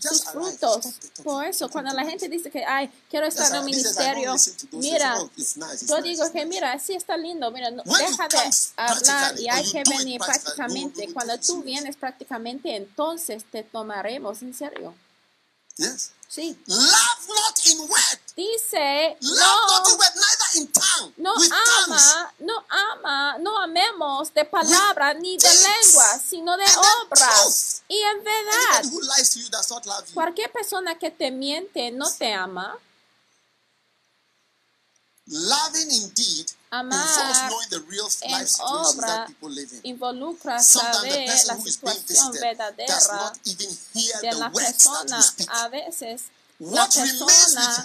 sus 0.00 0.24
frutos. 0.24 0.86
Por 1.24 1.44
eso, 1.44 1.68
cuando 1.68 1.92
la 1.92 2.04
gente 2.04 2.28
dice 2.28 2.50
que, 2.50 2.64
ay, 2.64 2.90
quiero 3.10 3.26
estar 3.26 3.50
en 3.52 3.60
un 3.60 3.66
ministerio, 3.66 4.34
mira, 4.72 5.18
yo 5.88 6.02
digo 6.02 6.30
que, 6.30 6.46
mira, 6.46 6.78
sí 6.78 6.94
está 6.94 7.16
lindo, 7.16 7.50
mira, 7.50 7.70
deja 7.72 8.28
de 8.28 8.38
hablar 8.76 9.40
y 9.40 9.48
hay 9.48 9.70
que 9.70 9.82
venir 9.90 10.20
prácticamente. 10.20 11.12
Cuando 11.12 11.36
tú 11.38 11.62
vienes 11.62 11.96
prácticamente, 11.96 12.76
entonces 12.76 13.44
te 13.50 13.64
tomaremos 13.64 14.40
en 14.42 14.54
serio. 14.54 14.94
Sí. 16.34 16.56
Love 16.66 17.28
not 17.28 17.66
in 17.66 17.78
word. 17.78 18.18
Dice, 18.34 19.16
Love 19.20 19.38
no, 19.38 19.66
not 19.68 19.86
in 19.86 19.98
word, 19.98 20.14
neither 20.16 20.50
in 20.58 20.66
tongue. 20.72 21.12
No 21.16 21.32
ama, 21.32 22.32
no 22.40 22.64
ama, 22.68 23.38
no 23.38 23.58
amemos 23.58 24.34
de 24.34 24.44
palabra 24.44 25.14
ni 25.14 25.36
de 25.36 25.48
lengua, 25.48 26.18
sino 26.18 26.56
de 26.56 26.64
obras. 27.04 27.82
Y 27.86 27.98
en 27.98 28.24
verdad, 28.24 28.84
who 28.90 29.00
lies 29.02 29.30
to 29.32 29.38
you 29.38 29.48
does 29.48 29.70
not 29.70 29.86
love 29.86 30.08
you. 30.08 30.14
cualquier 30.14 30.50
persona 30.50 30.98
que 30.98 31.12
te 31.12 31.30
miente 31.30 31.92
no 31.92 32.10
te 32.10 32.32
ama. 32.32 32.76
Loving 35.26 35.90
indeed 35.90 36.46
Amar 36.70 37.08
en 38.22 38.46
obra 38.60 39.26
involucra 39.84 40.62
saber 40.62 41.26
la 41.46 41.56
situación 41.56 42.32
verdadera 42.32 43.32
de 44.20 44.32
la 44.32 44.50
persona. 44.52 45.34
A 45.48 45.68
veces 45.68 46.24
la 46.58 46.86
persona 46.88 47.84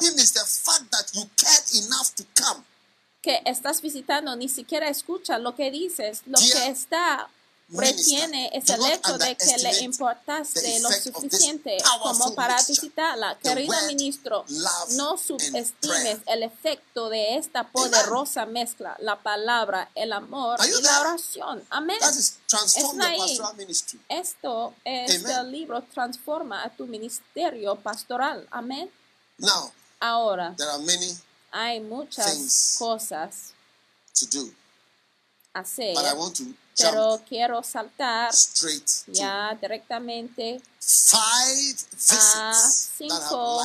que 3.22 3.42
estás 3.46 3.82
visitando 3.82 4.36
ni 4.36 4.50
siquiera 4.50 4.90
escucha 4.90 5.38
lo 5.38 5.56
que 5.56 5.72
dices, 5.72 6.22
lo 6.26 6.38
que 6.40 6.68
está 6.68 7.30
retiene 7.72 8.50
es 8.54 8.70
el 8.70 8.86
hecho 8.86 9.18
de 9.18 9.36
que 9.36 9.58
le 9.58 9.80
importaste 9.82 10.80
lo 10.80 10.92
suficiente 10.92 11.78
como 12.02 12.34
para 12.36 12.62
visitarla. 12.64 13.38
Querido 13.40 13.76
ministro, 13.88 14.46
no 14.92 15.18
subestimes 15.18 16.20
el 16.26 16.44
efecto 16.44 17.10
de 17.10 17.38
esta 17.38 17.70
poderosa 17.70 18.46
mezcla, 18.46 18.96
la 19.00 19.22
palabra, 19.22 19.90
el 19.96 20.14
amor 20.14 20.60
y 20.66 20.82
la 20.82 21.02
oración. 21.02 21.64
Amén. 21.70 21.98
Esto 24.10 24.74
es 24.84 25.24
el 25.26 25.52
libro 25.52 25.84
Transforma 25.94 26.64
a 26.64 26.70
tu 26.70 26.88
ministerio 26.88 27.76
pastoral. 27.76 28.48
Amén. 28.52 28.90
Ahora, 30.00 30.56
hay 31.52 31.80
muchas 31.80 32.76
cosas 32.78 33.54
hacer, 35.54 35.96
pero 36.78 37.22
quiero 37.28 37.62
saltar 37.64 38.32
ya 39.08 39.58
directamente 39.60 40.62
a 42.10 42.54
cinco 42.98 43.62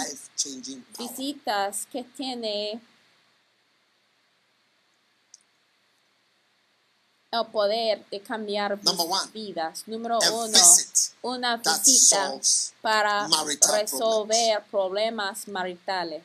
visitas 0.98 1.86
que 1.92 2.02
tiene 2.02 2.80
el 7.30 7.46
poder 7.46 8.04
de 8.10 8.20
cambiar 8.20 8.78
vidas. 9.32 9.82
Número 9.86 10.18
uno, 10.32 10.58
una 11.22 11.56
visita 11.56 12.34
para 12.80 13.28
resolver 13.72 14.62
problemas 14.70 15.48
maritales. 15.48 16.22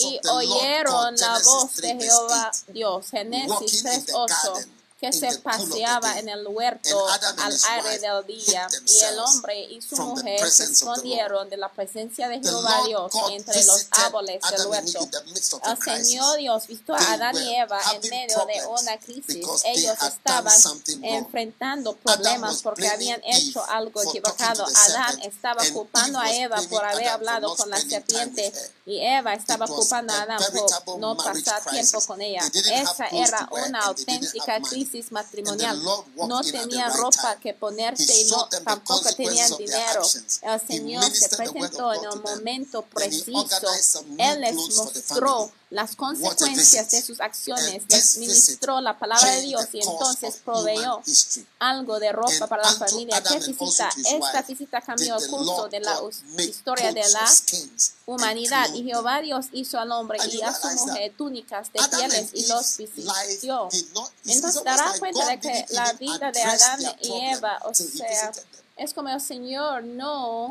Y 0.00 0.20
oyeron 0.28 1.16
la 1.16 1.38
voz 1.44 1.76
de 1.76 1.96
Jehová 2.00 2.50
Dios, 2.68 3.10
Génesis 3.10 3.84
3.8 3.84 4.66
que 5.00 5.12
se 5.14 5.38
paseaba 5.38 6.18
en 6.18 6.28
el 6.28 6.46
huerto 6.46 7.08
al 7.38 7.56
aire 7.70 7.98
del 8.00 8.26
día, 8.26 8.68
y 8.86 9.04
el 9.04 9.18
hombre 9.18 9.62
y 9.62 9.80
su 9.80 9.96
mujer 9.96 10.50
se 10.50 10.64
escondieron 10.64 11.48
de 11.48 11.56
la 11.56 11.70
presencia 11.70 12.28
de 12.28 12.40
Jehová 12.40 12.82
Dios 12.86 13.10
entre 13.30 13.64
los 13.64 13.86
árboles 13.92 14.42
del 14.50 14.66
huerto. 14.66 15.08
El 15.64 16.04
Señor 16.04 16.36
Dios 16.36 16.66
visto 16.66 16.94
a 16.94 17.12
Adán 17.14 17.34
y 17.36 17.56
Eva 17.56 17.80
en 17.94 18.10
medio 18.10 18.44
de 18.44 18.66
una 18.66 18.98
crisis. 18.98 19.46
Ellos 19.64 19.96
estaban 20.02 20.60
enfrentando 21.02 21.96
problemas 21.96 22.60
porque 22.60 22.88
habían 22.88 23.22
hecho 23.24 23.64
algo 23.64 24.02
equivocado. 24.02 24.66
Adán 24.66 25.18
estaba 25.22 25.62
culpando 25.72 26.18
a 26.18 26.30
Eva 26.30 26.60
por 26.68 26.84
haber 26.84 27.08
hablado 27.08 27.56
con 27.56 27.70
la 27.70 27.80
serpiente 27.80 28.52
y 28.84 29.00
Eva 29.00 29.32
estaba 29.32 29.66
culpando 29.66 30.12
a 30.12 30.22
Adán 30.22 30.42
por 30.84 30.98
no 30.98 31.16
pasar 31.16 31.64
tiempo 31.70 32.00
con 32.02 32.20
ella. 32.20 32.42
Esa 32.74 33.06
era 33.06 33.48
una 33.50 33.80
auténtica 33.80 34.60
crisis 34.60 34.89
matrimonial. 35.10 35.80
No 36.16 36.40
tenía 36.42 36.88
ropa 36.90 37.36
que 37.36 37.54
ponerse 37.54 38.20
y 38.22 38.24
no, 38.30 38.48
tampoco 38.64 39.12
tenían 39.14 39.50
dinero. 39.56 40.02
El 40.42 40.60
Señor 40.60 41.04
se 41.04 41.28
presentó 41.36 41.92
en 41.94 42.04
el 42.04 42.20
momento 42.20 42.82
preciso. 42.82 43.66
Él 44.18 44.40
les 44.40 44.54
mostró 44.76 45.50
las 45.70 45.94
consecuencias 45.94 46.90
de 46.90 47.00
sus 47.00 47.20
acciones, 47.20 47.84
les 47.88 48.18
ministró 48.18 48.80
la 48.80 48.98
palabra 48.98 49.30
de 49.36 49.42
Dios 49.42 49.68
y 49.72 49.80
entonces 49.80 50.40
proveyó 50.44 51.00
algo 51.60 52.00
de 52.00 52.10
ropa 52.10 52.48
para 52.48 52.64
la 52.64 52.72
familia. 52.72 53.22
¿Qué 53.22 53.38
visita? 53.38 53.88
Esta 53.96 54.42
visita 54.42 54.80
cambió 54.80 55.16
el 55.16 55.28
curso 55.28 55.68
de 55.68 55.80
la 55.80 56.00
historia 56.38 56.92
de 56.92 57.08
la 57.08 57.30
humanidad 58.06 58.74
y 58.74 58.82
Jehová 58.82 59.20
Dios 59.20 59.46
hizo 59.52 59.78
al 59.78 59.92
hombre 59.92 60.18
y 60.30 60.42
a 60.42 60.52
su 60.52 60.68
mujer 60.86 61.14
túnicas 61.16 61.72
de 61.72 61.80
pieles 61.96 62.30
y 62.34 62.46
los 62.46 62.76
vistió. 62.76 63.68
Entonces 64.26 64.64
dará 64.64 64.92
cuenta 64.98 65.26
de 65.26 65.38
que 65.38 65.66
la 65.70 65.92
vida 65.92 66.32
de 66.32 66.42
Adán 66.42 66.80
y 67.00 67.12
Eva, 67.32 67.60
o 67.64 67.72
sea, 67.72 68.32
es 68.80 68.94
como 68.94 69.10
el 69.10 69.20
Señor 69.20 69.84
no 69.84 70.48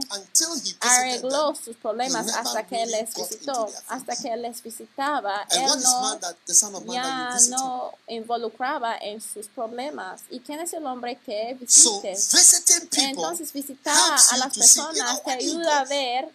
arregló 0.82 1.56
sus 1.56 1.76
problemas 1.78 2.28
hasta 2.36 2.66
que 2.66 2.84
Él 2.84 2.92
les 2.92 3.16
visitó, 3.16 3.68
hasta 3.88 4.16
que 4.16 4.32
Él 4.32 4.44
les 4.44 4.62
visitaba. 4.62 5.48
Él 5.50 5.68
no, 5.82 6.20
ya 6.94 7.36
no 7.50 7.92
involucraba 8.08 8.98
en 8.98 9.20
sus 9.20 9.48
problemas. 9.48 10.22
¿Y 10.30 10.42
quién 10.42 10.60
es 10.60 10.74
el 10.74 10.86
hombre 10.86 11.18
que 11.26 11.58
visite? 11.60 12.14
Entonces 12.98 13.52
visitar 13.52 13.96
a 14.32 14.38
las 14.38 14.56
personas 14.56 15.24
te 15.24 15.32
ayuda 15.32 15.80
a 15.80 15.86
ver 15.86 16.32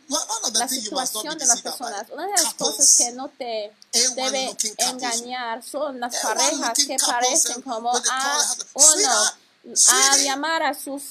la 0.55 0.69
situación 0.69 1.39
de 1.39 1.47
las 1.47 1.63
personas. 1.63 2.07
Una 2.11 2.27
de 2.27 2.43
las 2.43 2.55
cosas 2.55 2.97
que 2.99 3.13
no 3.13 3.29
te 3.29 3.73
debe 3.93 4.57
engañar 4.79 5.63
son 5.63 6.01
las 6.01 6.17
parejas 6.17 6.77
que 6.87 6.97
parecen 6.97 7.63
como 7.63 7.93
a 7.93 8.57
uno 8.75 9.44
a 9.89 10.17
llamar 10.19 10.63
a 10.63 10.75
sus 10.75 11.03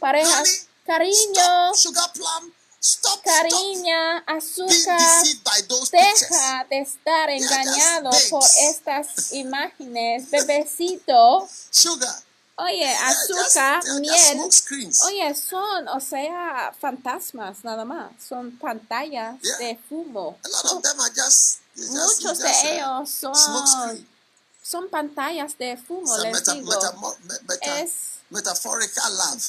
parejas, 0.00 0.66
cariño, 0.84 1.72
cariña, 3.22 4.18
azúcar, 4.26 5.24
deja 5.90 6.66
de 6.68 6.80
estar 6.80 7.30
engañado 7.30 8.10
por 8.30 8.44
estas 8.70 9.32
imágenes, 9.32 10.30
bebecito. 10.30 11.48
Oye, 12.56 12.94
azúcar, 12.94 13.82
miel, 14.00 14.40
oye, 15.06 15.34
son, 15.34 15.88
o 15.88 15.98
sea, 15.98 16.72
fantasmas 16.78 17.64
nada 17.64 17.84
más, 17.84 18.12
son 18.22 18.56
pantallas 18.58 19.40
de 19.58 19.76
fumo. 19.88 20.38
Muchos 21.76 22.38
de 22.38 22.48
uh, 22.48 22.66
ellos 22.66 23.10
son 23.10 24.06
son 24.64 24.88
pantallas 24.88 25.58
de 25.58 25.76
fumo, 25.76 26.16
les 26.18 26.44
digo. 26.46 26.72
es, 27.60 28.20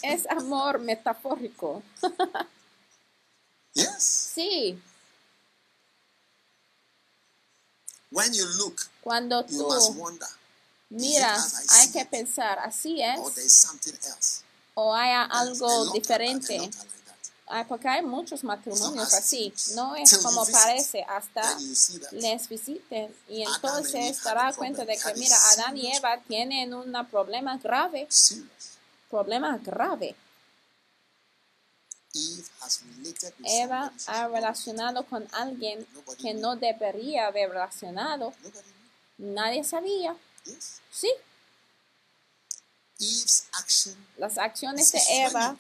es 0.04 0.28
amor 0.30 0.80
metafórico. 0.80 1.82
yes. 3.74 4.04
Sí. 4.36 4.82
When 8.12 8.34
you 8.34 8.46
look, 8.58 8.76
Cuando 9.02 9.46
tú 9.46 9.68
miras, 10.90 11.72
hay 11.72 11.92
que 11.92 12.06
pensar, 12.06 12.60
así 12.60 13.02
es. 13.02 13.20
O 14.74 14.94
hay 14.94 15.12
algo 15.30 15.94
diferente. 15.94 16.70
Porque 17.68 17.88
hay 17.88 18.02
muchos 18.02 18.44
matrimonios 18.44 19.14
así. 19.14 19.54
No 19.76 19.96
es 19.96 20.18
como 20.18 20.46
parece 20.46 21.04
hasta 21.08 21.58
les 22.12 22.50
visiten. 22.50 23.16
Y 23.30 23.44
entonces 23.44 24.24
dará 24.24 24.52
cuenta 24.54 24.84
de 24.84 24.98
que, 24.98 25.14
mira, 25.16 25.38
Adán 25.52 25.78
y 25.78 25.92
Eva 25.96 26.20
tienen 26.28 26.74
un 26.74 26.94
problema 27.10 27.58
grave. 27.58 28.08
Problema 29.10 29.58
grave. 29.60 30.16
Eva 33.44 33.92
ha 34.08 34.28
relacionado 34.28 35.06
con 35.06 35.28
alguien 35.34 35.86
que 36.22 36.34
no 36.34 36.56
debería 36.56 37.28
haber 37.28 37.50
relacionado. 37.50 38.34
Nadie 39.18 39.64
sabía. 39.64 40.16
Sí. 40.92 41.12
Las 44.18 44.38
acciones 44.38 44.92
de 44.92 45.02
Eva 45.10 45.56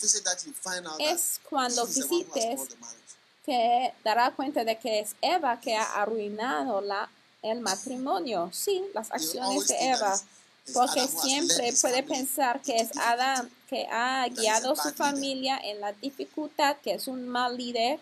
es 1.00 1.42
cuando 1.50 1.86
visites 1.86 2.62
que 3.46 3.94
dará 4.04 4.32
cuenta 4.32 4.64
de 4.64 4.78
que 4.80 5.02
es 5.02 5.16
Eva 5.22 5.60
que 5.60 5.76
ha 5.76 6.02
arruinado 6.02 6.82
la, 6.82 7.10
el 7.42 7.60
matrimonio. 7.60 8.50
Sí, 8.54 8.84
las 8.94 9.12
acciones 9.12 9.68
de 9.68 9.90
Eva. 9.90 10.20
Porque 10.74 11.08
siempre 11.08 11.74
puede 11.80 12.02
pensar 12.02 12.60
que 12.62 12.78
es 12.78 12.90
Adán 12.98 13.52
que 13.70 13.88
ha 13.92 14.28
guiado 14.30 14.76
su 14.76 14.90
familia 14.92 15.60
en 15.64 15.80
la 15.80 15.92
dificultad, 15.94 16.78
que 16.84 16.96
es 16.96 17.08
un 17.08 17.28
mal 17.28 17.56
líder. 17.56 18.00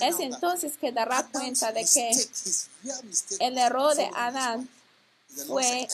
Es 0.00 0.20
entonces 0.20 0.74
que 0.80 0.92
dará 0.92 1.26
cuenta 1.26 1.72
de 1.72 1.84
que 1.84 2.10
el 3.40 3.58
error 3.58 3.96
de 3.96 4.08
Adán 4.14 4.68
fue 5.46 5.88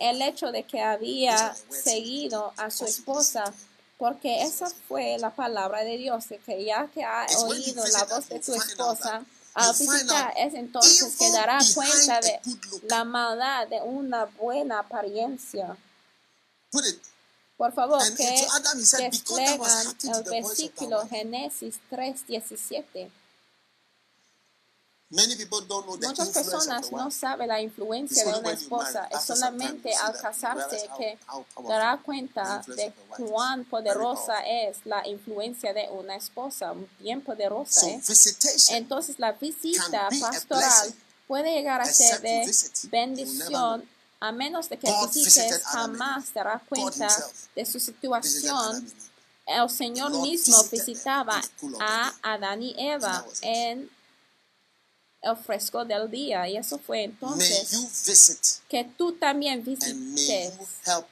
el 0.00 0.22
hecho 0.22 0.52
de 0.52 0.64
que 0.64 0.80
había 0.80 1.54
seguido 1.70 2.52
a 2.56 2.70
su 2.70 2.84
esposa, 2.84 3.52
porque 3.96 4.42
esa 4.42 4.70
fue 4.88 5.16
la 5.18 5.34
palabra 5.34 5.84
de 5.84 5.96
Dios, 5.96 6.26
que 6.44 6.64
ya 6.64 6.88
que 6.88 7.04
ha 7.04 7.26
oído 7.38 7.84
la 7.86 8.04
voz 8.04 8.28
de 8.28 8.40
tu 8.40 8.54
esposa, 8.54 9.24
al 9.54 9.74
visitar 9.76 10.32
es 10.36 10.54
entonces 10.54 11.16
que 11.16 11.32
dará 11.32 11.58
cuenta 11.74 12.20
de 12.20 12.40
la 12.84 13.04
maldad 13.04 13.66
de 13.66 13.80
una 13.82 14.26
buena 14.26 14.80
apariencia. 14.80 15.76
Por 17.56 17.72
favor, 17.72 18.00
que 18.14 18.46
desplegan 18.98 19.96
el 20.14 20.22
versículo 20.22 21.08
Génesis 21.08 21.80
3.17. 21.90 23.10
Muchas 25.10 26.28
personas 26.28 26.92
no 26.92 27.10
saben 27.10 27.48
la 27.48 27.62
influencia 27.62 28.24
de 28.24 28.40
una 28.40 28.52
esposa. 28.52 29.08
Es 29.10 29.24
solamente 29.24 29.94
al 29.94 30.20
casarse 30.20 30.88
que 30.98 31.18
dará 31.66 31.98
cuenta 31.98 32.62
de 32.66 32.92
cuán 33.16 33.64
poderosa 33.64 34.40
es 34.46 34.84
la 34.84 35.06
influencia 35.08 35.72
de 35.72 35.88
una 35.90 36.16
esposa, 36.16 36.74
bien 36.98 37.22
poderosa. 37.22 37.88
¿eh? 37.88 38.02
Entonces 38.70 39.18
la 39.18 39.32
visita 39.32 40.08
pastoral 40.20 40.94
puede 41.26 41.54
llegar 41.54 41.80
a 41.80 41.86
ser 41.86 42.20
de 42.20 42.54
bendición 42.90 43.88
a 44.20 44.32
menos 44.32 44.68
de 44.68 44.78
que 44.78 44.92
visites 45.14 45.62
jamás 45.64 46.34
dará 46.34 46.60
cuenta 46.68 47.08
de 47.54 47.64
su 47.64 47.80
situación. 47.80 48.92
El 49.46 49.70
Señor 49.70 50.20
mismo 50.20 50.62
visitaba 50.64 51.40
a 51.80 52.12
Adán 52.22 52.62
y 52.62 52.74
Eva 52.76 53.24
en 53.40 53.88
el 55.22 55.36
fresco 55.36 55.84
del 55.84 56.10
día. 56.10 56.48
Y 56.48 56.56
eso 56.56 56.78
fue 56.78 57.04
entonces 57.04 58.60
que 58.68 58.84
tú 58.96 59.12
también 59.12 59.64
visites 59.64 60.52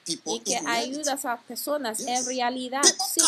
y 0.07 0.41
que 0.41 0.57
ayudas 0.67 1.25
a 1.25 1.37
personas 1.39 2.01
en 2.01 2.25
realidad. 2.27 2.83
Sí, 3.13 3.21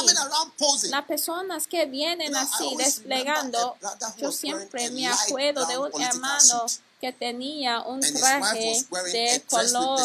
las 0.91 1.05
personas 1.05 1.67
que 1.67 1.87
vienen 1.87 2.35
así 2.37 2.75
desplegando, 2.77 3.77
yo 4.17 4.33
siempre 4.33 4.91
me 4.91 5.09
acuerdo 5.09 5.67
de 5.67 5.79
un 5.79 6.01
hermano 6.01 6.67
que 7.01 7.13
tenía 7.13 7.83
un 7.83 8.01
traje 8.01 8.85
de 9.13 9.43
color 9.49 10.01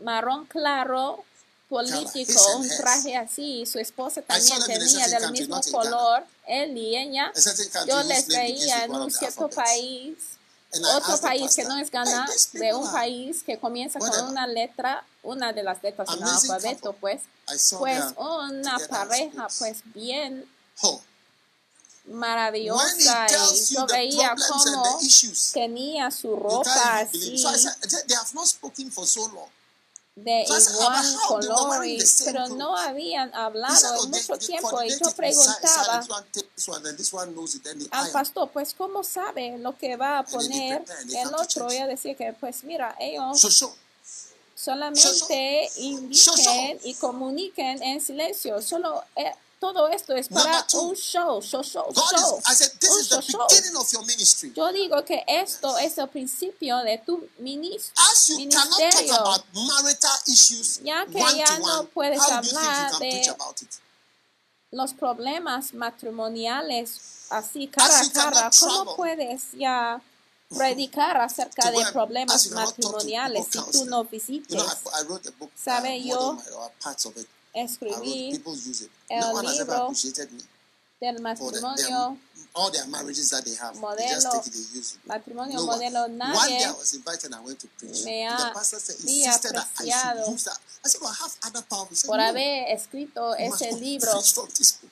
marrón 0.00 0.46
claro 0.46 1.24
político, 1.68 2.40
un 2.58 2.68
traje 2.68 3.16
así, 3.16 3.64
su 3.66 3.78
esposa 3.78 4.22
también 4.22 4.58
tenía 4.66 5.08
del 5.08 5.30
mismo 5.32 5.60
color, 5.72 6.24
él 6.46 6.76
y 6.76 6.96
ella. 6.96 7.32
Yo 7.86 8.02
les 8.04 8.26
veía 8.28 8.84
en 8.84 8.94
un 8.94 9.10
cierto 9.10 9.48
país, 9.48 10.16
otro 10.96 11.18
país 11.20 11.54
que 11.54 11.64
no 11.64 11.78
es 11.78 11.90
Ghana, 11.90 12.28
de 12.52 12.74
un 12.74 12.90
país 12.90 13.42
que 13.42 13.58
comienza 13.58 13.98
con 13.98 14.28
una 14.28 14.46
letra, 14.46 15.04
una 15.22 15.52
de 15.52 15.62
las 15.62 15.82
letras 15.82 16.08
del 16.10 16.22
alfabeto, 16.22 16.92
pues, 16.94 17.22
pues 17.78 18.04
una 18.16 18.78
pareja, 18.88 19.48
pues 19.58 19.82
bien 19.94 20.46
maravillosa 22.06 23.26
y 23.54 23.74
yo 23.74 23.86
veía 23.86 24.34
cómo 24.48 24.98
tenía 25.52 26.10
su 26.10 26.36
ropa 26.36 26.98
así 26.98 27.42
de 30.16 30.44
igual 30.44 31.16
color, 31.26 31.84
pero 32.24 32.48
no 32.48 32.76
habían 32.76 33.34
hablado 33.34 34.04
en 34.04 34.10
mucho 34.10 34.38
tiempo. 34.38 34.82
y 34.82 34.90
yo 34.90 35.10
preguntaba 35.16 36.06
al 37.90 38.10
pastor, 38.12 38.50
pues 38.52 38.74
¿cómo 38.74 39.02
sabe 39.02 39.58
lo 39.58 39.76
que 39.76 39.96
va 39.96 40.18
a 40.20 40.22
poner 40.24 40.84
el 41.14 41.34
otro? 41.34 41.72
Y 41.72 41.78
decía 41.84 42.14
que 42.14 42.32
pues 42.32 42.62
mira, 42.62 42.94
ellos 43.00 43.72
solamente 44.54 45.68
indiquen 45.76 46.78
y 46.84 46.94
comuniquen 46.94 47.82
en 47.82 48.00
silencio, 48.00 48.62
solo 48.62 49.02
eh, 49.16 49.32
todo 49.64 49.88
esto 49.88 50.14
es 50.14 50.28
para 50.28 50.66
un 50.74 50.94
show, 50.94 51.40
show, 51.40 51.62
show, 51.62 51.90
show. 51.90 52.42
Yo 54.54 54.72
digo 54.72 55.02
que 55.06 55.24
esto 55.26 55.78
es 55.78 55.96
el 55.96 56.08
principio 56.08 56.76
de 56.78 56.98
tu 56.98 57.26
ministerio. 57.38 57.94
Ya 60.82 61.06
que 61.06 61.18
ya 61.36 61.58
no 61.60 61.86
puedes 61.86 62.20
hablar 62.20 62.98
de 62.98 63.34
los 64.70 64.92
problemas 64.92 65.72
matrimoniales 65.72 67.00
así 67.30 67.68
cara 67.68 68.00
a 68.00 68.10
cara, 68.10 68.50
¿cómo 68.60 68.96
puedes 68.96 69.52
ya 69.52 70.02
predicar 70.50 71.16
acerca 71.16 71.70
de 71.70 71.86
problemas 71.90 72.50
matrimoniales 72.50 73.46
si 73.50 73.58
tú 73.72 73.86
no 73.86 74.04
visites? 74.04 74.62
¿Sabe? 75.54 76.00
Uh, 76.00 76.08
yo 76.08 76.38
escribí 77.54 78.42
el 79.08 79.46
libro 79.46 79.92
del 81.00 81.20
matrimonio 81.20 82.18
modelo, 83.74 84.42
matrimonio 85.04 85.62
modelo, 85.62 86.08
nadie 86.08 86.68
me 88.04 88.26
ha 88.26 88.48
apreciado 88.48 90.36
por 92.06 92.20
haber 92.20 92.70
escrito 92.70 93.34
ese 93.34 93.72
libro. 93.72 94.10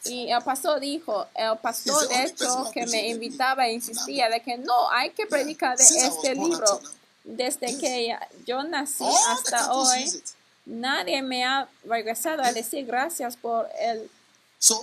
Y 0.04 0.30
el 0.30 0.42
pastor 0.42 0.80
dijo, 0.80 1.26
el 1.34 1.58
pastor 1.58 2.08
de 2.08 2.24
hecho 2.24 2.70
que 2.72 2.86
me 2.86 3.08
invitaba 3.08 3.66
e 3.66 3.74
insistía 3.74 4.28
de 4.28 4.42
que 4.42 4.58
no, 4.58 4.90
hay 4.90 5.10
que 5.10 5.26
predicar 5.26 5.78
de 5.78 5.84
este 5.84 6.34
libro. 6.34 6.80
Desde 7.24 7.78
que 7.78 8.18
yo 8.44 8.64
nací 8.64 9.04
hasta 9.28 9.72
hoy, 9.72 10.22
Nadie 10.64 11.22
me 11.22 11.44
ha 11.44 11.68
regresado 11.84 12.42
a 12.42 12.52
decir 12.52 12.86
gracias 12.86 13.36
por 13.36 13.68
el, 13.80 14.08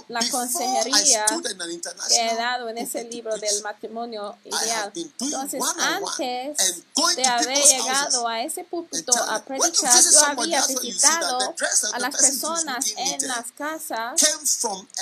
la 0.09 0.19
consejería 0.29 1.25
que 2.09 2.27
he 2.27 2.35
dado 2.35 2.67
en 2.67 2.77
ese 2.79 3.05
libro 3.05 3.37
del 3.37 3.61
matrimonio 3.63 4.37
ideal. 4.43 4.91
Entonces, 4.93 5.63
antes 5.77 6.83
de 7.15 7.25
haber 7.25 7.57
llegado 7.63 8.27
a 8.27 8.41
ese 8.43 8.65
púlpito 8.65 9.13
a 9.15 9.41
predicar, 9.45 10.03
yo 10.03 10.25
había 10.25 10.65
visitado 10.67 11.55
a 11.93 11.99
las 11.99 12.15
personas 12.15 12.93
en 12.97 13.27
las 13.27 13.51
casas 13.53 14.21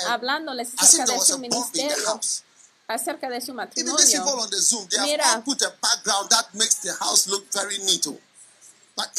hablándoles 0.06 0.70
acerca 0.76 1.12
de 1.12 1.20
su 1.20 1.38
ministerio 1.38 2.20
acerca 2.86 3.28
de 3.28 3.40
su 3.42 3.52
matrimonio. 3.52 3.98
Mira, 5.02 5.42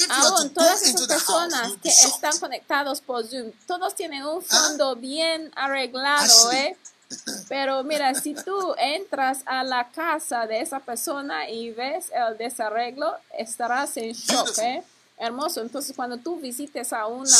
Aún 0.09 0.53
todas 0.53 0.81
esas 0.83 1.07
personas 1.07 1.73
que 1.81 1.89
están 1.89 2.37
conectados 2.39 3.01
por 3.01 3.25
Zoom, 3.27 3.51
todos 3.67 3.95
tienen 3.95 4.25
un 4.25 4.41
fondo 4.41 4.95
bien 4.95 5.51
arreglado, 5.55 6.51
¿eh? 6.51 6.77
Pero 7.49 7.83
mira, 7.83 8.13
si 8.13 8.35
tú 8.35 8.75
entras 8.77 9.39
a 9.45 9.63
la 9.63 9.89
casa 9.89 10.45
de 10.45 10.61
esa 10.61 10.79
persona 10.79 11.49
y 11.49 11.71
ves 11.71 12.11
el 12.13 12.37
desarreglo, 12.37 13.15
estarás 13.37 13.97
en 13.97 14.13
shock, 14.13 14.57
¿eh? 14.59 14.83
Hermoso. 15.17 15.61
Entonces, 15.61 15.95
cuando 15.95 16.17
tú 16.17 16.39
visites 16.39 16.93
a 16.93 17.07
una 17.07 17.37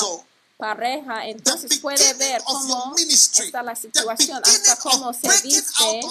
pareja, 0.58 1.26
entonces 1.28 1.80
puede 1.80 2.14
ver 2.16 2.42
cómo 2.44 2.94
está 2.98 3.64
la 3.64 3.76
situación, 3.76 4.42
hasta 4.44 4.76
cómo 4.78 5.14
se 5.14 5.30
viste 5.42 6.02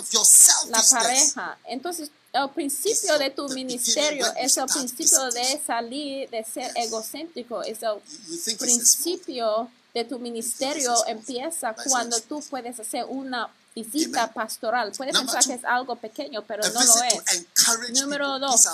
la 0.69 0.83
pareja. 0.91 1.59
Entonces, 1.65 2.11
el 2.33 2.51
principio 2.51 3.19
de 3.19 3.31
tu 3.31 3.49
ministerio 3.49 4.27
es 4.37 4.57
el 4.57 4.67
principio 4.67 5.31
de 5.31 5.61
salir 5.65 6.29
de 6.31 6.45
ser 6.45 6.71
egocéntrico, 6.77 7.63
es 7.63 7.83
el 7.83 8.57
principio 8.59 9.71
de 9.95 10.05
tu 10.05 10.19
ministerio 10.19 10.95
empieza 11.07 11.75
cuando 11.89 12.21
tú 12.21 12.43
puedes 12.51 12.79
hacer 12.79 13.05
una 13.09 13.49
visita 13.75 14.33
pastoral. 14.33 14.93
Puedes 14.97 15.17
pensar 15.17 15.45
que 15.45 15.55
es 15.55 15.65
algo 15.65 15.97
pequeño, 15.97 16.45
pero 16.47 16.63
no 16.69 16.85
lo 16.85 17.03
es. 17.03 18.01
Número 18.01 18.39
dos. 18.39 18.69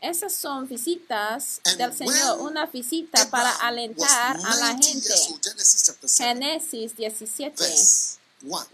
Esas 0.00 0.34
son 0.34 0.68
visitas 0.68 1.60
del 1.78 1.92
Señor, 1.96 2.40
una 2.40 2.66
visita 2.66 3.28
para 3.30 3.50
alentar 3.56 4.36
a 4.36 4.56
la 4.56 4.78
gente. 4.78 5.14
Génesis 6.16 6.96
17 6.96 7.64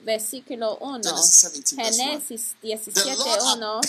versículo 0.01 0.77
1, 0.79 1.03
Génesis 1.77 2.55
17, 2.63 3.17
1, 3.57 3.81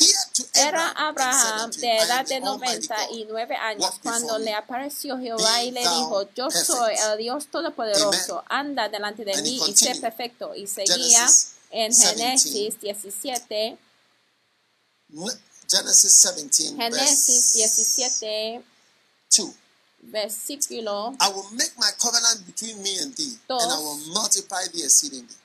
era 0.54 0.90
Abraham 0.92 1.72
de 1.72 1.98
edad 1.98 2.26
de 2.26 2.40
99 2.40 3.56
años. 3.56 3.92
cuando 4.02 4.38
le 4.38 4.54
apareció 4.54 5.18
Jehová 5.18 5.64
y 5.64 5.72
le 5.72 5.82
dijo, 5.82 6.28
yo 6.36 6.50
soy 6.50 6.96
el 6.96 7.18
Dios 7.18 7.48
Todopoderoso, 7.48 8.44
anda 8.50 8.90
delante 8.90 9.26
de 9.26 9.42
mí 9.42 9.60
y 9.68 9.76
sé 9.76 9.96
perfecto. 9.96 10.56
Y 10.56 10.68
seguía 10.68 11.28
en 11.72 11.94
Génesis 11.94 12.80
17. 12.80 13.78
Genesis 15.70 16.22
17, 16.22 16.76
Génesis 16.78 17.54
17, 17.54 18.64
versículo 20.02 21.16
2. 21.18 21.18
I 21.20 21.30
will 21.34 21.50
make 21.52 21.72
my 21.78 21.90
covenant 22.00 22.46
between 22.46 22.82
me 22.84 22.98
and 23.00 23.16
thee, 23.16 23.38
and 23.50 23.72
I 23.72 23.78
will 23.78 23.98
multiply 24.14 24.68
thee 24.72 24.84
exceedingly 24.84 25.36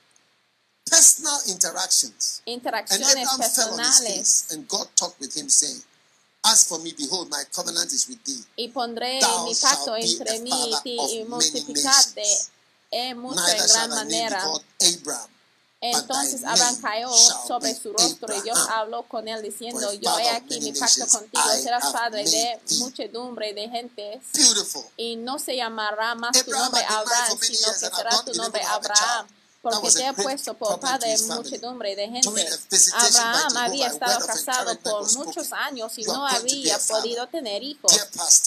personal 0.89 1.39
interactions. 1.47 2.41
Interacciones 2.45 3.15
and 3.15 3.19
Abraham 3.19 3.51
fell 3.51 3.73
on 3.73 3.79
his 3.79 3.99
face, 3.99 4.47
and 4.51 4.67
God 4.67 4.87
talked 4.95 5.19
with 5.19 5.35
him, 5.35 5.49
saying, 5.49 5.81
As 6.45 6.63
for 6.67 6.79
me, 6.79 6.93
behold, 6.97 7.29
my 7.29 7.43
covenant 7.53 7.91
is 7.91 8.07
with 8.07 8.23
thee. 8.23 8.43
Y 8.57 8.69
pondré 8.69 9.19
Thou 9.19 9.45
mi 9.45 9.55
pacto 9.55 9.95
entre 9.95 10.39
mí 10.39 10.51
y 10.51 10.81
ti 10.83 10.97
y 11.19 11.23
multiplicarte 11.25 12.23
en 12.91 13.19
mucha 13.19 13.55
gran 13.67 13.89
manera. 13.89 14.43
Entonces 15.81 16.43
Abraham 16.43 16.81
cayó 16.81 17.09
sobre 17.47 17.73
su 17.73 17.93
rostro 17.93 18.35
y 18.35 18.41
Dios 18.41 18.57
habló 18.69 19.03
con 19.03 19.29
él 19.29 19.41
diciendo, 19.41 19.93
yo 19.93 20.19
he 20.19 20.29
aquí 20.29 20.59
mi 20.59 20.73
pacto 20.73 21.07
contigo, 21.07 21.43
serás 21.63 21.93
padre 21.93 22.25
de 22.25 22.59
muchedumbre 22.79 23.53
de 23.53 23.69
gentes 23.69 24.21
y 24.97 25.15
no 25.15 25.39
se 25.39 25.55
llamará 25.55 26.15
más 26.15 26.43
tu 26.43 26.51
nombre 26.51 26.83
Abraham, 26.83 27.37
sino 27.39 27.71
que 27.71 27.79
será 27.79 28.23
tu 28.25 28.33
nombre 28.33 28.61
Abraham 28.63 29.27
porque 29.61 29.91
te 29.91 30.05
he 30.05 30.13
puesto 30.13 30.53
por 30.53 30.79
padre 30.79 31.15
muchedumbre 31.27 31.95
de 31.95 32.07
gente. 32.07 32.47
Abraham 32.93 33.57
había 33.57 33.87
estado 33.87 34.25
casado 34.25 34.77
por 34.79 35.11
muchos 35.13 35.51
años 35.51 35.97
y 35.97 36.03
no 36.03 36.25
había 36.25 36.79
podido 36.79 37.27
tener 37.27 37.61
hijos. 37.61 37.91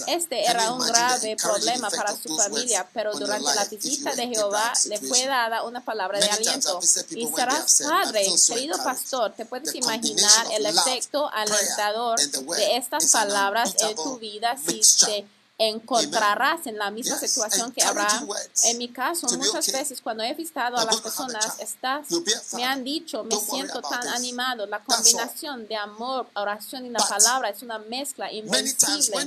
Este 0.06 0.44
era 0.44 0.72
un 0.72 0.80
grave 0.80 1.36
problema 1.36 1.90
para 1.90 2.16
su 2.16 2.34
familia, 2.34 2.88
pero 2.94 3.12
durante 3.12 3.54
la 3.54 3.64
visita 3.66 4.14
de 4.14 4.28
Jehová 4.28 4.72
le 4.86 4.98
fue 4.98 5.26
dada 5.26 5.64
una 5.64 5.84
palabra 5.84 6.18
de 6.18 6.30
aliento. 6.30 6.80
Y 7.10 7.26
serás 7.28 7.82
padre, 7.82 8.26
querido 8.46 8.82
pastor, 8.82 9.34
te 9.34 9.44
puedes 9.44 9.74
imaginar 9.74 10.46
el 10.52 10.66
efecto 10.66 11.28
alentador 11.30 12.18
de 12.20 12.76
estas 12.76 13.10
palabras 13.10 13.74
en 13.80 13.94
tu 13.96 14.18
vida 14.18 14.56
si 14.56 14.80
te 15.04 15.26
encontrarás 15.58 16.66
en 16.66 16.76
la 16.76 16.90
misma 16.90 17.18
situación 17.18 17.72
que 17.72 17.82
Abraham. 17.82 18.28
En 18.64 18.78
mi 18.78 18.88
caso, 18.88 19.26
muchas 19.36 19.70
veces 19.70 20.00
cuando 20.00 20.22
he 20.22 20.34
visitado 20.34 20.76
a 20.76 20.84
las 20.84 21.00
personas, 21.00 21.60
estás, 21.60 22.08
me 22.54 22.64
han 22.64 22.84
dicho, 22.84 23.24
me 23.24 23.36
siento 23.36 23.80
tan 23.82 24.06
animado. 24.08 24.66
La 24.66 24.82
combinación 24.82 25.66
de 25.68 25.76
amor, 25.76 26.26
oración 26.34 26.86
y 26.86 26.90
la 26.90 27.06
palabra 27.06 27.50
es 27.50 27.62
una 27.62 27.78
mezcla 27.78 28.32
invencible. 28.32 29.26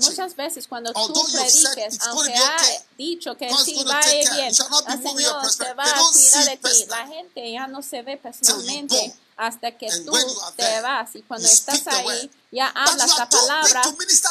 Muchas 0.00 0.36
veces 0.36 0.66
cuando 0.68 0.92
tú 0.92 1.26
prediques, 1.32 2.00
aunque 2.02 2.34
ha 2.34 2.56
dicho 2.96 3.36
que 3.36 3.50
sí 3.64 3.84
va 3.84 3.98
a 3.98 4.14
ir 4.14 4.30
bien, 4.30 4.46
el 4.48 4.54
Señor 5.02 5.50
se 5.50 5.74
va 5.74 5.84
a 5.84 6.00
cuidar 6.12 6.44
de 6.46 6.56
ti, 6.56 6.86
la 6.88 7.06
gente 7.06 7.52
ya 7.52 7.66
no 7.66 7.82
se 7.82 8.02
ve 8.02 8.16
personalmente 8.16 9.14
hasta 9.36 9.72
que 9.72 9.88
tú 10.04 10.12
te 10.56 10.80
vas. 10.80 11.14
Y 11.14 11.22
cuando 11.22 11.48
estás 11.48 11.86
ahí 11.86 12.30
ya 12.54 12.68
hablas 12.68 13.18
la 13.18 13.28
palabra, 13.28 13.82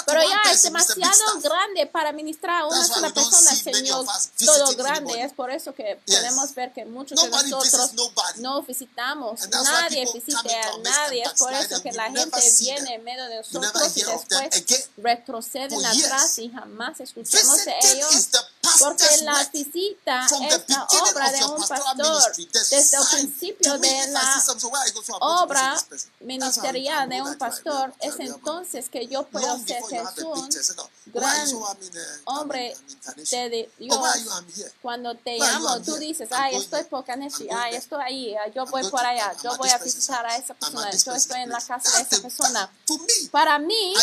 pero 0.05 0.21
ya 0.21 0.51
es 0.51 0.63
demasiado 0.63 1.41
grande 1.41 1.85
para 1.87 2.13
ministrar 2.13 2.61
a 2.61 2.67
una 2.67 2.85
sola 2.85 3.13
persona, 3.13 3.53
Señor, 3.53 4.05
todo 4.45 4.75
grande. 4.77 5.21
Es 5.21 5.33
por 5.33 5.51
eso 5.51 5.73
que 5.73 5.99
podemos 6.07 6.55
ver 6.55 6.71
que 6.71 6.85
muchos 6.85 7.21
de 7.21 7.29
nosotros 7.29 7.91
no 8.37 8.61
visitamos, 8.61 9.41
nadie 9.49 10.07
visita 10.13 10.39
a 10.39 10.77
nadie. 10.77 11.23
Es 11.23 11.33
por 11.33 11.51
eso 11.53 11.81
que 11.81 11.91
la 11.91 12.05
gente 12.05 12.39
viene 12.59 12.95
en 12.95 13.03
medio 13.03 13.25
de 13.25 13.37
nosotros 13.37 13.97
y 13.97 14.03
después 14.03 14.87
retroceden 14.95 15.85
atrás 15.85 16.39
y 16.39 16.49
jamás 16.49 17.01
escuchamos 17.01 17.65
de 17.65 17.75
ellos. 17.91 18.29
Porque 18.83 19.17
la 19.23 19.49
visita 19.51 20.25
es 20.25 20.63
la 20.67 20.87
obra 21.09 21.31
de 21.31 21.45
un 21.45 21.67
pastor 21.67 22.35
desde 22.35 22.97
el 22.97 23.03
principio 23.11 23.77
de 23.77 24.07
la 24.07 24.43
obra 25.19 25.77
ministerial 26.19 27.09
de 27.09 27.21
un 27.21 27.37
pastor. 27.37 27.93
Es 27.99 28.15
entonces 28.19 28.89
que 28.89 29.07
yo 29.07 29.23
puedo 29.23 29.57
ser 29.59 29.81
Jesús, 29.83 30.75
gran 31.05 31.47
hombre 32.25 32.75
de 33.31 33.69
Dios. 33.77 33.97
Cuando 34.81 35.15
te 35.15 35.37
llamo, 35.37 35.81
tú 35.81 35.95
dices, 35.95 36.29
ay, 36.31 36.55
estoy 36.55 36.83
por 36.83 37.05
Kaneshi, 37.05 37.47
ay, 37.49 37.75
estoy 37.75 38.03
ahí, 38.03 38.35
yo 38.53 38.65
voy 38.65 38.83
por 38.89 39.05
allá, 39.05 39.33
yo 39.43 39.55
voy 39.57 39.69
a 39.69 39.77
visitar 39.77 40.25
a 40.25 40.37
esa 40.37 40.53
persona, 40.53 40.91
yo 40.91 41.13
estoy 41.13 41.41
en 41.41 41.49
la 41.49 41.61
casa 41.61 41.97
de 41.97 42.03
esa 42.03 42.21
persona. 42.21 42.71
Para 43.31 43.59
mí, 43.59 43.93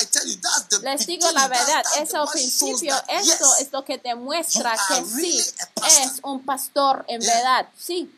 les 0.82 1.06
digo 1.06 1.30
la 1.32 1.48
verdad, 1.48 1.82
es 1.98 2.14
el 2.14 2.26
principio, 2.32 2.94
esto 3.08 3.56
es 3.56 3.72
lo 3.72 3.84
que 3.84 3.98
demuestra 3.98 4.69
que 4.88 5.04
sí, 5.04 5.38
es 5.86 6.20
un 6.22 6.44
pastor 6.44 7.04
en 7.08 7.20
verdad, 7.20 7.68
sí. 7.76 8.10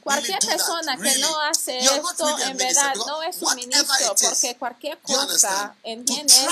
Cualquier 0.00 0.38
persona 0.38 0.96
que 0.96 1.18
no 1.18 1.40
hace 1.42 1.78
esto 1.78 2.38
en 2.38 2.56
verdad 2.56 2.94
no 2.94 3.22
es 3.22 3.42
un 3.42 3.54
ministro, 3.54 4.14
porque 4.22 4.56
cualquier 4.56 4.98
cosa, 5.00 5.74
¿entiendes? 5.82 6.46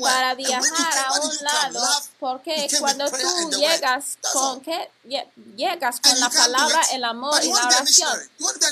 Para 0.00 0.34
viajar 0.34 0.98
a 1.06 1.12
un 1.20 1.36
lado, 1.42 1.86
porque 2.18 2.68
cuando 2.78 3.10
tú 3.10 3.50
llegas 3.50 4.16
con 4.32 4.60
que 4.62 4.90
llegas 5.56 6.00
con 6.00 6.18
la 6.18 6.30
palabra, 6.30 6.80
el 6.92 7.04
amor 7.04 7.44
y 7.44 7.52
la 7.52 7.66
oración, 7.66 8.18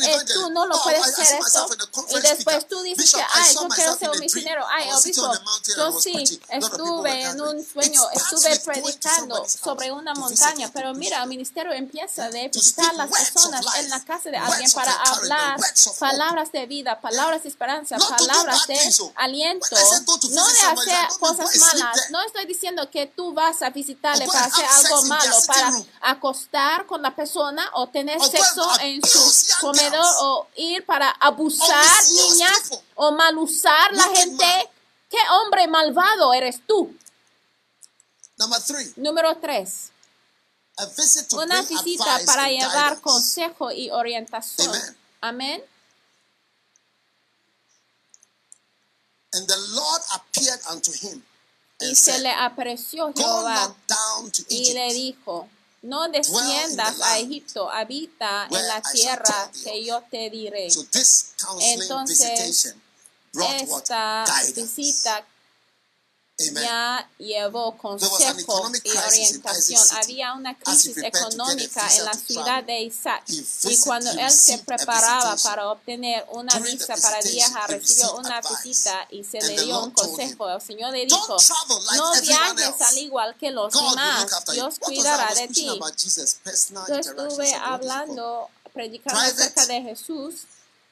eh, 0.02 0.18
tú 0.32 0.50
no 0.50 0.66
lo 0.66 0.82
puedes 0.82 1.02
hacer 1.02 1.38
esto. 1.38 1.68
y 2.10 2.20
después 2.20 2.66
tú 2.66 2.82
dices 2.82 3.12
que, 3.12 3.22
ay, 3.34 3.54
yo 3.54 3.68
quiero 3.68 3.98
ser 3.98 4.10
un 4.10 4.18
misionero, 4.20 4.64
ay, 4.68 4.90
obispo, 4.90 5.32
yo 5.76 6.00
sí 6.00 6.40
estuve 6.48 7.24
en 7.24 7.40
un 7.42 7.64
sueño, 7.64 8.00
estuve 8.12 8.58
predicando 8.60 9.46
sobre 9.46 9.92
una 9.92 10.14
montaña, 10.14 10.70
pero 10.72 10.94
mira, 10.94 11.22
el 11.22 11.28
ministerio 11.28 11.72
empieza 11.72 12.30
de 12.30 12.53
visitar 12.54 12.94
las 12.94 13.10
personas 13.10 13.64
en 13.78 13.90
la 13.90 14.04
casa 14.04 14.30
de 14.30 14.36
alguien 14.36 14.70
para 14.72 14.92
hablar 14.92 15.60
palabras 15.98 16.52
de 16.52 16.66
vida, 16.66 17.00
palabras 17.00 17.42
de 17.42 17.48
esperanza, 17.48 17.96
palabras 17.98 18.66
de 18.66 18.78
aliento, 19.16 19.76
no 20.30 20.46
de 20.46 20.60
hacer 20.60 21.18
cosas 21.18 21.56
malas. 21.58 22.10
No 22.10 22.20
estoy 22.22 22.46
diciendo 22.46 22.88
que 22.90 23.06
tú 23.06 23.32
vas 23.32 23.62
a 23.62 23.70
visitarle 23.70 24.26
para 24.26 24.44
hacer 24.44 24.64
algo 24.64 25.02
malo, 25.04 25.36
para 25.46 25.72
acostar 26.02 26.86
con 26.86 27.02
la 27.02 27.14
persona 27.14 27.68
o 27.74 27.88
tener 27.88 28.20
sexo 28.20 28.68
en 28.80 29.04
su 29.04 29.60
comedor 29.60 30.06
o 30.20 30.46
ir 30.56 30.84
para 30.86 31.10
abusar 31.10 31.84
niñas 32.12 32.70
o 32.94 33.12
mal 33.12 33.36
usar 33.38 33.92
la 33.92 34.04
gente. 34.14 34.70
¿Qué 35.10 35.18
hombre 35.30 35.68
malvado 35.68 36.32
eres 36.32 36.60
tú? 36.66 36.94
Número 38.96 39.36
tres 39.36 39.92
una 41.32 41.62
visita 41.62 42.20
para 42.26 42.48
llevar 42.48 43.00
consejo 43.00 43.70
y 43.70 43.90
orientación. 43.90 44.72
Amén. 45.20 45.62
y 51.80 51.94
se 51.96 52.18
le 52.20 52.30
apreció 52.30 53.12
Jehová 53.14 53.74
y 54.48 54.72
le 54.74 54.92
dijo, 54.94 55.48
no 55.82 56.08
desciendas 56.08 57.00
a 57.02 57.18
Egipto, 57.18 57.70
habita 57.70 58.46
en 58.50 58.68
la 58.68 58.80
tierra 58.80 59.50
que 59.62 59.84
yo 59.84 60.02
te 60.10 60.30
diré. 60.30 60.68
Entonces, 61.60 62.74
esta 63.34 64.24
visita 64.54 65.26
ya 66.38 67.08
llevó 67.18 67.76
consejo 67.76 68.70
y 68.82 68.90
orientación. 68.90 69.82
Había 70.02 70.34
una 70.34 70.58
crisis 70.58 70.96
económica 70.98 71.88
en 71.94 72.04
la 72.04 72.14
ciudad 72.14 72.64
de 72.64 72.82
Isaac. 72.82 73.22
y 73.28 73.78
cuando 73.78 74.10
él 74.10 74.30
se 74.30 74.58
preparaba 74.58 75.36
para 75.36 75.70
obtener 75.70 76.24
una 76.30 76.58
visa 76.58 76.96
para 76.96 77.20
viajar, 77.20 77.70
recibió 77.70 78.16
una 78.16 78.40
visita 78.40 79.06
y 79.10 79.22
se 79.22 79.40
le 79.42 79.62
dio 79.62 79.84
un 79.84 79.90
consejo. 79.92 80.48
El 80.50 80.60
Señor 80.60 80.92
le 80.92 81.06
dijo, 81.06 81.36
no 81.96 82.20
viajes 82.20 82.80
al 82.80 82.98
igual 82.98 83.36
que 83.38 83.50
los 83.50 83.72
demás, 83.72 84.26
Dios 84.52 84.78
cuidará 84.80 85.34
de 85.34 85.48
ti. 85.48 85.68
Yo 86.88 86.96
estuve 86.96 87.54
hablando, 87.54 88.48
predicando 88.72 89.20
acerca 89.20 89.66
de 89.66 89.82
Jesús 89.82 90.46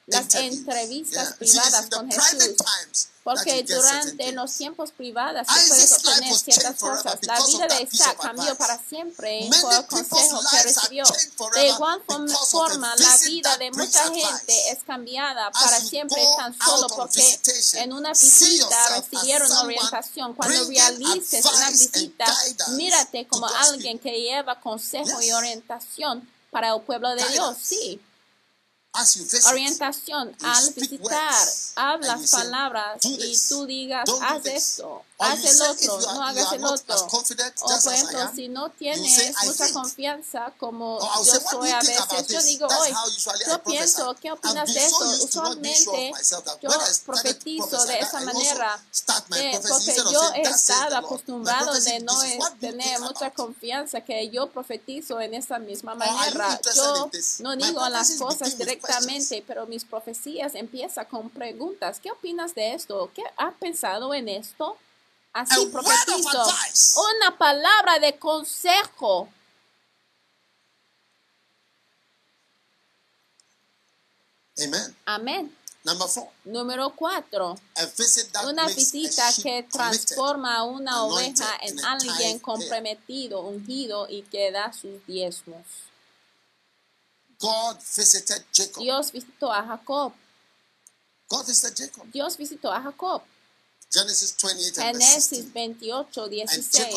las 0.05 0.33
entrevistas 0.35 1.33
privadas 1.33 1.87
con 1.89 2.09
Jesús. 2.09 3.09
Porque 3.23 3.63
durante 3.63 4.33
los 4.33 4.53
tiempos 4.53 4.91
privados 4.91 5.47
se 5.47 5.69
puede 5.69 5.93
obtener 5.93 6.37
ciertas 6.37 6.75
cosas. 6.77 7.17
La 7.21 7.39
vida 7.45 7.67
de 7.67 7.83
Isaac 7.83 8.17
cambió 8.21 8.55
para 8.55 8.77
siempre 8.77 9.47
por 9.61 9.73
el 9.73 9.85
consejo 9.85 10.41
que 10.51 10.63
recibió. 10.63 11.05
De 11.53 11.67
igual 11.67 12.01
forma, 12.05 12.93
la 12.97 13.17
vida 13.25 13.57
de 13.57 13.71
mucha 13.71 14.03
gente 14.03 14.71
es 14.71 14.79
cambiada 14.85 15.51
para 15.51 15.79
siempre 15.79 16.21
tan 16.37 16.57
solo 16.57 16.87
porque 16.95 17.39
en 17.75 17.93
una 17.93 18.09
visita 18.09 18.89
recibieron 18.97 19.51
orientación. 19.51 20.33
Cuando 20.33 20.65
realices 20.65 21.45
una 21.45 21.69
visita, 21.69 22.25
mírate 22.71 23.25
como 23.27 23.47
alguien 23.47 23.99
que 23.99 24.11
lleva 24.19 24.59
consejo 24.59 25.21
y 25.21 25.31
orientación 25.31 26.29
para 26.51 26.73
el 26.73 26.81
pueblo 26.81 27.09
de 27.15 27.25
Dios. 27.29 27.57
Sí 27.61 28.01
orientación 29.49 30.35
al 30.43 30.73
visitar, 30.73 31.47
hablas 31.75 32.31
palabras 32.31 32.97
y 33.01 33.35
tú 33.49 33.65
digas, 33.65 34.07
haz 34.21 34.45
esto, 34.45 35.03
haz 35.19 35.43
el 35.43 35.61
otro, 35.61 35.99
no 36.13 36.23
hagas 36.23 36.53
el 36.53 36.65
otro. 36.65 36.95
O 36.95 37.81
por 37.83 37.93
ejemplo, 37.93 38.31
si 38.35 38.47
no 38.47 38.69
tienes 38.71 39.33
mucha 39.45 39.71
confianza 39.73 40.53
como 40.57 40.99
yo 41.23 41.39
soy 41.39 41.69
a 41.71 41.79
veces, 41.79 42.27
yo 42.27 42.41
digo, 42.43 42.67
hoy, 42.67 42.93
yo 43.47 43.63
pienso, 43.63 44.15
¿qué 44.21 44.31
opinas 44.31 44.73
de 44.73 44.85
esto? 44.85 45.09
Usualmente 45.23 46.11
yo 46.61 46.69
profetizo 47.05 47.85
de 47.85 47.99
esa 47.99 48.21
manera, 48.21 48.83
porque 49.69 49.95
yo 50.11 50.33
he 50.35 50.41
estado 50.41 50.97
acostumbrado 50.97 51.73
de 51.73 51.99
no 51.99 52.19
tener 52.59 52.99
mucha 53.01 53.31
confianza 53.31 54.01
que 54.01 54.29
yo 54.29 54.49
profetizo 54.49 55.19
en 55.21 55.33
esa 55.33 55.59
misma 55.59 55.95
manera. 55.95 56.59
Yo 56.75 57.09
no 57.39 57.55
digo 57.55 57.87
las 57.89 58.11
cosas 58.11 58.57
directamente 58.57 59.43
pero 59.47 59.65
mis 59.65 59.85
profecías 59.85 60.55
empiezan 60.55 61.05
con 61.05 61.29
preguntas. 61.29 61.99
¿Qué 62.01 62.11
opinas 62.11 62.55
de 62.55 62.73
esto? 62.73 63.09
¿Qué 63.13 63.23
has 63.37 63.53
pensado 63.55 64.13
en 64.13 64.29
esto? 64.29 64.77
Así 65.33 65.65
profetizo. 65.65 66.45
Una 67.17 67.37
palabra 67.37 67.99
de 67.99 68.17
consejo. 68.19 69.29
Amén. 75.05 75.57
Número 76.45 76.91
cuatro. 76.95 77.57
Una 78.45 78.67
visita 78.67 79.29
que 79.41 79.63
transforma 79.63 80.57
a 80.57 80.63
una 80.63 81.03
oveja 81.03 81.57
en 81.61 81.83
alguien 81.83 82.39
comprometido, 82.39 83.41
ungido 83.41 84.07
y 84.09 84.21
que 84.23 84.51
da 84.51 84.71
sus 84.71 85.05
diezmos. 85.07 85.65
Dios 88.79 89.11
visitó 89.11 89.51
a 89.51 89.63
Jacob. 89.65 90.13
Dios 92.13 92.37
visitó 92.37 92.71
a 92.71 92.81
Jacob. 92.81 93.23
Génesis 94.73 95.53
28, 95.53 96.27
16. 96.27 96.95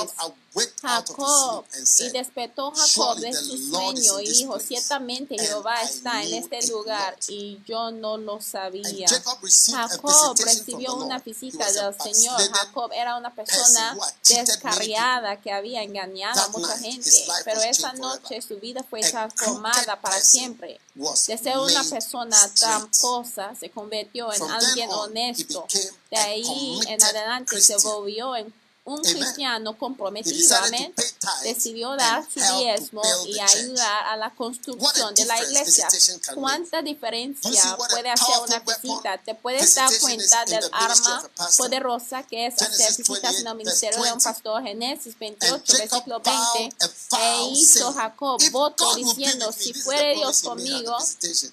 Jacob 0.80 1.64
y 2.01 2.09
despertó 2.11 2.72
Jacob 2.74 3.18
de 3.18 3.32
su 3.34 3.59
sueño 3.59 4.20
y 4.20 4.28
dijo, 4.28 4.59
ciertamente 4.59 5.36
Jehová 5.38 5.82
está 5.82 6.22
en 6.22 6.34
este 6.34 6.66
lugar 6.68 7.16
y 7.28 7.61
yo 7.66 7.90
no 7.90 8.16
lo 8.16 8.40
sabía. 8.40 9.07
Jacob 9.09 10.36
recibió 10.38 10.94
una 10.94 11.18
visita 11.18 11.70
del 11.70 11.94
Señor. 12.01 12.40
Jacob 12.53 12.90
era 12.94 13.16
una 13.16 13.34
persona 13.34 13.97
descarriada 14.26 15.40
que 15.40 15.53
había 15.53 15.82
engañado 15.82 16.40
a 16.40 16.49
mucha 16.49 16.78
gente, 16.78 17.11
pero 17.44 17.61
esa 17.61 17.92
noche 17.92 18.40
su 18.40 18.59
vida 18.59 18.82
fue 18.88 19.01
transformada 19.01 20.01
para 20.01 20.20
siempre. 20.20 20.80
De 20.94 21.36
ser 21.36 21.59
una 21.59 21.84
persona 21.84 22.36
tramposa 22.55 23.55
se 23.59 23.70
convirtió 23.70 24.32
en 24.32 24.42
alguien 24.42 24.90
honesto. 24.90 25.66
De 26.11 26.16
ahí 26.16 26.80
en 26.89 27.03
adelante 27.03 27.61
se 27.61 27.76
volvió 27.78 28.37
en 28.37 28.53
un 28.87 29.03
cristiano 29.03 29.76
comprometido, 29.76 30.57
amén, 30.59 30.95
decidió 31.43 31.97
dar 31.97 32.24
su 32.24 32.41
diezmo 32.57 33.03
y 33.26 33.39
ayudar 33.41 34.05
a 34.05 34.16
la 34.16 34.32
construcción 34.32 35.12
de 35.12 35.24
la 35.24 35.43
iglesia. 35.43 35.89
¿Cuánta 36.34 36.82
diferencia 36.82 37.76
puede 37.76 38.11
hacer 38.11 38.37
una 38.47 38.61
visita? 38.61 39.18
Te 39.18 39.34
puedes 39.34 39.74
dar 39.74 39.91
cuenta 40.01 40.45
del 40.45 40.64
arma 40.72 41.28
poderosa 41.57 42.22
que 42.22 42.47
es 42.47 42.62
hacer 42.62 42.95
visitas 42.97 43.41
en 43.41 43.49
el 43.49 43.57
ministerio 43.57 44.01
de 44.05 44.12
un 44.12 44.20
pastor. 44.20 44.62
Génesis 44.62 45.18
28, 45.18 45.78
versículo 45.78 46.20
20. 46.20 46.76
E 47.18 47.49
hizo 47.51 47.93
Jacob 47.93 48.41
voto 48.53 48.95
diciendo, 48.95 49.51
si 49.53 49.74
fuere 49.74 50.14
Dios 50.14 50.43
conmigo, 50.43 50.97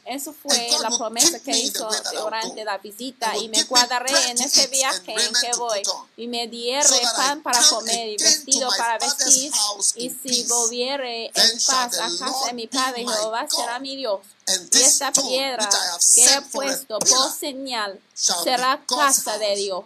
eso 0.05 0.33
fue 0.33 0.69
la 0.79 0.95
promesa 0.95 1.39
que 1.39 1.57
hizo 1.57 1.89
durante 2.13 2.63
la 2.63 2.77
visita 2.77 3.35
y 3.37 3.49
me 3.49 3.63
guardaré 3.63 4.13
en 4.29 4.39
ese 4.39 4.67
viaje 4.67 5.13
en 5.13 5.33
que 5.33 5.57
voy 5.57 5.81
y 6.15 6.27
me 6.27 6.47
dierre 7.25 7.41
para 7.41 7.61
comer 7.67 8.09
y 8.09 8.17
vestido 8.17 8.69
para 8.77 8.97
vestir, 8.97 9.51
y 9.95 10.09
si 10.09 10.43
volviere 10.43 11.25
en 11.27 11.51
paz 11.65 11.99
a 11.99 12.09
casa 12.17 12.45
de 12.47 12.53
mi 12.53 12.67
Padre, 12.67 13.05
Jehová 13.05 13.47
será 13.49 13.79
mi 13.79 13.95
Dios. 13.95 14.19
Y 14.73 14.77
esta 14.77 15.11
piedra 15.11 15.69
que 16.15 16.25
he 16.25 16.41
puesto 16.41 16.99
por 16.99 17.31
señal 17.31 17.99
será 18.13 18.83
casa 18.85 19.37
de 19.37 19.55
Dios. 19.55 19.85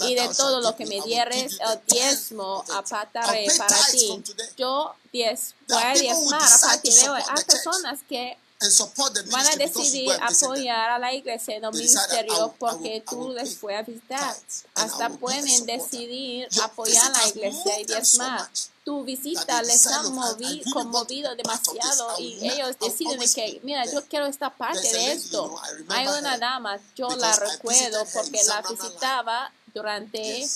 Y 0.00 0.14
de 0.14 0.28
todo 0.34 0.60
lo 0.60 0.76
que 0.76 0.86
me 0.86 1.00
dieres, 1.00 1.58
el 1.60 1.80
diezmo 1.86 2.64
apartaré 2.72 3.46
para 3.56 3.86
ti. 3.90 4.22
Yo 4.56 4.94
diez, 5.12 5.54
voy 5.68 5.82
a 5.82 5.94
diezmar 5.94 6.42
a 6.42 6.58
partir 6.58 6.92
de 6.92 7.08
hoy. 7.08 7.22
Hay 7.28 7.44
personas 7.44 8.00
que 8.08 8.36
van 9.30 9.46
a 9.46 9.56
decidir 9.56 10.12
apoyar 10.20 10.90
a 10.90 10.98
la 10.98 11.12
iglesia 11.12 11.56
en 11.56 11.64
el 11.64 11.72
ministerio 11.72 12.54
porque 12.58 13.04
tú 13.08 13.30
les 13.30 13.56
fue 13.56 13.76
a 13.76 13.82
visitar. 13.82 14.36
Hasta 14.74 15.08
pueden 15.10 15.66
decidir 15.66 16.48
apoyar 16.62 17.06
a 17.06 17.18
la 17.18 17.28
iglesia 17.28 17.80
y 17.80 17.84
diezmar. 17.84 18.48
Tu 18.84 19.02
visita 19.02 19.62
les 19.62 19.86
ha 19.86 20.02
movido, 20.02 20.70
conmovido 20.72 21.34
demasiado 21.36 22.18
y 22.18 22.46
ellos 22.46 22.76
deciden 22.78 23.18
que, 23.34 23.58
mira, 23.62 23.86
yo 23.86 24.04
quiero 24.06 24.26
esta 24.26 24.50
parte 24.50 24.80
de 24.80 25.12
esto. 25.12 25.58
Hay 25.88 26.06
una 26.06 26.36
dama, 26.36 26.78
yo 26.94 27.08
la 27.08 27.34
recuerdo 27.34 28.04
porque 28.12 28.42
la 28.44 28.60
visitaba 28.62 29.52
durante 29.74 30.48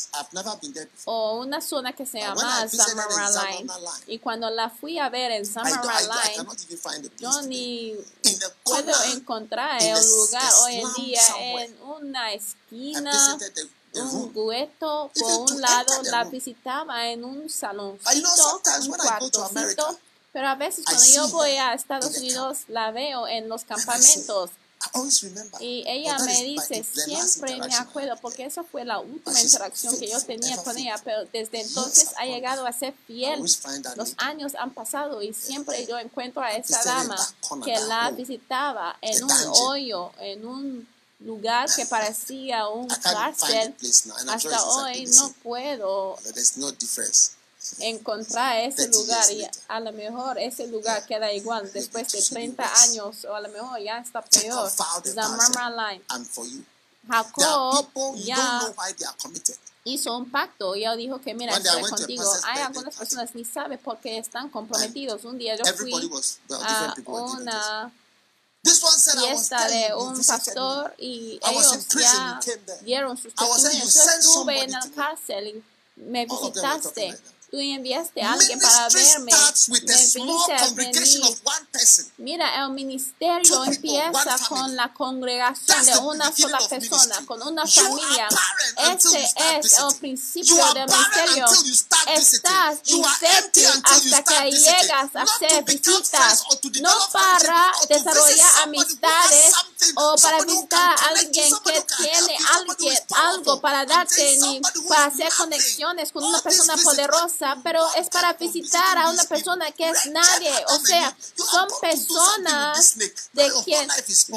o 1.05 1.41
una 1.41 1.61
zona 1.61 1.93
que 1.93 2.07
se 2.07 2.21
llama 2.21 2.69
Summer 2.69 3.07
Line. 3.09 3.71
Y 4.07 4.19
cuando 4.21 4.49
la 4.49 4.71
fui 4.71 4.99
a 4.99 5.09
ver 5.09 5.33
en 5.33 5.45
Summer 5.45 5.75
Line, 5.75 6.47
yo 7.19 7.43
ni 7.43 7.95
puedo 8.63 9.05
encontrar 9.13 9.83
el 9.83 10.09
lugar 10.09 10.53
hoy 10.63 10.75
en 10.77 10.93
día 10.95 11.23
en 11.39 11.83
una 11.83 12.33
esquina 12.33 13.39
un 13.95 14.33
gueto 14.33 15.11
por 15.15 15.51
un 15.51 15.61
lado 15.61 16.03
la 16.05 16.25
visitaba 16.25 17.09
en 17.09 17.25
un 17.25 17.49
cuartocito, 18.97 19.99
pero 20.33 20.49
a 20.49 20.55
veces 20.55 20.85
cuando 20.85 21.05
yo 21.05 21.29
voy 21.29 21.53
a 21.53 21.75
Estados 21.75 22.17
Unidos 22.17 22.59
la 22.69 22.91
veo 22.91 23.27
en 23.27 23.49
los 23.49 23.65
campamentos 23.65 24.51
y 25.61 25.85
ella 25.87 26.19
me 26.21 26.45
dice, 26.45 26.85
siempre 26.85 27.57
me 27.57 27.75
acuerdo, 27.75 28.17
porque 28.21 28.45
esa 28.45 28.63
fue 28.63 28.85
la 28.85 29.01
última 29.01 29.41
interacción 29.41 29.99
que 29.99 30.09
yo 30.09 30.21
tenía 30.23 30.57
con 30.63 30.77
ella, 30.79 31.01
pero 31.05 31.25
desde 31.33 31.61
entonces 31.61 32.11
ha 32.17 32.25
llegado 32.25 32.67
a 32.67 32.73
ser 32.73 32.95
fiel. 33.07 33.41
Los 33.97 34.15
años 34.19 34.55
han 34.59 34.73
pasado 34.73 35.23
y 35.23 35.35
siempre 35.35 35.87
yo 35.87 35.99
encuentro 35.99 36.43
a 36.43 36.53
esa 36.53 36.83
dama 36.85 37.17
que 37.65 37.79
la 37.81 38.11
visitaba 38.11 38.97
en 39.01 39.25
un 39.25 39.33
hoyo, 39.63 40.13
en 40.19 40.47
un 40.47 40.89
lugar 41.21 41.69
que 41.75 41.85
parecía 41.87 42.69
un 42.69 42.89
cárcel. 42.89 43.75
Hasta 44.29 44.65
hoy 44.65 45.07
no 45.07 45.33
puedo 45.43 46.17
encontrar 47.81 48.61
ese 48.61 48.89
lugar 48.89 49.31
y 49.31 49.47
a 49.69 49.81
lo 49.81 49.93
mejor 49.93 50.39
ese 50.39 50.67
lugar 50.67 51.05
queda 51.07 51.33
igual 51.33 51.71
después 51.73 52.11
de 52.13 52.23
30 52.23 52.83
años 52.83 53.25
o 53.25 53.35
a 53.35 53.41
lo 53.41 53.49
mejor 53.49 53.81
ya 53.81 53.99
está 53.99 54.23
peor. 54.23 54.71
Line. 55.77 56.03
Jacob 57.09 58.17
ya 58.17 58.75
hizo 59.85 60.17
un 60.17 60.31
pacto 60.31 60.77
y 60.77 60.85
él 60.85 60.97
dijo 60.99 61.21
que 61.21 61.35
mira, 61.35 61.57
estoy 61.57 61.83
contigo. 61.83 62.25
Hay 62.45 62.61
algunas 62.61 62.95
personas 62.97 63.35
ni 63.35 63.45
saben 63.45 63.79
por 63.79 63.99
qué 63.99 64.19
están 64.19 64.51
comprometidos. 64.51 65.25
Un 65.25 65.39
día 65.39 65.57
yo 65.57 65.65
fui 65.75 65.93
a 66.51 66.95
una 67.07 67.93
fiesta 68.63 69.69
de 69.69 69.95
un 69.95 70.25
pastor 70.25 70.95
y 70.99 71.41
ellos 71.49 71.89
ya 71.89 72.41
dieron 72.83 73.17
sus 73.17 73.35
testimonios. 73.35 73.95
Yo 73.95 74.03
estuve 74.19 74.65
en 74.65 74.71
la 74.73 74.91
cárcel 74.95 75.49
y 75.49 76.01
me 76.01 76.27
visitaste 76.27 77.19
tú 77.51 77.59
enviaste 77.59 78.23
a 78.23 78.33
alguien 78.33 78.61
para 78.61 78.89
verme. 78.89 79.33
Mira, 82.19 82.65
el 82.65 82.71
ministerio 82.73 83.65
empieza 83.65 84.39
con 84.49 84.77
la 84.77 84.93
congregación 84.93 85.87
de 85.87 85.99
una 85.99 86.33
sola 86.35 86.59
persona, 86.69 87.25
con 87.27 87.43
una 87.43 87.67
familia. 87.67 88.29
Este 88.91 89.25
es 89.25 89.79
el 89.79 89.95
principio 89.99 90.57
del 90.75 90.87
ministerio. 90.87 91.47
Estás 92.15 92.81
infértil 92.85 93.67
hasta 93.85 94.25
que 94.25 94.51
llegas 94.51 95.17
a 95.17 95.23
hacer 95.23 95.65
visitas, 95.65 96.45
no 96.83 96.91
para 97.13 97.73
desarrollar 97.89 98.51
amistades 98.63 99.53
o 99.95 100.17
para 100.17 100.43
visitar 100.43 100.97
a 100.99 101.09
alguien 101.09 101.53
que 101.65 101.87
tiene 102.03 102.37
alguien, 102.55 102.99
algo 103.17 103.61
para 103.61 103.87
darte 103.87 104.39
ni 104.39 104.61
para 104.89 105.07
hacer 105.07 105.33
conexiones 105.33 106.13
con 106.13 106.25
una 106.25 106.41
persona 106.43 106.77
poderosa 106.77 107.38
pero 107.63 107.85
es 107.97 108.09
para 108.09 108.33
visitar 108.35 108.99
a 108.99 109.11
una 109.11 109.25
persona 109.25 109.71
que 109.73 109.89
es 109.89 110.07
nadie. 110.07 110.53
O 110.69 110.79
sea, 110.79 111.17
son 111.35 111.69
personas 111.81 112.97
de 113.33 113.51
quien 113.65 113.89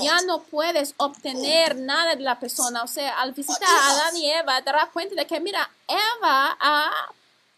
ya 0.04 0.22
no 0.22 0.44
puedes 0.44 0.94
obtener 0.98 1.76
nada 1.78 2.16
de 2.16 2.24
la 2.24 2.40
persona. 2.40 2.84
O 2.84 2.88
sea, 2.88 3.20
al 3.22 3.34
visitar 3.34 3.68
a 3.68 3.90
Adán 3.92 4.18
y 4.18 4.32
Eva, 4.32 4.62
das 4.62 4.90
cuenta 4.94 5.16
de 5.16 5.26
que, 5.28 5.40
mira, 5.40 5.70
Eva 5.88 6.58
ha 6.60 6.92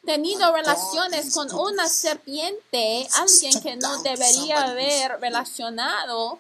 tenido 0.06 0.54
relaciones 0.54 1.34
con 1.34 1.54
una 1.54 1.88
serpiente, 1.88 3.08
alguien 3.14 3.62
que 3.62 3.76
no 3.76 4.02
debería 4.02 4.64
haber 4.64 5.20
relacionado. 5.20 6.40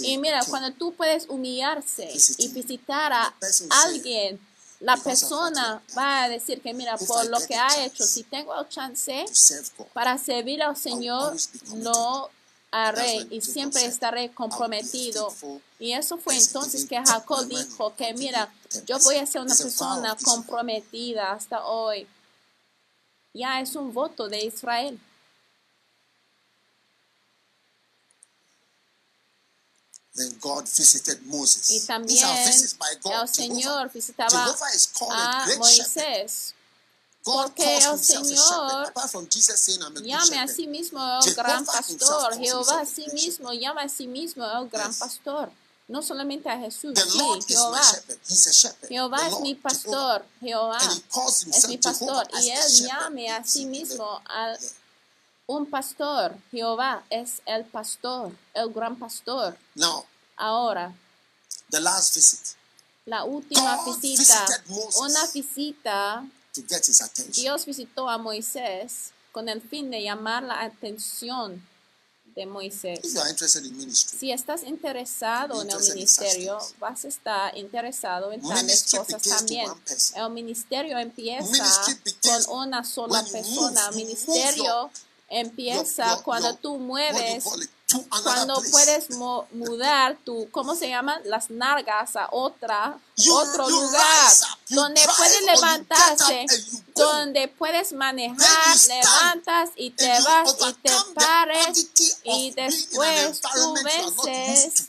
Y 0.00 0.18
mira, 0.18 0.44
cuando 0.48 0.72
tú 0.72 0.92
puedes 0.94 1.26
humillarse 1.28 2.12
y 2.38 2.48
visitar 2.48 3.12
a 3.12 3.34
alguien 3.84 4.38
la 4.82 4.96
persona 4.96 5.80
va 5.96 6.24
a 6.24 6.28
decir 6.28 6.60
que, 6.60 6.74
mira, 6.74 6.96
por 6.98 7.26
lo 7.26 7.38
que 7.46 7.54
ha 7.54 7.84
hecho, 7.84 8.04
si 8.04 8.24
tengo 8.24 8.58
el 8.58 8.68
chance 8.68 9.24
para 9.92 10.18
servir 10.18 10.62
al 10.62 10.76
Señor, 10.76 11.36
lo 11.76 12.30
haré 12.72 13.26
y 13.30 13.40
siempre 13.40 13.84
estaré 13.84 14.32
comprometido. 14.32 15.32
Y 15.78 15.92
eso 15.92 16.18
fue 16.18 16.36
entonces 16.36 16.86
que 16.86 17.00
Jacob 17.00 17.46
dijo 17.46 17.94
que, 17.94 18.12
mira, 18.14 18.52
yo 18.86 18.98
voy 19.00 19.16
a 19.16 19.26
ser 19.26 19.42
una 19.42 19.54
persona 19.54 20.16
comprometida 20.24 21.32
hasta 21.32 21.64
hoy. 21.64 22.08
Ya 23.34 23.60
es 23.60 23.76
un 23.76 23.92
voto 23.94 24.28
de 24.28 24.44
Israel. 24.44 24.98
Y 30.14 31.80
también 31.86 32.26
el 32.28 33.28
Señor 33.28 33.90
visitaba 33.92 34.56
a 35.10 35.46
Moisés. 35.58 36.54
Porque 37.24 37.78
el 37.78 37.98
Señor 37.98 38.92
llame 40.02 40.38
a 40.40 40.48
sí 40.48 40.66
mismo 40.66 41.00
el 41.24 41.34
gran 41.34 41.64
pastor. 41.64 42.36
Jehová 42.36 42.80
a 42.80 42.86
sí 42.86 43.06
mismo 43.14 43.52
llama 43.52 43.82
a 43.82 43.88
sí 43.88 44.06
mismo 44.08 44.44
el 44.44 44.68
gran 44.68 44.92
pastor. 44.94 45.50
No 45.88 46.00
solamente 46.02 46.48
a 46.48 46.58
Jesús, 46.58 46.94
sí, 46.98 47.18
Jehová. 47.48 47.82
Jehová 48.88 49.28
es 49.28 49.40
mi 49.40 49.54
pastor. 49.54 50.24
Jehová 50.40 50.78
es 50.78 51.68
mi 51.68 51.76
pastor. 51.78 52.28
Y 52.40 52.50
él 52.50 52.86
llame 52.86 53.30
a 53.30 53.44
sí 53.44 53.66
mismo 53.66 54.20
al 54.26 54.58
un 55.52 55.66
pastor. 55.66 56.34
Jehová 56.50 57.04
es 57.10 57.42
el 57.46 57.64
pastor, 57.64 58.32
el 58.54 58.72
gran 58.72 58.98
pastor. 58.98 59.56
Ahora, 60.36 60.94
the 61.70 61.80
last 61.80 62.14
visit. 62.14 62.56
La 63.04 63.24
última 63.24 63.84
visita, 63.84 64.46
una 65.00 65.26
visita, 65.34 66.24
Dios 67.34 67.66
visitó 67.66 68.08
a 68.08 68.16
Moisés 68.16 69.10
con 69.32 69.48
el 69.48 69.60
fin 69.60 69.90
de 69.90 70.02
llamar 70.02 70.44
la 70.44 70.62
atención 70.62 71.66
de 72.36 72.46
Moisés. 72.46 73.00
Si 73.94 74.30
estás 74.30 74.62
interesado 74.62 75.62
en 75.62 75.70
el 75.70 75.94
ministerio, 75.94 76.58
vas 76.78 77.04
a 77.04 77.08
estar 77.08 77.58
interesado 77.58 78.32
en 78.32 78.40
tales 78.40 78.84
cosas 78.90 79.22
también. 79.22 79.70
El 80.14 80.30
ministerio 80.30 80.98
empieza 80.98 81.84
con 82.22 82.58
una 82.58 82.84
sola 82.84 83.22
persona. 83.24 83.88
El 83.88 83.96
ministerio 83.96 84.90
empieza 85.32 86.22
cuando 86.22 86.54
tú 86.56 86.78
mueves 86.78 87.44
cuando 88.22 88.62
puedes 88.70 89.10
mudar 89.10 90.16
tu, 90.24 90.48
¿cómo 90.50 90.74
se 90.74 90.88
llama? 90.88 91.20
Las 91.24 91.50
nargas 91.50 92.16
a 92.16 92.28
otra, 92.30 92.98
otro 93.30 93.68
lugar, 93.68 94.32
donde 94.68 95.00
puedes 95.16 95.42
levantarse, 95.42 96.46
donde 96.94 97.48
puedes 97.48 97.92
manejar, 97.92 98.76
levantas 98.88 99.70
y 99.76 99.90
te 99.90 100.08
vas 100.22 100.56
y 100.68 100.72
te 100.74 100.92
pares 101.14 101.86
y 102.24 102.50
después 102.52 103.40
tú 103.40 103.74
vences 103.84 104.88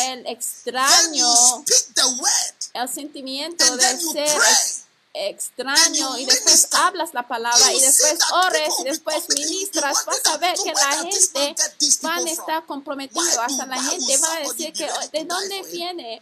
el 0.00 0.26
extraño, 0.26 1.64
el 2.74 2.88
sentimiento 2.88 3.76
de 3.76 3.98
ser 3.98 4.83
extraño 5.14 6.18
y 6.18 6.26
después 6.26 6.68
hablas 6.72 7.14
la 7.14 7.26
palabra 7.26 7.72
y 7.72 7.80
después 7.80 8.18
ores 8.46 8.74
y 8.80 8.84
después 8.84 9.28
ministras, 9.28 10.04
vas 10.04 10.26
a 10.26 10.36
ver 10.38 10.56
que 10.62 10.72
la 10.72 11.08
gente 11.08 11.54
van 12.02 12.26
a 12.26 12.30
estar 12.30 12.66
comprometidos, 12.66 13.38
hasta 13.38 13.64
la 13.64 13.80
gente 13.80 14.18
va 14.18 14.32
a 14.34 14.40
decir 14.40 14.72
que 14.72 14.88
de 15.12 15.24
dónde 15.24 15.62
viene 15.70 16.20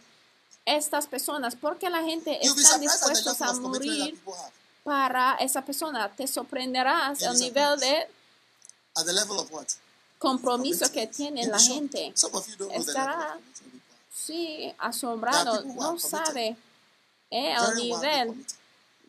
estas 0.65 1.07
personas, 1.07 1.55
porque 1.55 1.89
la 1.89 2.03
gente 2.03 2.37
está 2.45 2.77
dispuesta 2.77 3.35
a 3.47 3.53
morir 3.53 4.17
para 4.83 5.35
esa 5.35 5.63
persona. 5.65 6.13
Te 6.15 6.27
sorprenderás 6.27 7.21
el 7.23 7.37
nivel 7.39 7.79
de 7.79 8.07
compromiso 10.19 10.91
que 10.91 11.07
tiene 11.07 11.47
la 11.47 11.59
gente. 11.59 12.13
Estará, 12.71 13.39
sí, 14.13 14.73
asombrado, 14.77 15.63
no 15.63 15.97
sabe 15.99 16.55
eh, 17.31 17.55
el 17.55 17.75
nivel 17.75 18.45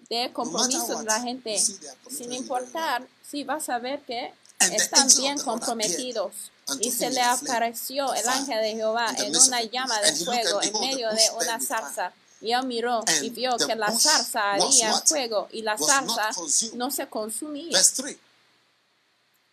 de 0.08 0.32
compromiso 0.32 0.98
de 0.98 1.04
la 1.04 1.20
gente, 1.20 1.58
sin 1.58 2.32
importar 2.32 3.06
si 3.28 3.44
vas 3.44 3.68
a 3.68 3.78
ver 3.78 4.00
que 4.02 4.32
están 4.72 5.08
bien 5.16 5.38
comprometidos. 5.38 6.50
Y 6.80 6.90
se 6.90 7.10
le 7.10 7.20
apareció 7.20 8.14
el 8.14 8.26
ángel 8.26 8.62
de 8.62 8.72
Jehová 8.72 9.14
en 9.18 9.36
una 9.36 9.62
llama 9.62 10.00
de 10.00 10.14
fuego 10.14 10.62
en 10.62 10.72
medio 10.80 11.10
de 11.10 11.30
una 11.38 11.60
zarza. 11.60 12.12
Y 12.40 12.52
él 12.52 12.66
miró 12.66 13.04
y 13.22 13.30
vio 13.30 13.56
que 13.56 13.74
la 13.74 13.90
zarza 13.90 14.52
ardía 14.52 14.92
fuego 15.06 15.48
y 15.52 15.62
la 15.62 15.76
zarza 15.78 16.30
no 16.74 16.90
se 16.90 17.06
consumía. 17.08 17.78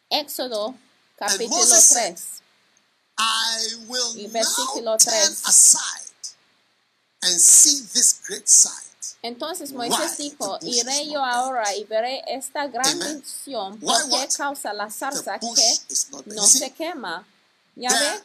Éxodo 0.09 0.75
capítulo 1.17 1.65
3 1.65 2.15
y 4.15 4.27
versículo 4.27 4.97
3. 4.97 5.43
Entonces 9.23 9.71
Moisés 9.71 10.17
dijo, 10.17 10.57
iré 10.61 11.07
yo 11.07 11.23
ahora 11.23 11.75
y 11.75 11.83
veré 11.83 12.23
esta 12.27 12.67
gran 12.67 12.97
visión, 12.99 13.79
por 13.79 14.09
qué 14.09 14.27
causa 14.35 14.73
la 14.73 14.89
zarza 14.89 15.37
que 15.39 15.47
no 16.25 16.47
se 16.47 16.71
quema. 16.71 17.25
Ya 17.75 17.89
ve, 17.89 18.23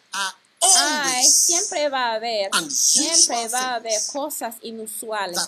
Ay, 0.75 1.25
siempre 1.27 1.89
va 1.89 2.13
a 2.13 2.15
haber, 2.15 2.51
siempre 2.71 3.49
va 3.49 3.61
a 3.61 3.75
haber 3.75 4.01
cosas 4.13 4.57
inusuales 4.63 5.39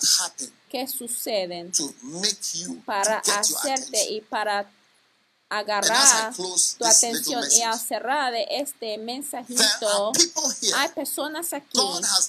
que 0.69 0.87
suceden 0.87 1.73
para 2.85 3.19
hacerte 3.19 4.11
y 4.11 4.21
para 4.21 4.71
agarrar 5.49 6.35
tu 6.35 6.85
atención 6.85 7.43
y 7.53 7.63
al 7.63 7.79
cerrar 7.79 8.33
de 8.33 8.47
este 8.51 8.99
mensajito, 8.99 10.13
hay 10.75 10.89
personas 10.91 11.53
aquí. 11.53 11.79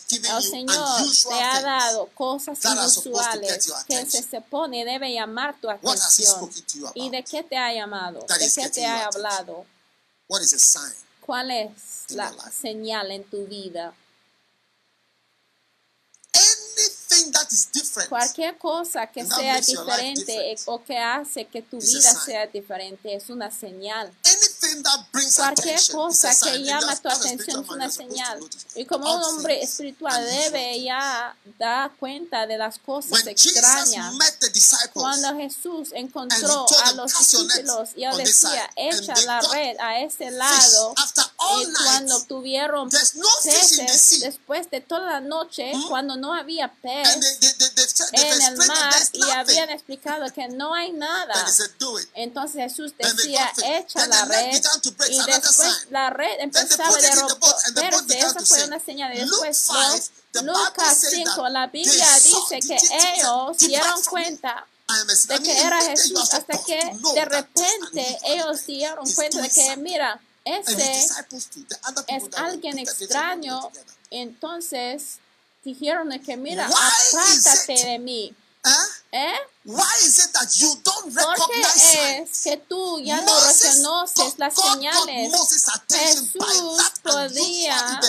El 0.10 0.44
Señor 0.44 1.02
te 1.28 1.42
ha 1.42 1.62
dado 1.62 2.08
cosas 2.14 2.58
inusuales 2.64 3.74
que 3.88 4.06
se 4.06 4.24
supone 4.24 4.86
debe 4.86 5.14
llamar 5.14 5.60
tu 5.60 5.70
atención. 5.70 6.50
¿Y 6.94 7.10
de 7.10 7.24
qué 7.24 7.44
te 7.44 7.58
ha 7.58 7.74
llamado? 7.74 8.26
¿De 8.40 8.52
qué 8.54 8.70
te 8.70 8.86
ha 8.86 9.06
hablado? 9.08 9.66
¿Cuál 11.22 11.52
es 11.52 12.06
la 12.10 12.34
señal 12.52 13.12
en 13.12 13.24
tu 13.24 13.46
vida? 13.46 13.94
Cualquier 18.07 18.57
cosa 18.57 19.07
que 19.07 19.26
sea 19.26 19.60
diferente 19.60 20.55
o 20.66 20.84
que 20.84 20.97
hace 20.97 21.45
que 21.45 21.62
tu 21.62 21.78
vida 21.80 22.14
sea 22.14 22.47
diferente 22.47 23.16
es 23.16 23.30
una 23.30 23.51
señal. 23.51 24.12
Cualquier 25.36 25.80
cosa 25.91 26.36
que 26.43 26.64
llama 26.64 26.95
tu 26.95 27.10
atención 27.10 27.64
es 27.64 27.70
una 27.70 27.89
señal. 27.89 28.39
Y 28.76 28.86
como 28.86 29.16
un 29.16 29.24
hombre 29.24 29.64
espiritual 29.64 30.24
debe 30.26 30.82
ya 30.82 31.36
dar 31.57 31.91
cuenta 31.97 32.45
de 32.45 32.57
las 32.57 32.78
cosas 32.80 33.26
extrañas. 33.26 34.14
Cuando 34.93 35.36
Jesús 35.38 35.89
encontró 35.93 36.66
a 36.84 36.91
los 36.93 37.18
discípulos 37.18 37.89
y 37.95 38.03
él 38.03 38.18
decía, 38.18 38.70
echa 38.76 39.14
la 39.26 39.41
red 39.41 39.78
a 39.80 39.99
ese 40.01 40.32
lado. 40.32 40.93
Y 41.62 41.74
cuando 41.74 42.22
tuvieron 42.24 42.89
peces, 42.89 44.20
después 44.20 44.70
de 44.70 44.82
toda 44.82 45.10
la 45.14 45.22
noche, 45.22 45.74
hmm? 45.74 45.88
cuando 45.88 46.18
no 46.18 46.34
había 46.34 46.72
pez 46.82 47.07
en 48.12 48.41
el 48.41 48.57
mar 48.68 48.93
y 49.14 49.24
habían 49.30 49.70
explicado 49.70 50.32
que 50.34 50.47
no 50.49 50.74
hay 50.74 50.91
nada. 50.99 51.34
Entonces 52.14 52.64
Jesús 52.64 52.93
decía, 52.97 53.51
echa 53.64 54.05
la 54.07 54.26
red 54.26 54.49
y 54.52 55.26
después 55.26 55.88
la 55.89 56.10
red 56.10 56.39
empezaba 56.39 56.89
a 56.89 57.91
romperse. 57.91 58.20
Esa 58.20 58.45
fue 58.45 58.64
una 58.66 58.80
señal. 58.80 59.14
Después 59.14 60.12
Lucas 60.41 61.06
5, 61.10 61.50
la 61.50 61.68
Biblia 61.68 62.08
dice 62.24 62.60
que 62.60 62.78
ellos 63.16 63.58
dieron 63.58 64.04
cuenta 64.04 64.66
de 65.28 65.39
que 65.39 65.62
era 65.62 65.82
Jesús 65.82 66.34
hasta 66.34 66.58
que 66.64 66.91
de 67.14 67.26
repente 67.26 68.18
ellos 68.26 68.66
dieron 68.66 69.12
cuenta 69.14 69.41
de 69.41 69.50
que, 69.50 69.78
mira, 69.78 70.20
ese 70.45 71.02
es 71.02 71.12
alguien 72.36 72.80
extraño. 72.80 73.72
Entonces 74.10 75.20
dijeron 75.64 76.10
que, 76.26 76.38
mira, 76.38 76.68
apártate 76.68 77.86
de 77.86 78.00
mí. 78.00 78.34
¿Eh? 79.12 79.34
¿Por 79.66 79.86
qué 81.47 82.20
es 82.20 82.41
que 82.43 82.57
tú 82.57 82.99
ya 82.99 83.22
no 83.22 83.39
reconoces 83.39 84.38
las 84.38 84.55
señales? 84.55 85.32
Jesús 85.89 86.91
podía 87.03 87.99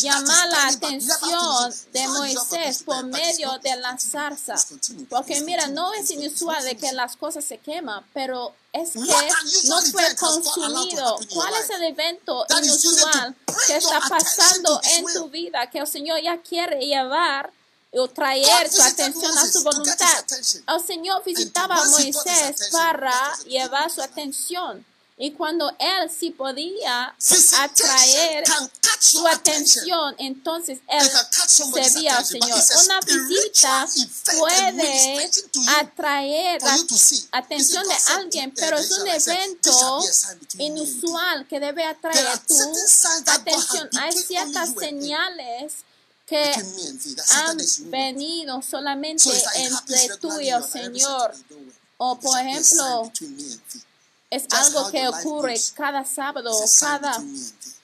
llamar 0.00 0.48
la 0.48 0.68
atención 0.68 1.74
de 1.92 2.08
Moisés 2.08 2.82
por 2.84 3.04
medio 3.04 3.58
de 3.58 3.76
la 3.76 3.98
zarza. 3.98 4.54
Porque 5.08 5.40
mira, 5.42 5.66
no 5.68 5.92
es 5.94 6.10
inusual 6.10 6.64
de 6.64 6.76
que 6.76 6.92
las 6.92 7.16
cosas 7.16 7.44
se 7.44 7.58
queman, 7.58 8.04
pero 8.14 8.54
es 8.72 8.92
que 8.92 9.68
no 9.68 9.82
fue 9.82 10.16
consumido. 10.16 11.18
¿Cuál 11.32 11.54
es 11.54 11.70
el 11.70 11.82
evento 11.84 12.46
inusual 12.62 13.36
que 13.66 13.76
está 13.76 14.00
pasando 14.08 14.80
en 14.96 15.04
tu 15.12 15.28
vida 15.28 15.68
que 15.70 15.80
el 15.80 15.86
Señor 15.86 16.20
ya 16.22 16.40
quiere 16.40 16.80
llevar? 16.86 17.52
O 17.92 18.08
traer 18.08 18.70
tu 18.70 18.82
atención 18.82 19.36
a 19.36 19.50
su 19.50 19.62
voluntad. 19.62 20.24
El 20.68 20.86
Señor 20.86 21.22
visitaba 21.24 21.76
a 21.76 21.84
Moisés 21.88 22.68
para 22.72 23.36
llevar 23.46 23.90
su 23.90 24.02
atención. 24.02 24.84
Y 25.22 25.32
cuando 25.32 25.68
él 25.78 26.10
sí 26.10 26.30
podía 26.30 27.14
atraer 27.58 28.44
su 28.98 29.26
atención, 29.26 30.14
entonces 30.16 30.78
él 30.88 31.10
servía 31.46 32.16
al 32.16 32.24
Señor. 32.24 32.58
Una 32.84 33.00
visita 33.00 33.86
puede 34.38 35.30
atraer 35.78 36.62
la 36.62 36.78
atención 37.32 37.86
de 37.86 37.94
alguien, 38.14 38.54
pero 38.56 38.78
es 38.78 38.90
un 38.92 39.08
evento 39.08 40.00
inusual 40.56 41.46
que 41.46 41.60
debe 41.60 41.84
atraer 41.84 42.38
tu 42.38 42.54
atención. 43.26 43.90
Hay 43.98 44.12
ciertas 44.12 44.70
señales 44.78 45.84
que 46.30 46.54
han 47.32 47.58
venido 47.90 48.62
solamente 48.62 49.28
entre 49.56 50.16
tú 50.20 50.38
y 50.38 50.48
el 50.48 50.62
Señor. 50.62 51.34
O 51.96 52.18
por 52.20 52.38
ejemplo, 52.38 53.10
es 54.30 54.44
algo 54.50 54.90
que 54.92 55.08
ocurre 55.08 55.60
cada 55.74 56.04
sábado, 56.04 56.52
cada 56.78 57.20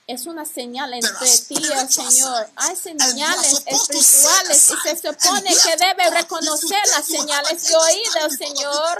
es 0.09 0.27
una 0.27 0.45
señal 0.45 0.95
entre 0.95 1.28
ti 1.49 1.57
y 1.59 1.73
el 1.73 1.91
Señor. 1.91 2.49
Hay 2.55 2.77
señales 2.77 3.62
espirituales 3.66 4.70
y 4.70 4.89
se 4.89 4.97
supone 4.97 5.51
que 5.51 5.77
debe 5.85 6.11
reconocer 6.11 6.78
las 6.95 7.05
señales 7.05 7.69
y 7.69 7.74
oír 7.74 8.12
del 8.23 8.39
Señor. 8.39 8.99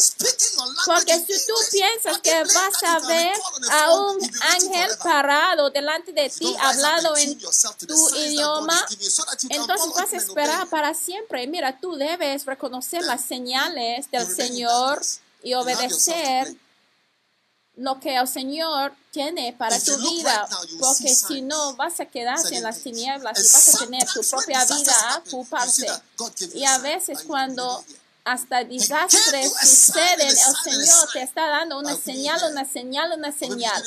Porque 0.85 1.15
si 1.21 1.47
tú 1.47 1.55
piensas 1.71 2.19
que 2.19 2.43
vas 2.43 2.83
a 2.83 2.99
ver 3.07 3.37
a 3.71 3.95
un 3.95 4.19
ángel 4.41 4.91
parado 5.01 5.71
delante 5.71 6.13
de 6.13 6.29
ti 6.29 6.57
hablando 6.59 7.17
en 7.17 7.39
tu 7.39 8.17
idioma, 8.17 8.85
entonces 9.51 9.93
vas 9.95 10.13
a 10.13 10.17
esperar 10.17 10.69
para 10.69 10.93
siempre. 10.93 11.47
Mira, 11.47 11.79
tú 11.79 11.95
debes 11.95 12.47
reconocer 12.47 13.05
las 13.05 13.25
señales 13.25 14.11
del 14.11 14.27
Señor 14.27 15.01
y 15.45 15.55
obedecer 15.55 16.53
lo 17.77 18.01
que 18.01 18.17
el 18.17 18.27
Señor 18.27 18.95
tiene 19.11 19.53
para 19.53 19.79
tu 19.79 19.97
vida, 19.99 20.49
porque 20.81 21.15
si 21.15 21.43
no 21.43 21.75
vas 21.77 22.01
a 22.01 22.07
quedarte 22.07 22.57
en 22.57 22.63
las 22.63 22.81
tinieblas 22.81 23.39
y 23.39 23.53
vas 23.53 23.75
a 23.75 23.79
tener 23.85 24.09
tu 24.09 24.21
propia 24.23 24.65
vida 24.65 24.95
a 25.11 25.19
ocuparte. 25.19 25.87
Y 26.55 26.65
a 26.65 26.79
veces 26.79 27.23
cuando 27.27 27.85
hasta 28.25 28.65
desastres 28.65 29.53
suceden, 29.53 30.29
el 30.29 30.37
Señor 30.65 31.09
te 31.13 31.23
está 31.23 31.47
dando 31.47 31.79
una 31.79 31.97
señal, 31.97 32.41
una 32.51 32.65
señal, 32.65 33.13
una 33.17 33.31
señal. 33.31 33.83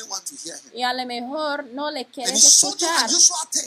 Y 0.74 0.82
a 0.82 0.94
lo 0.94 1.04
mejor 1.04 1.64
no 1.66 1.90
le 1.90 2.06
quieres 2.06 2.42
escuchar. 2.42 3.10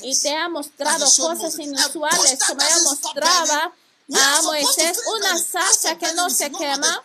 Y 0.02 0.18
te 0.18 0.36
ha 0.36 0.50
mostrado 0.50 1.06
cosas 1.06 1.60
inusuales, 1.60 2.40
como 2.48 2.62
ella 2.62 2.80
mostraba 2.84 3.74
a 4.12 4.42
Moisés 4.42 5.00
una 5.16 5.38
zarza 5.38 5.98
que 5.98 6.14
no 6.14 6.30
se 6.30 6.52
quema. 6.52 7.02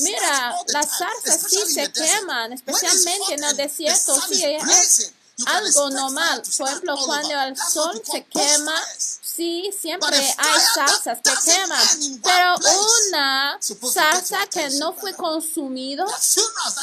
Mira, 0.00 0.54
las 0.68 0.98
zarzas 0.98 1.40
sí 1.48 1.60
se 1.72 1.90
queman, 1.92 2.52
especialmente 2.52 3.34
en 3.34 3.44
el 3.44 3.56
desierto. 3.56 4.20
Sí, 4.28 4.44
es 4.44 5.12
algo 5.46 5.90
normal. 5.90 6.42
Por 6.56 6.68
ejemplo, 6.68 6.96
cuando 7.06 7.40
el 7.40 7.56
sol 7.56 8.00
se 8.10 8.24
quema, 8.24 8.80
sí, 8.98 9.70
siempre 9.80 10.16
hay 10.16 10.60
zarzas 10.74 11.18
que 11.24 11.52
queman. 11.52 12.20
Pero 12.22 12.56
una 13.08 13.58
zarza 13.92 14.46
que 14.46 14.70
no 14.78 14.92
fue 14.92 15.14
consumido 15.14 16.06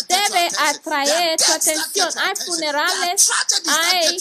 debe 0.07 0.49
atraer 0.57 1.39
tu 1.39 1.51
atención. 1.51 2.09
Hay 2.17 2.35
funerales, 2.45 3.29
hay 3.67 4.17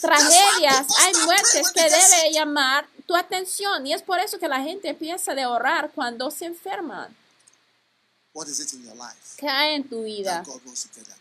tragedias, 0.00 0.86
hay 0.98 1.14
muertes 1.24 1.70
que 1.72 1.82
debe 1.82 2.32
llamar 2.32 2.88
tu 3.08 3.16
atención. 3.16 3.86
Y 3.86 3.94
es 3.94 4.02
por 4.02 4.20
eso 4.20 4.38
que 4.38 4.46
la 4.46 4.60
gente 4.60 4.90
empieza 4.90 5.32
a 5.32 5.50
orar 5.50 5.90
cuando 5.94 6.30
se 6.30 6.44
enferman. 6.44 7.16
¿Qué 9.36 9.48
hay 9.48 9.74
en 9.74 9.88
tu 9.88 10.02
vida 10.04 10.44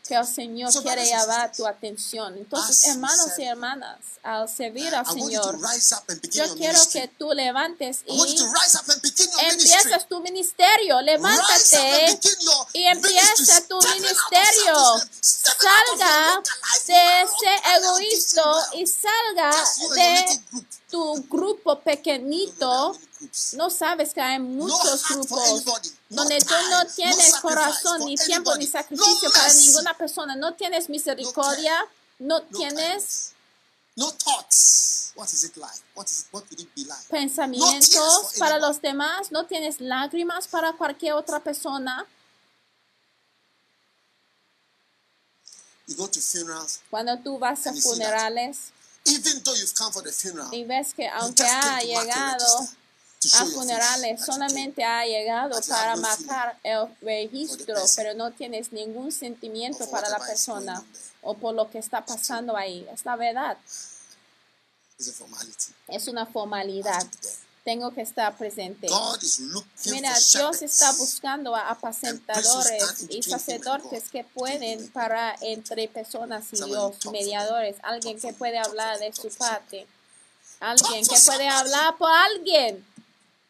que 0.07 0.15
el 0.15 0.27
Señor 0.27 0.71
quiere 0.83 1.05
llevar 1.05 1.51
tu 1.51 1.65
atención? 1.65 2.37
Entonces, 2.37 2.85
hermanos 2.85 3.29
y 3.37 3.43
hermanas, 3.43 3.97
al 4.23 4.47
servir 4.49 4.93
al 4.93 5.05
Señor, 5.05 5.57
yo 6.31 6.55
quiero 6.55 6.79
que 6.91 7.07
tú 7.17 7.31
levantes 7.33 8.03
y 8.05 8.19
empieces 9.39 10.07
tu 10.07 10.19
ministerio. 10.19 11.01
Levántate 11.01 12.19
y 12.73 12.83
empieza 12.85 13.61
tu 13.67 13.79
ministerio. 13.79 14.75
Salga 15.21 16.41
de 16.87 17.21
ese 17.21 17.77
egoísta 17.77 18.69
y 18.73 18.85
salga 18.85 19.51
de 19.95 20.41
tu 20.89 21.15
grupo 21.29 21.79
pequeñito. 21.79 22.95
No 23.53 23.69
sabes 23.69 24.13
que 24.13 24.21
hay 24.21 24.39
muchos 24.39 25.07
grupos 25.09 25.63
donde 26.09 26.39
tú 26.39 26.53
no 26.71 26.85
tienes 26.95 27.35
corazón, 27.35 28.05
ni 28.05 28.15
tiempo, 28.15 28.55
ni 28.55 28.67
sacrificio 28.67 29.31
para 29.31 29.53
ninguna 29.53 29.97
persona, 29.97 30.35
no 30.35 30.53
tienes 30.53 30.89
misericordia, 30.89 31.85
no 32.19 32.41
tienes 32.43 33.33
pensamientos 37.09 38.33
para 38.37 38.59
los 38.59 38.81
demás, 38.81 39.31
no 39.31 39.45
tienes 39.45 39.81
lágrimas 39.81 40.47
para 40.47 40.73
cualquier 40.73 41.13
otra 41.13 41.39
persona. 41.39 42.05
Cuando 46.89 47.17
tú 47.19 47.39
vas 47.39 47.65
a 47.65 47.73
funerales 47.73 48.71
y 50.51 50.63
ves 50.65 50.93
que 50.93 51.07
aunque 51.07 51.43
ha 51.43 51.79
llegado 51.79 52.67
a 53.33 53.45
funerales 53.45 54.23
solamente 54.23 54.83
ha 54.83 55.03
llegado 55.05 55.59
para 55.67 55.95
marcar 55.95 56.57
el 56.63 56.85
registro, 57.01 57.75
pero 57.95 58.13
no 58.13 58.31
tienes 58.31 58.71
ningún 58.71 59.11
sentimiento 59.11 59.89
para 59.89 60.07
la 60.09 60.19
persona 60.19 60.83
o 61.21 61.33
por 61.33 61.55
lo 61.55 61.69
que 61.69 61.79
está 61.79 62.05
pasando 62.05 62.55
ahí. 62.55 62.87
Es 62.93 63.05
la 63.05 63.15
verdad. 63.15 63.57
Es 65.87 66.07
una 66.07 66.25
formalidad. 66.25 67.05
Tengo 67.63 67.91
que 67.91 68.01
estar 68.01 68.37
presente. 68.37 68.87
Mira, 69.85 70.13
Dios 70.31 70.61
está 70.61 70.91
buscando 70.93 71.55
a 71.55 71.69
apacentadores 71.69 73.07
y 73.09 73.23
sacerdotes 73.23 74.09
que 74.09 74.23
pueden 74.23 74.89
para 74.91 75.35
entre 75.41 75.89
personas 75.89 76.45
y 76.53 76.63
Dios, 76.63 76.95
mediadores, 77.11 77.75
alguien 77.83 78.19
que 78.21 78.31
puede 78.31 78.57
hablar 78.57 78.99
de 78.99 79.11
su 79.11 79.27
parte, 79.29 79.85
alguien 80.61 81.05
que 81.05 81.19
puede 81.25 81.49
hablar 81.49 81.97
por 81.97 82.09
alguien 82.09 82.85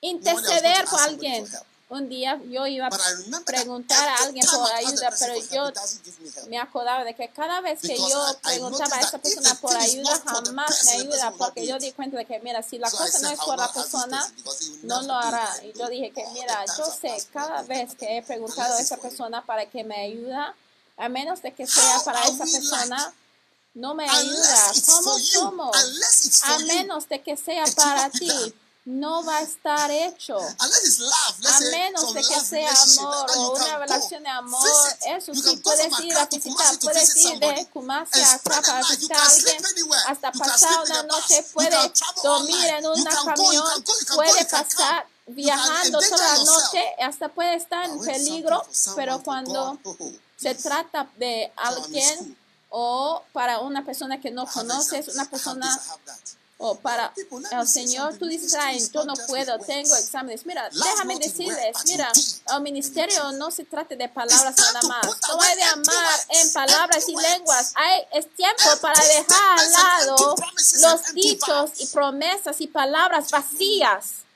interceder 0.01 0.85
por 0.85 0.99
alguien. 0.99 1.47
Un 1.89 2.09
día 2.09 2.37
yo 2.49 2.67
iba 2.67 2.87
a 2.87 3.41
preguntar 3.45 4.09
a 4.09 4.15
alguien 4.23 4.45
por 4.45 4.69
ayuda, 4.73 5.09
pero 5.17 5.35
yo 5.49 5.71
me 6.49 6.59
acordaba 6.59 7.05
de 7.05 7.15
que 7.15 7.29
cada 7.29 7.61
vez 7.61 7.79
que 7.79 7.97
yo 7.97 8.37
preguntaba 8.43 8.97
a 8.97 8.99
esa 8.99 9.17
persona 9.19 9.55
por 9.55 9.73
ayuda, 9.73 10.21
jamás 10.25 10.83
me 10.83 10.91
ayuda, 10.91 11.31
porque 11.37 11.65
yo 11.65 11.79
di 11.79 11.93
cuenta 11.93 12.17
de 12.17 12.25
que, 12.25 12.41
mira, 12.41 12.61
si 12.61 12.77
la 12.77 12.91
cosa 12.91 13.19
no 13.19 13.29
es 13.29 13.39
por 13.39 13.57
la 13.57 13.71
persona, 13.71 14.33
no 14.83 15.01
lo 15.03 15.15
hará. 15.15 15.49
Y 15.63 15.79
yo 15.79 15.87
dije 15.87 16.11
que, 16.11 16.25
mira, 16.33 16.65
yo 16.77 16.85
sé, 16.91 17.25
cada 17.31 17.61
vez 17.61 17.95
que 17.95 18.17
he 18.17 18.21
preguntado 18.21 18.75
a 18.75 18.81
esa 18.81 18.97
persona 18.97 19.45
para 19.45 19.65
que 19.69 19.85
me 19.85 19.95
ayuda, 19.95 20.53
a 20.97 21.07
menos 21.07 21.41
de 21.41 21.53
que 21.53 21.65
sea 21.65 22.01
para 22.03 22.21
esa 22.25 22.43
persona, 22.43 23.13
no 23.75 23.95
me 23.95 24.09
ayuda. 24.09 24.71
¿Cómo 24.87 25.19
somos? 25.19 26.41
A 26.43 26.59
menos 26.59 27.07
de 27.07 27.21
que 27.21 27.37
sea 27.37 27.63
para 27.77 28.09
ti 28.09 28.53
no 28.87 29.21
va 29.25 29.39
a 29.39 29.41
estar 29.41 29.91
hecho. 29.91 30.37
A 30.39 31.59
menos 31.71 32.13
de 32.13 32.21
que 32.21 32.39
sea 32.39 32.71
amor 32.71 33.27
o 33.35 33.51
una 33.51 33.79
relación 33.79 34.23
de 34.23 34.29
amor, 34.29 34.69
eso 35.07 35.35
sí, 35.35 35.57
puedes 35.57 35.99
ir 35.99 36.17
a 36.17 36.25
visitar, 36.25 36.79
puedes 36.79 37.15
ir 37.17 37.37
de 37.37 37.67
Kumasi 37.73 38.21
a 38.21 38.35
acá 38.35 38.61
para 38.61 38.79
visitar. 38.79 39.19
a 39.19 39.29
alguien, 39.29 39.63
hasta 40.07 40.31
pasar 40.31 40.85
una 40.85 41.03
noche, 41.03 41.43
puede 41.53 41.91
dormir 42.23 42.65
en 42.65 42.85
un 42.85 43.03
camión, 43.03 43.83
puede 44.15 44.45
pasar 44.45 45.05
viajando 45.27 45.99
toda 45.99 46.37
la 46.37 46.43
noche, 46.45 46.85
hasta 47.03 47.27
puede 47.27 47.55
estar 47.55 47.89
en 47.89 47.99
peligro, 47.99 48.65
pero 48.95 49.21
cuando 49.21 49.77
se 50.37 50.55
trata 50.55 51.09
de 51.17 51.51
alguien 51.57 52.37
o 52.69 53.21
para 53.33 53.59
una 53.59 53.83
persona 53.83 54.21
que 54.21 54.31
no 54.31 54.47
conoces, 54.47 55.09
una 55.09 55.29
persona 55.29 55.77
o 56.59 56.75
para 56.79 57.13
el 57.51 57.67
Señor, 57.67 58.17
tú 58.17 58.25
dices, 58.25 58.55
ay, 58.55 58.79
yo 58.91 59.03
no 59.03 59.13
puedo, 59.27 59.59
tengo 59.59 59.95
exámenes. 59.95 60.45
Mira, 60.45 60.67
déjame 60.71 61.19
decirles, 61.19 61.77
mira, 61.85 62.11
el 62.53 62.61
ministerio 62.61 63.31
no 63.33 63.51
se 63.51 63.63
trata 63.65 63.95
de 63.95 64.09
palabras 64.09 64.55
nada 64.57 64.81
más. 64.87 65.05
No 65.05 65.41
hay 65.41 65.55
de 65.55 65.63
amar 65.63 66.19
en 66.29 66.53
palabras 66.53 67.07
y 67.07 67.15
lenguas. 67.15 67.73
Hay, 67.75 68.01
es 68.13 68.35
tiempo 68.35 68.63
para 68.81 68.99
dejar 69.03 69.59
al 69.59 69.71
lado 69.71 70.35
los 70.81 71.13
dichos 71.13 71.71
y 71.77 71.85
promesas 71.87 72.59
y 72.59 72.67
palabras 72.67 73.29
vacías. 73.29 74.26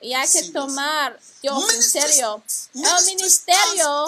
Y 0.00 0.14
hay 0.14 0.28
que 0.28 0.44
tomar 0.50 1.18
Dios 1.42 1.74
en 1.74 1.82
serio. 1.82 2.42
El 2.74 3.04
ministerio 3.06 4.06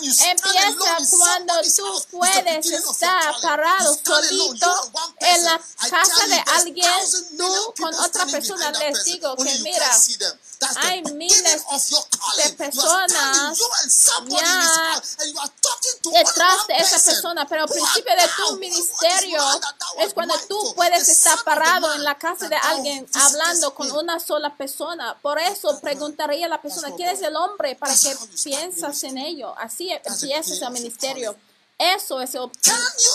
empieza 0.00 0.96
cuando 1.10 1.54
tú 1.76 2.04
puedes 2.10 2.66
estar 2.66 3.40
parado 3.42 3.98
solito 4.02 4.92
en 5.20 5.44
la 5.44 5.60
casa 5.90 6.26
de 6.26 6.42
alguien, 6.46 6.90
tú 7.36 7.74
con 7.78 7.94
otra 7.94 8.26
persona. 8.26 8.70
Les 8.72 9.04
digo 9.04 9.36
que 9.36 9.58
mira, 9.58 9.90
hay 10.76 11.02
miles 11.14 11.42
de 12.36 12.50
personas 12.54 13.58
ya 14.28 15.00
detrás 16.12 16.66
de 16.66 16.74
esa 16.74 17.02
persona, 17.04 17.46
pero 17.48 17.62
al 17.62 17.68
principio 17.68 18.12
de 18.14 18.28
tu 18.36 18.56
ministerio 18.56 19.40
es 19.98 20.14
cuando 20.14 20.34
tú 20.48 20.74
puedes 20.74 21.08
estar 21.08 21.42
parado 21.44 21.94
en 21.94 22.02
la 22.04 22.16
casa 22.16 22.48
de 22.48 22.56
alguien 22.56 23.06
hablando 23.14 23.74
con 23.74 23.90
una 23.92 24.18
sola 24.18 24.56
persona. 24.56 25.16
Por 25.20 25.38
eso 25.38 25.78
preguntaría 25.80 26.46
a 26.46 26.48
la 26.48 26.60
persona, 26.60 26.90
¿quién 26.96 27.10
es 27.10 27.22
el 27.22 27.36
hombre 27.36 27.76
para 27.76 27.94
que 27.94 28.16
piensas 28.42 29.02
en 29.04 29.18
ello? 29.18 29.54
Así 29.58 29.90
empieza 29.92 30.66
el 30.66 30.72
ministerio. 30.72 31.36
Eso 31.78 32.20
es 32.20 32.34
el 32.34 32.50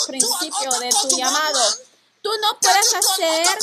principio 0.07 0.71
de 0.79 0.89
tu 0.89 1.17
llamado. 1.17 1.59
Tú 2.23 2.29
no 2.41 2.57
puedes 2.57 2.93
hacer 2.95 3.59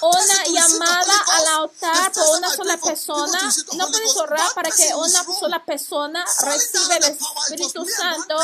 una 0.00 0.44
llamada 0.44 1.24
al 1.32 1.46
altar 1.64 2.12
por 2.12 2.38
una 2.38 2.48
sola 2.50 2.76
persona, 2.76 3.52
no 3.74 3.90
puedes 3.90 4.16
orar 4.16 4.54
para 4.54 4.70
que 4.70 4.94
una 4.94 5.24
sola 5.24 5.64
persona 5.64 6.24
reciba 6.42 6.96
el 6.96 7.04
Espíritu 7.04 7.84
Santo. 7.84 8.36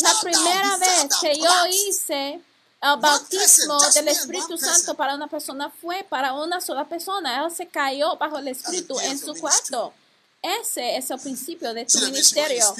La 0.00 0.20
primera 0.20 0.76
vez 0.76 1.08
que 1.22 1.38
yo 1.38 1.66
hice 1.70 2.44
el 2.82 2.96
bautismo 2.98 3.80
del 3.94 4.08
Espíritu 4.08 4.58
Santo 4.58 4.94
para 4.94 5.14
una 5.14 5.28
persona 5.28 5.70
fue 5.80 6.04
para 6.06 6.34
una 6.34 6.60
sola 6.60 6.86
persona. 6.86 7.42
Él 7.46 7.50
se 7.50 7.66
cayó 7.68 8.16
bajo 8.18 8.36
el 8.38 8.48
Espíritu 8.48 9.00
en 9.00 9.18
su 9.18 9.34
cuarto. 9.36 9.94
Ese 10.42 10.96
es 10.96 11.08
el 11.10 11.20
principio 11.20 11.72
de 11.72 11.84
tu 11.84 12.00
ministerio. 12.00 12.74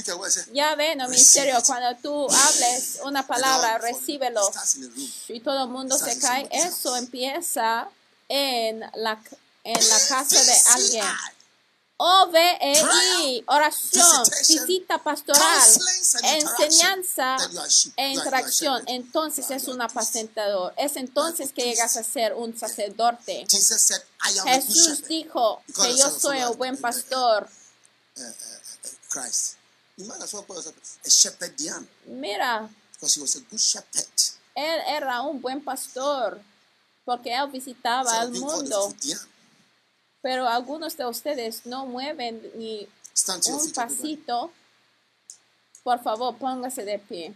Ya 0.53 0.75
ven, 0.75 1.01
el 1.01 1.09
ministerio, 1.09 1.63
cuando 1.65 1.97
tú 2.03 2.27
hables 2.29 2.99
una 3.05 3.25
palabra, 3.27 3.79
recíbelo 3.79 4.41
y 5.29 5.41
todo 5.41 5.65
el 5.65 5.71
mundo 5.71 5.97
se 5.97 6.19
cae. 6.19 6.49
Eso 6.51 6.97
empieza 6.97 7.89
en 8.29 8.81
la, 8.81 9.23
en 9.65 9.89
la 9.89 9.99
casa 10.09 10.43
de 10.43 10.53
alguien. 10.75 11.05
OVEI, 12.05 13.45
oración, 13.47 14.25
visita 14.49 15.01
pastoral, 15.01 15.71
enseñanza 16.25 17.37
e 17.97 18.09
interacción. 18.09 18.83
Entonces 18.89 19.49
es 19.53 19.69
un 19.69 19.81
apacentador. 19.81 20.75
Es 20.77 20.97
entonces 20.97 21.53
que 21.53 21.63
llegas 21.63 21.97
a 21.97 22.03
ser 22.03 22.35
un 22.35 22.59
sacerdote. 22.59 23.47
Jesús 23.49 25.07
dijo 25.07 25.63
que 25.81 25.97
yo 25.97 26.11
soy 26.11 26.39
el 26.39 26.57
buen 26.57 26.77
pastor. 26.77 27.49
Mira, 32.07 32.69
él 34.55 34.81
era 34.89 35.23
un 35.23 35.41
buen 35.41 35.63
pastor 35.63 36.41
porque 37.05 37.33
él 37.33 37.49
visitaba 37.53 38.23
el 38.23 38.33
mundo. 38.33 38.93
Pero 40.23 40.49
algunos 40.49 40.97
de 40.97 41.05
ustedes 41.05 41.67
no 41.67 41.85
mueven 41.87 42.41
ni 42.55 42.89
un 43.51 43.73
pasito. 43.73 44.53
Por 45.83 46.01
favor, 46.03 46.37
póngase 46.37 46.85
de 46.85 46.99
pie. 46.99 47.35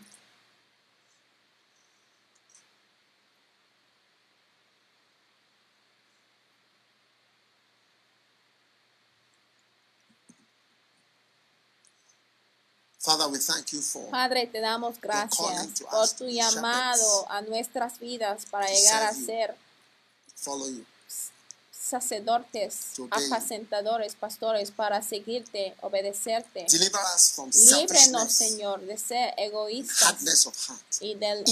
Padre, 14.11 14.49
te 14.49 14.61
damos 14.61 15.01
gracias 15.01 15.81
por 15.89 16.09
tu 16.11 16.25
llamado 16.29 17.31
a 17.31 17.41
nuestras 17.43 18.01
vidas 18.01 18.47
para 18.47 18.67
llegar 18.69 19.03
a 19.05 19.13
ser 19.13 19.55
sacerdotes, 21.87 22.75
apacentadores, 23.11 24.17
pastores, 24.17 24.71
para 24.71 25.03
seguirte, 25.03 25.75
obedecerte. 25.83 26.67
Líbrenos, 26.69 28.33
Señor, 28.33 28.81
de 28.81 28.99
ser 28.99 29.35
egoístas. 29.37 30.17
Y 31.01 31.15
del 31.15 31.45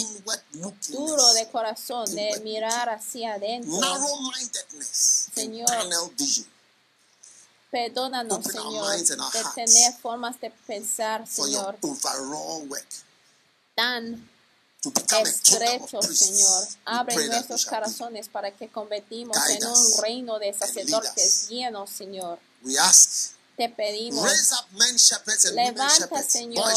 duro 0.89 1.33
de 1.35 1.49
corazón, 1.51 2.13
de 2.15 2.41
mirar 2.43 2.89
hacia 2.89 3.35
adentro. 3.35 3.81
Señor, 5.35 5.71
perdónanos, 7.71 8.45
Señor, 8.45 8.97
de 8.97 9.45
tener 9.55 9.93
formas 9.95 10.41
de 10.41 10.51
pensar, 10.67 11.27
Señor, 11.29 11.79
tan 13.77 14.34
estrecho, 15.23 16.03
Señor. 16.03 16.69
Abre 16.85 17.27
nuestros 17.27 17.67
corazones 17.67 18.29
para 18.29 18.51
que 18.51 18.69
convertimos 18.69 19.37
en 19.51 19.67
un 19.67 20.03
reino 20.03 20.39
de 20.39 20.53
sacerdotes 20.53 21.49
llenos, 21.49 21.91
Señor. 21.91 22.39
Te 23.57 23.69
pedimos, 23.69 24.29
levanta, 25.53 26.23
Señor, 26.25 26.73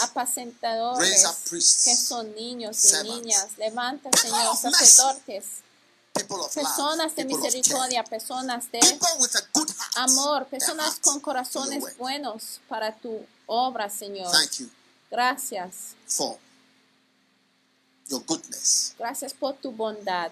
apacentadores 0.00 1.26
que 1.84 1.94
son 1.94 2.34
niños 2.34 2.78
y 2.84 3.02
niñas. 3.02 3.48
Levanta, 3.58 4.08
Señor, 4.18 4.56
sacerdotes 4.56 5.44
personas 6.12 7.16
de 7.16 7.24
misericordia, 7.24 8.04
personas 8.04 8.70
de 8.70 8.80
amor, 9.96 10.46
personas 10.46 10.98
con 11.00 11.20
corazones 11.20 11.96
buenos 11.96 12.60
para 12.68 12.94
tu 12.94 13.24
obra, 13.46 13.88
Señor. 13.88 14.32
Gracias. 15.10 15.94
Gracias 18.98 19.32
por 19.34 19.56
tu 19.56 19.72
bondad 19.72 20.30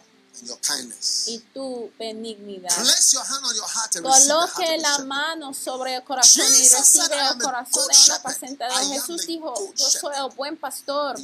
y 1.27 1.39
tu 1.53 1.91
benignidad. 1.99 2.71
Coloque 4.03 4.79
la 4.79 4.99
mano 4.99 5.53
sobre 5.53 5.97
el 5.97 6.05
corazón 6.05 6.47
y 6.47 6.69
recibe 6.69 7.17
el 7.33 7.43
corazón 7.43 7.87
de 7.89 7.99
un 7.99 8.13
apacentador. 8.13 8.93
Jesús 8.93 9.27
dijo, 9.27 9.55
yo 9.75 9.91
soy 9.91 10.15
el 10.17 10.35
buen 10.37 10.57
pastor. 10.57 11.17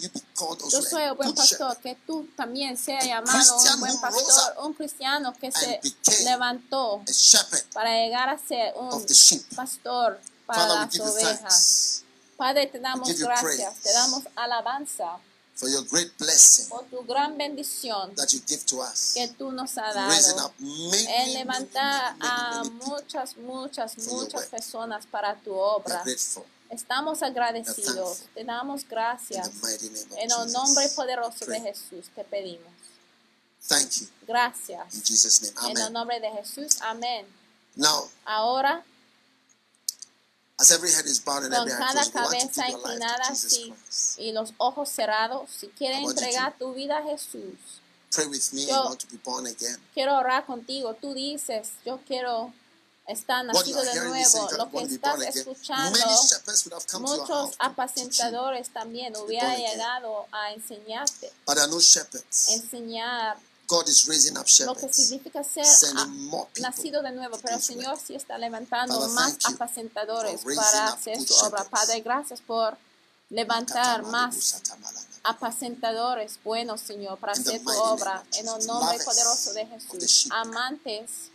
Yo 0.70 0.82
soy 0.82 1.02
el 1.04 1.14
buen 1.14 1.34
pastor. 1.34 1.76
Que 1.78 1.96
tú 2.06 2.28
también 2.36 2.76
seas 2.76 3.04
llamado 3.04 3.56
un 3.56 3.80
buen 3.80 4.00
pastor, 4.00 4.54
un 4.64 4.74
cristiano 4.74 5.32
que 5.40 5.50
se 5.52 5.80
levantó 6.24 7.02
para 7.72 7.90
llegar 7.90 8.28
a 8.28 8.38
ser 8.38 8.74
un 8.76 9.06
pastor 9.54 10.20
para 10.46 10.66
las 10.68 11.00
ovejas. 11.00 12.02
Padre, 12.36 12.66
te 12.66 12.80
damos 12.80 13.08
gracias, 13.18 13.74
te 13.82 13.92
damos 13.92 14.24
alabanza 14.34 15.18
for 15.56 15.68
your 15.70 15.82
great 15.84 16.12
blessing 16.18 16.68
por 16.68 16.84
tu 16.84 17.02
gran 17.04 17.36
bendición 17.36 18.14
that 18.14 18.28
you 18.32 18.40
give 18.46 18.64
to 18.66 18.76
us. 18.80 19.14
que 19.14 19.26
tú 19.28 19.50
nos 19.52 19.76
has 19.78 19.94
dado. 19.94 20.52
en 20.60 21.32
levantar 21.32 22.14
a 22.20 22.62
muchas, 22.86 23.36
muchas, 23.38 23.96
muchas 23.98 24.46
personas 24.46 25.06
para 25.06 25.34
tu 25.36 25.52
obra. 25.54 26.04
Estamos 26.68 27.22
agradecidos. 27.22 28.24
Te 28.34 28.44
damos 28.44 28.86
gracias. 28.88 29.50
En 30.16 30.30
el 30.30 30.52
nombre 30.52 30.88
poderoso 30.90 31.46
de 31.46 31.60
Jesús 31.60 32.06
te 32.14 32.24
pedimos. 32.24 32.72
Gracias. 34.26 34.94
En 35.68 35.78
el 35.78 35.92
nombre 35.92 36.20
de 36.20 36.30
Jesús. 36.32 36.78
Amén. 36.82 37.26
Ahora 38.24 38.84
con 40.68 41.68
cada 41.68 42.10
cabeza 42.10 42.68
inclinada 42.68 43.24
así 43.28 43.72
y 44.18 44.32
los 44.32 44.52
ojos 44.59 44.88
cerrados, 44.88 45.51
si 45.51 45.68
quieres 45.68 45.98
entregar 46.09 46.56
tu 46.59 46.74
vida 46.74 46.98
a 46.98 47.02
Jesús, 47.02 47.55
yo 48.68 48.97
quiero 49.93 50.16
orar 50.16 50.47
contigo. 50.47 50.94
Tú 50.94 51.12
dices, 51.14 51.70
yo 51.84 52.01
quiero 52.06 52.52
estar 53.06 53.44
nacido 53.44 53.82
de 53.82 53.94
nuevo. 53.94 54.48
Lo 54.56 54.70
que 54.70 54.82
estás 54.84 55.36
escuchando, 55.36 55.98
muchos 57.01 57.55
apacentadores 57.59 58.70
también 58.70 59.14
hubieran 59.16 59.56
llegado 59.56 60.26
a 60.32 60.52
enseñarte, 60.52 61.32
enseñar 62.48 63.36
God 63.66 63.88
is 63.88 64.06
raising 64.09 64.36
up 64.36 64.47
shepherds, 64.47 64.82
lo 64.82 64.88
que 64.88 64.93
significa 64.93 65.43
ser 65.43 65.64
nacido 66.60 67.02
de 67.02 67.12
nuevo, 67.12 67.38
pero 67.43 67.56
el 67.56 67.62
Señor 67.62 67.98
sí 67.98 68.14
está 68.14 68.38
levantando 68.38 69.09
más 69.09 69.38
apacentadores 69.44 70.43
para 70.43 70.88
hacer 70.93 71.20
su 71.20 71.34
obra. 71.44 71.64
Padre, 71.64 72.01
gracias 72.01 72.40
por 72.40 72.76
levantar 73.30 74.05
más 74.05 74.62
apacentadores 75.24 76.38
buenos, 76.44 76.80
Señor, 76.80 77.18
para 77.18 77.32
hacer 77.32 77.60
tu 77.62 77.70
obra 77.70 78.24
en 78.34 78.47
el 78.47 78.66
nombre 78.66 78.98
poderoso 79.05 79.52
de 79.52 79.66
Jesús. 79.66 80.28
Amantes, 80.30 81.30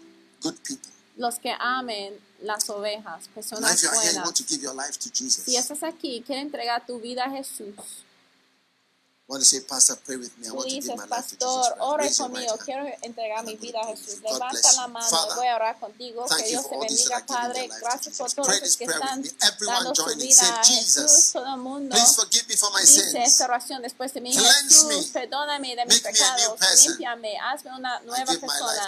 los 1.18 1.40
que 1.40 1.54
amen 1.60 2.18
las 2.42 2.70
ovejas, 2.70 3.28
personas 3.36 3.82
buenas. 3.84 4.34
Si 5.20 5.56
estás 5.58 5.84
aquí, 5.84 6.24
quiere 6.26 6.42
entregar 6.42 6.86
tu 6.86 7.00
vida 7.00 7.26
a 7.26 7.30
Jesús. 7.30 7.76
Want 9.28 9.44
to 9.44 9.48
say, 9.48 9.62
Pastor, 9.62 9.96
pray 10.04 10.18
with 10.18 10.38
me. 10.40 10.48
I 10.48 10.52
want 10.52 10.68
to 10.68 10.76
give 10.76 10.88
my 10.88 11.06
life 11.06 11.30
to 11.30 11.38
Jesus 11.40 12.18
conmigo. 12.18 12.58
Quiero 12.66 12.86
entregar 13.02 13.46
mi 13.46 13.56
vida 13.56 13.80
a 13.80 13.88
Jesús. 13.88 14.20
Levanta 14.22 14.74
la 14.74 14.88
mano. 14.88 15.08
Voy 15.38 15.48
a 15.48 15.56
orar 15.56 15.80
contigo. 15.80 16.26
Que 16.28 16.50
Dios 16.50 16.70
te 16.70 16.78
bendiga, 16.78 17.26
Padre. 17.26 17.70
Gracias 17.80 18.18
por 18.18 18.30
todos 18.34 18.60
los 18.60 18.76
que 18.76 18.84
están 18.84 19.24
dando 19.60 19.96
su 19.96 20.06
vida 20.18 20.60
a 20.60 20.66
Jesús. 20.66 21.30
Todo 21.32 21.54
el 21.56 21.62
mundo 21.62 21.96
dice 21.96 23.24
esta 23.24 23.46
oración 23.46 23.82
después 23.82 24.14
de 24.14 24.20
mí. 24.20 24.36
Jesús, 24.36 25.08
perdóname 25.14 25.78
de 25.78 25.86
mis 25.86 26.02
pecados. 26.02 26.60
Límpiame. 26.86 27.38
Hazme 27.40 27.74
una 27.74 28.02
nueva 28.02 28.34
persona. 28.34 28.88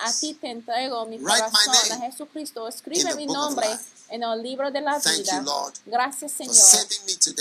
A 0.00 0.12
ti 0.12 0.34
te 0.34 0.50
entrego 0.50 1.06
mi 1.06 1.20
corazón. 1.20 1.74
A 1.92 2.10
Jesucristo. 2.10 2.66
Escribe 2.66 3.14
mi 3.14 3.26
nombre 3.26 3.68
en 4.12 4.22
el 4.22 4.42
libro 4.42 4.70
de 4.70 4.80
la 4.82 4.98
vida. 4.98 5.44
Gracias, 5.86 6.32
Señor, 6.32 6.54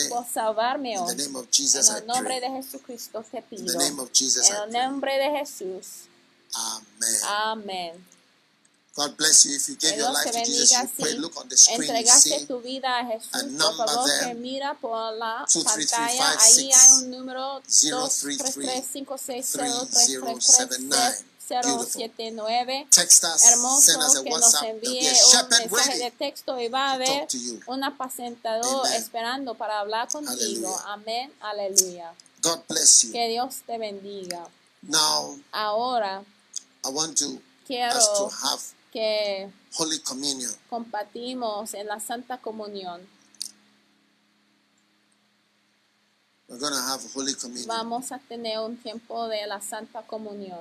por 0.10 0.26
salvarme 0.26 0.98
hoy. 0.98 1.12
En 1.12 1.20
el 1.20 2.08
nombre 2.08 2.40
de 2.40 2.50
Jesucristo 2.50 3.26
te 3.30 3.42
pido. 3.42 3.74
En 3.74 3.82
el 3.82 4.72
nombre 4.72 5.18
de 5.18 5.30
Jesús. 5.38 6.08
Amén. 7.28 8.06
God 8.94 9.16
bless 9.16 9.46
you. 9.46 9.56
If 9.56 9.70
you 9.70 9.76
gave 9.78 9.98
your 9.98 10.12
life 10.12 10.32
to 10.32 10.40
Jesus, 10.40 10.72
you 10.72 11.06
pray, 11.06 11.14
look 11.14 11.38
on 11.38 11.48
the 11.48 11.56
screen, 11.56 11.90
Entregaste 11.90 12.46
tu 12.46 12.60
vida 12.60 13.00
a 13.00 13.06
Jesús. 13.06 13.32
Por 13.32 13.88
favor, 13.88 14.36
mira 14.36 14.74
por 14.82 15.14
la 15.14 15.46
pantalla. 15.48 16.38
Ahí 16.40 16.72
hay 16.74 16.92
un 17.04 17.12
número 17.12 17.62
233 17.62 18.86
560 18.92 19.88
3337 19.88 21.31
079. 21.52 22.88
Hermoso 23.52 24.24
que 24.24 24.30
nos 24.30 24.64
envíe 24.64 25.08
un 25.08 25.50
mensaje 25.50 25.98
de 25.98 26.12
texto 26.12 26.60
y 26.60 26.68
va 26.68 26.92
a 26.92 26.94
haber 26.94 27.28
un 27.68 27.84
apacentador 27.84 28.88
esperando 28.94 29.56
para 29.56 29.80
hablar 29.80 30.08
contigo. 30.10 30.80
Amén. 30.86 31.34
Aleluya. 31.42 32.14
Que 33.12 33.28
Dios 33.30 33.62
te 33.66 33.78
bendiga. 33.78 34.48
Ahora 35.52 36.24
quiero 37.68 38.30
que 38.92 39.50
compartimos 40.70 41.74
en 41.74 41.88
la 41.88 42.00
Santa 42.00 42.38
Comunión. 42.40 43.02
Vamos 47.68 48.12
a 48.12 48.20
tener 48.20 48.60
un 48.60 48.76
tiempo 48.76 49.28
de 49.30 49.48
la 49.48 49.62
Santa 49.62 50.02
Comunión. 50.06 50.60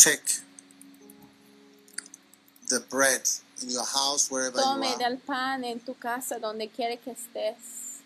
Take 0.00 0.40
the 2.70 2.80
bread 2.88 3.20
in 3.62 3.68
your 3.68 3.84
house, 3.84 4.30
wherever 4.30 4.56
Tome 4.58 4.84
you 4.84 4.88
are. 4.94 4.98
del 4.98 5.18
pan 5.18 5.62
en 5.62 5.78
tu 5.80 5.92
casa, 5.92 6.38
donde 6.38 6.70
quiere 6.70 6.96
que 6.96 7.10
estés. 7.10 8.00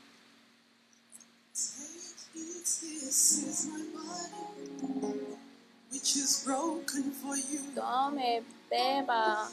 Tome, 7.77 8.43
beba. 8.69 9.49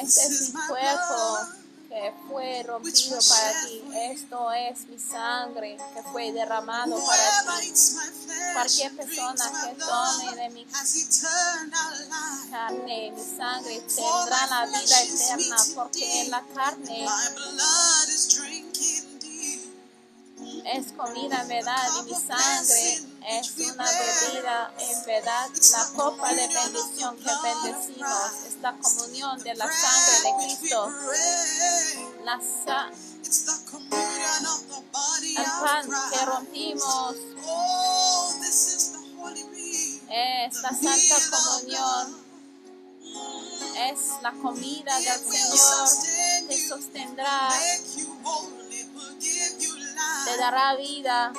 es 0.00 0.54
mi 0.54 0.60
cuerpo 0.66 1.61
que 1.92 2.14
fue 2.26 2.62
rompido 2.62 3.18
para 3.28 3.66
ti. 3.66 3.84
Esto 4.10 4.50
es 4.52 4.86
mi 4.86 4.98
sangre 4.98 5.76
que 5.94 6.02
fue 6.10 6.32
derramado 6.32 6.96
para 7.04 7.60
ti. 7.60 7.70
Cualquier 8.54 8.96
persona 8.96 9.52
que 9.62 9.74
tome 9.74 10.36
de 10.36 10.48
mi 10.50 10.64
carne, 12.50 13.12
mi 13.14 13.36
sangre, 13.36 13.82
tendrá 13.94 14.46
la 14.46 14.66
vida 14.66 15.02
eterna, 15.02 15.56
porque 15.74 16.22
en 16.22 16.30
la 16.30 16.42
carne 16.54 17.06
es 20.64 20.92
comida 20.92 21.42
en 21.42 21.48
verdad 21.48 21.88
y 22.00 22.02
mi 22.04 22.14
sangre 22.14 23.02
es 23.28 23.52
una 23.58 23.84
bebida 23.84 24.72
en 24.78 25.04
verdad. 25.04 25.50
La 25.72 25.86
copa 25.94 26.32
de 26.32 26.48
bendición 26.48 27.16
que 27.18 27.30
bendecimos 27.42 28.51
la 28.62 28.76
comunión 28.78 29.42
de 29.42 29.54
la 29.56 29.66
sangre 29.66 30.14
de 30.22 30.44
Cristo. 30.44 30.88
La 32.24 32.40
el 35.20 35.50
pan 35.60 35.90
que 36.10 36.24
rompimos 36.26 37.16
es 40.08 40.62
la 40.62 40.70
santa 40.70 41.16
comunión. 41.30 42.22
Es 43.74 44.22
la 44.22 44.32
comida 44.32 44.98
del 45.00 45.20
Señor. 45.20 45.88
Te 46.48 46.68
sostendrá 46.68 47.48
te 50.24 50.36
dará 50.36 50.76
vida 50.76 51.32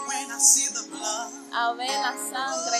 a 1.54 1.74
ver 1.74 1.90
la 1.90 2.16
sangre. 2.32 2.80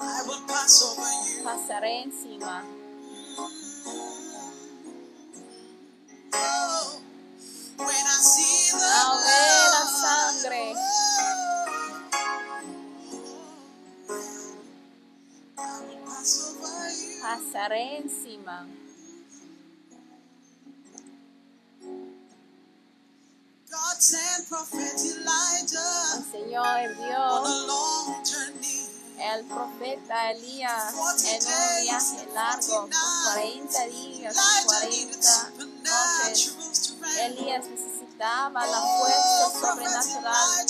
I 0.00 0.22
will 0.26 0.40
pass 0.48 0.82
over 0.82 1.10
you. 1.28 1.44
Pasaré 1.44 2.02
encima. 2.04 2.64
Al 8.72 8.82
ah, 8.82 9.16
ver 9.26 9.70
la 9.74 9.84
sangre. 10.00 10.74
Pasaré 17.22 17.98
encima. 17.98 18.66
El 26.12 26.24
Señor 26.32 26.66
envió. 26.78 27.20
El 29.20 29.44
profeta 29.44 30.30
Elías 30.30 30.94
en 31.24 31.46
un 31.46 31.82
viaje 31.82 32.28
largo 32.32 32.88
por 32.88 33.32
40 33.34 33.86
días 33.86 34.36
y 34.36 34.66
40 34.66 35.52
noches. 35.82 36.54
Elías 37.20 37.66
necesitaba 37.66 38.66
la 38.66 38.80
fuerza 38.80 39.60
sobrenatural. 39.60 40.66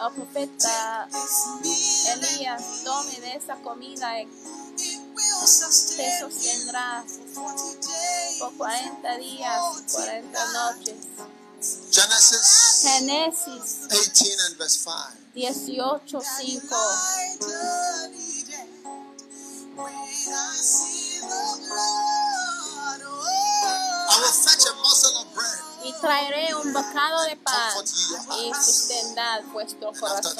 El 0.00 0.14
profeta 0.14 1.08
Elías 2.12 2.62
tome 2.84 3.20
de 3.20 3.34
esa 3.36 3.56
comida 3.56 4.20
y 4.20 4.26
te 5.16 6.18
sostendrás 6.20 7.04
por 8.38 8.56
40 8.56 9.16
días 9.16 9.60
y 9.78 9.92
40 9.92 10.52
noches. 10.52 10.96
Genesis, 11.90 12.82
Génesis 12.82 13.88
18 13.88 14.40
and 14.46 14.58
verse 14.58 14.78
5. 14.78 15.27
18, 15.40 16.00
5. 16.20 16.62
I 24.10 24.18
will 24.18 24.32
fetch 24.32 24.66
a 24.66 24.74
morsel 24.82 25.14
of 25.22 25.34
bread. 25.34 25.58
Y 25.84 25.92
traeré 26.00 26.54
un 26.56 26.72
bocado 26.72 27.22
de 27.24 27.36
pan 27.36 27.84
y 28.40 28.52
sustentad 28.54 29.44
vuestro 29.52 29.92
corazón. 29.92 30.34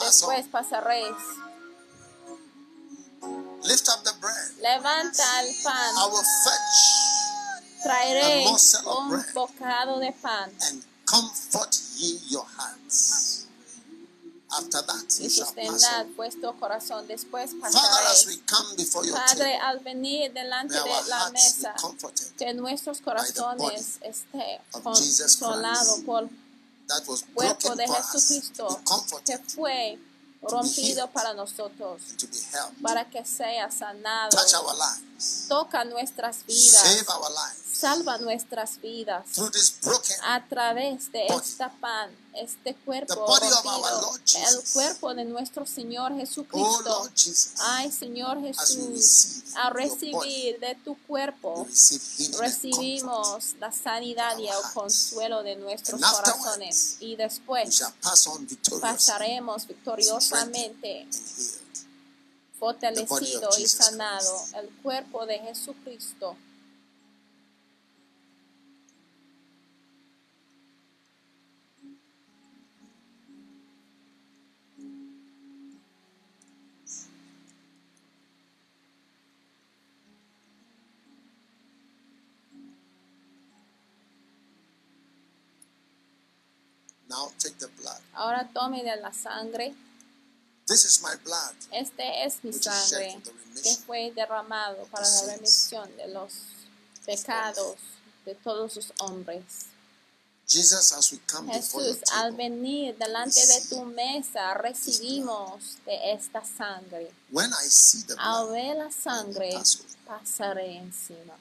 Después 0.00 0.46
pasaréis. 0.50 1.14
Lift 3.62 3.88
up 3.88 4.02
the 4.02 4.12
bread. 4.20 4.50
Levanta 4.60 5.40
el 5.40 5.50
I 5.50 5.62
pan. 5.62 5.94
will 6.10 6.24
fetch 6.44 7.04
Traeré 7.84 8.46
un 8.48 9.24
bocado 9.32 10.00
de 10.00 10.12
pan 10.12 10.50
and 10.62 10.82
comfort 11.06 11.78
ye 11.96 12.18
your 12.30 12.46
hearts. 12.56 13.33
After 14.56 14.86
that 14.86 15.04
y 15.20 15.28
sustentad 15.30 16.06
vuestro 16.16 16.58
corazón. 16.58 17.06
Después 17.08 17.50
Father, 17.60 17.76
as 17.76 18.26
we 18.26 18.36
pasaréis. 18.36 18.42
come 18.46 18.76
before 18.76 19.04
your 19.06 19.16
Padre, 19.16 19.38
table, 19.38 19.60
al 19.62 19.78
venir 19.80 20.32
delante 20.32 20.74
may 20.74 20.82
de 20.84 20.90
our 20.90 21.08
la 21.08 21.16
hearts 21.18 21.32
be 21.32 21.38
mesa, 21.62 21.74
comforted. 21.80 22.36
que 22.36 22.54
nuestros 22.54 23.00
corazones 23.00 23.98
estén 24.02 24.60
of 24.72 24.96
Jesus 24.98 25.36
consolados 25.36 25.88
Christ. 25.94 26.06
por 26.06 26.28
That 26.86 27.02
was 27.08 27.24
cuerpo 27.34 27.68
broken 27.68 27.78
de 27.78 27.86
for 27.86 27.98
us. 27.98 28.06
Jesucristo 28.12 28.80
que 29.24 29.38
fue 29.38 29.98
rompido 30.42 31.10
para 31.10 31.32
nosotros, 31.32 32.02
para 32.82 33.08
que 33.08 33.24
sea 33.24 33.70
sanado. 33.70 34.30
Touch 34.36 34.52
our 34.54 34.74
lives. 34.76 35.46
Toca 35.48 35.84
nuestras 35.84 36.44
vidas, 36.46 36.82
Save 36.82 37.06
our 37.08 37.30
lives. 37.30 37.63
Salva 37.74 38.18
nuestras 38.18 38.80
vidas. 38.80 39.26
A 40.22 40.46
través 40.48 41.10
de 41.12 41.26
esta 41.26 41.70
pan, 41.70 42.10
este 42.34 42.74
cuerpo 42.74 43.26
el 43.36 44.72
cuerpo 44.72 45.14
de 45.14 45.24
nuestro 45.24 45.66
Señor 45.66 46.12
Oh 46.12 46.16
Jesucristo. 46.16 47.10
Ay, 47.60 47.90
Señor 47.90 48.40
Jesús, 48.40 49.42
a 49.56 49.70
recibir 49.70 50.58
de 50.60 50.76
tu 50.84 50.96
cuerpo, 51.06 51.66
recibimos 52.38 53.54
la 53.60 53.72
sanidad 53.72 54.38
y 54.38 54.48
el 54.48 54.62
consuelo 54.72 55.42
de 55.42 55.56
nuestros 55.56 56.00
corazones. 56.00 56.96
Y 57.00 57.16
después 57.16 57.82
pasaremos 58.80 59.66
victoriosamente, 59.66 61.06
fortalecido 62.58 63.50
y 63.58 63.66
sanado, 63.66 64.44
el 64.54 64.68
cuerpo 64.82 65.26
de 65.26 65.38
Jesucristo. 65.40 66.36
Now 87.14 87.30
take 87.38 87.58
the 87.58 87.68
blood. 87.80 88.00
Ahora 88.14 88.48
tome 88.52 88.82
de 88.82 88.96
la 88.96 89.12
sangre. 89.12 89.72
This 90.66 90.84
is 90.84 91.00
my 91.02 91.14
blood. 91.22 91.54
Este 91.70 92.24
es 92.24 92.42
mi 92.42 92.52
sangre 92.52 93.20
for 93.22 93.32
the 93.32 93.62
que 93.62 93.70
remission 93.70 93.84
fue 93.86 94.12
derramado 94.16 94.84
para 94.90 95.04
la 95.04 95.06
sins 95.06 95.32
remisión 95.32 95.96
de 95.96 96.08
los 96.08 96.32
pecados 97.06 97.76
de 98.24 98.34
todos 98.34 98.74
los 98.76 98.92
hombres. 98.98 99.66
Jesús, 100.46 102.00
al 102.12 102.32
venir 102.32 102.96
delante 102.98 103.46
de 103.46 103.60
tu 103.68 103.84
mesa, 103.84 104.52
recibimos 104.54 105.78
de 105.86 106.12
esta 106.12 106.44
sangre. 106.44 107.10
Al 108.18 108.50
ver 108.50 108.76
la 108.76 108.90
sangre, 108.90 109.50
pasaré 110.04 110.76
encima. 110.76 111.34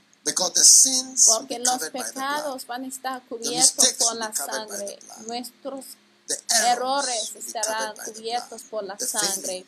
Porque 1.27 1.59
los 1.59 1.89
pecados 1.89 2.65
van 2.67 2.85
a 2.85 2.87
estar 2.87 3.21
cubiertos 3.23 3.93
por 3.99 4.15
la 4.15 4.33
sangre. 4.33 4.99
Nuestros 5.27 5.85
errores 6.65 7.35
estarán 7.35 7.93
cubiertos 7.95 8.61
por 8.63 8.83
la 8.83 8.97
sangre. 8.97 9.65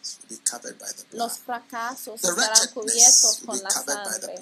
Los 1.11 1.39
fracasos 1.39 2.23
estarán 2.23 2.67
cubiertos 2.73 3.39
por 3.45 3.61
la 3.61 3.69
sangre 3.69 4.39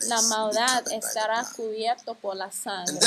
la 0.00 0.22
maldad 0.22 0.92
estará 0.92 1.44
cubierto 1.56 2.14
por 2.14 2.36
la 2.36 2.50
sangre. 2.50 2.98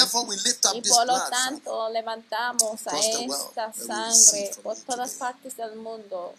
Y 0.74 0.82
por 0.82 1.08
lo 1.08 1.30
tanto 1.30 1.90
levantamos 1.90 2.88
a 2.88 2.98
esta 2.98 3.74
sangre 3.74 4.52
por 4.64 4.78
todas 4.78 5.12
partes 5.14 5.58
del 5.58 5.76
mundo. 5.76 6.34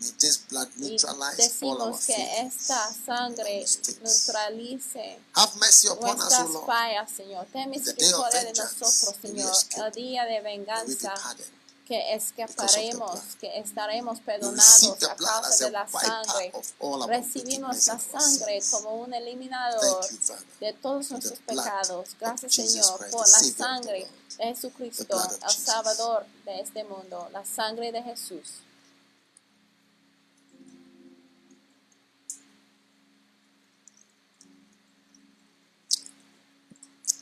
Y 0.79 0.97
decimos 1.37 2.05
que 2.07 2.41
esta 2.41 2.93
sangre 3.07 3.65
neutralice 4.03 5.21
nuestras 6.01 6.49
fallas, 6.67 7.11
Señor. 7.11 7.47
Ten 7.53 7.71
misericordia 7.71 8.45
de 8.45 8.53
nosotros, 8.53 9.15
Señor. 9.21 9.53
El 9.77 9.93
día 9.93 10.25
de 10.25 10.41
venganza 10.41 11.15
que 11.91 12.15
escaparemos, 12.15 13.21
que 13.41 13.59
estaremos 13.59 14.21
perdonados 14.21 15.03
a 15.03 15.17
causa 15.17 15.65
de 15.65 15.71
la 15.73 15.89
sangre. 15.89 16.53
Recibimos 17.09 17.85
la 17.89 17.99
sangre 17.99 18.61
como 18.71 18.95
un 19.03 19.13
eliminador 19.13 20.07
de 20.61 20.73
todos 20.75 21.11
nuestros 21.11 21.41
pecados. 21.41 22.11
Gracias 22.21 22.55
Señor 22.55 23.11
por 23.11 23.29
la 23.29 23.41
sangre 23.41 24.09
de 24.39 24.45
Jesucristo, 24.45 25.21
el 25.43 25.51
Salvador 25.51 26.27
de 26.45 26.61
este 26.61 26.85
mundo, 26.85 27.29
la 27.33 27.45
sangre 27.45 27.91
de 27.91 28.05
Jesús. 28.05 28.61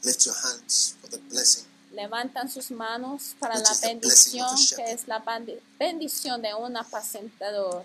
Lift 0.05 0.27
your 0.27 0.35
hands 0.35 0.95
for 1.01 1.09
the 1.09 1.19
blessing 1.31 1.65
levantan 1.98 2.48
sus 2.48 2.70
manos 2.70 3.34
para 3.40 3.58
la 3.58 3.74
bendición 3.82 4.48
que 4.76 4.92
es 4.92 5.08
la 5.08 5.20
bendición 5.80 6.40
de 6.40 6.54
un 6.54 6.76
apacentador, 6.76 7.84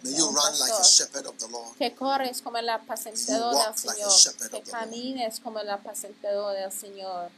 que 1.79 1.95
corres 1.95 2.41
como 2.43 2.57
el 2.57 2.69
apacentador 2.69 3.55
del 3.55 3.75
Señor, 3.75 4.51
que 4.51 4.61
camines 4.61 5.39
como 5.39 5.59
el 5.59 5.69
apacentador 5.69 6.53
del 6.53 6.71
Señor. 6.71 7.31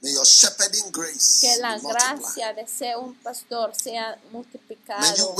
que 0.00 1.56
la 1.58 1.78
gracia 1.78 2.54
de 2.54 2.66
ser 2.66 2.96
un 2.96 3.14
pastor 3.16 3.74
sea 3.74 4.18
multiplicado. 4.32 5.36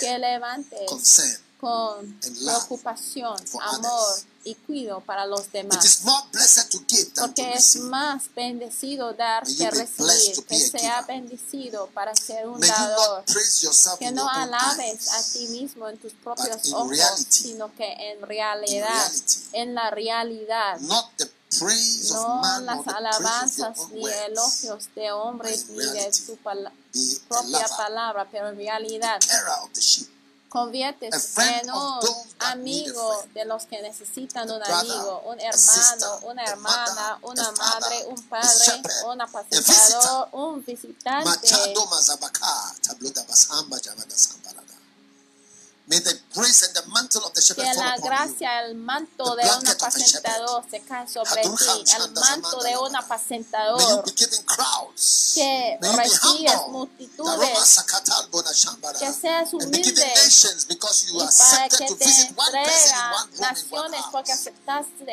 que 0.00 0.18
levantes 0.18 1.40
con 1.58 2.20
preocupación, 2.20 3.36
amor 3.58 4.31
y 4.44 4.54
cuido 4.54 5.00
para 5.00 5.26
los 5.26 5.52
demás. 5.52 6.02
Porque 7.18 7.52
es 7.54 7.76
más 7.76 8.22
bendecido 8.34 9.12
dar 9.12 9.44
que 9.46 9.70
recibir, 9.70 10.44
que 10.46 10.58
sea 10.58 11.02
bendecido 11.02 11.88
para 11.94 12.14
ser 12.14 12.46
un 12.46 12.60
dador. 12.60 13.24
Que 13.98 14.10
no 14.10 14.28
alabes 14.28 15.12
a 15.12 15.22
ti 15.32 15.46
mismo 15.48 15.88
en 15.88 15.98
tus 15.98 16.12
propios 16.14 16.72
ojos, 16.72 16.98
sino 17.28 17.74
que 17.74 17.92
en 18.12 18.22
realidad, 18.22 19.12
en 19.52 19.74
la 19.74 19.90
realidad, 19.90 20.78
no 20.80 21.10
las 22.62 22.86
alabanzas 22.86 23.78
ni 23.92 24.08
elogios 24.08 24.88
de 24.94 25.12
hombres 25.12 25.66
ni 25.68 25.84
de 25.84 26.12
su 26.12 26.36
propia 26.36 27.68
palabra, 27.76 28.26
pero 28.30 28.48
en 28.48 28.56
realidad 28.56 29.20
conviertes 30.52 31.38
en 31.38 31.70
un 31.70 32.00
amigo 32.40 33.24
de 33.32 33.46
los 33.46 33.64
que 33.64 33.80
necesitan 33.80 34.50
un 34.50 34.62
amigo, 34.62 35.22
un 35.24 35.40
hermano, 35.40 36.18
una 36.24 36.44
hermana, 36.44 37.18
una 37.22 37.50
madre, 37.52 38.04
un 38.08 38.22
padre, 38.28 38.82
un 39.06 39.20
apacentador, 39.22 40.28
un 40.32 40.62
visitante. 40.62 41.48
Que 47.54 47.74
la 47.78 47.96
gracia, 48.08 48.60
el 48.64 48.74
manto 48.76 49.36
de 49.36 49.42
un 49.44 49.68
apacentador 49.68 50.64
se 50.70 50.80
cae 50.82 51.06
sobre 51.08 51.42
ti, 51.42 51.48
el 51.96 52.12
manto 52.12 52.60
de 52.62 52.76
un 52.78 52.96
apacentador. 52.96 54.04
Que 55.34 55.78
recibes 55.80 56.68
multitudes, 56.68 57.50
que 58.98 59.12
seas 59.12 59.50
humilde. 59.54 60.14
y 61.12 61.26
para 61.38 61.68
que 61.68 61.86
te 61.94 62.04
entregan 62.04 63.30
naciones 63.40 64.02
porque 64.10 64.32
aceptaste 64.32 65.12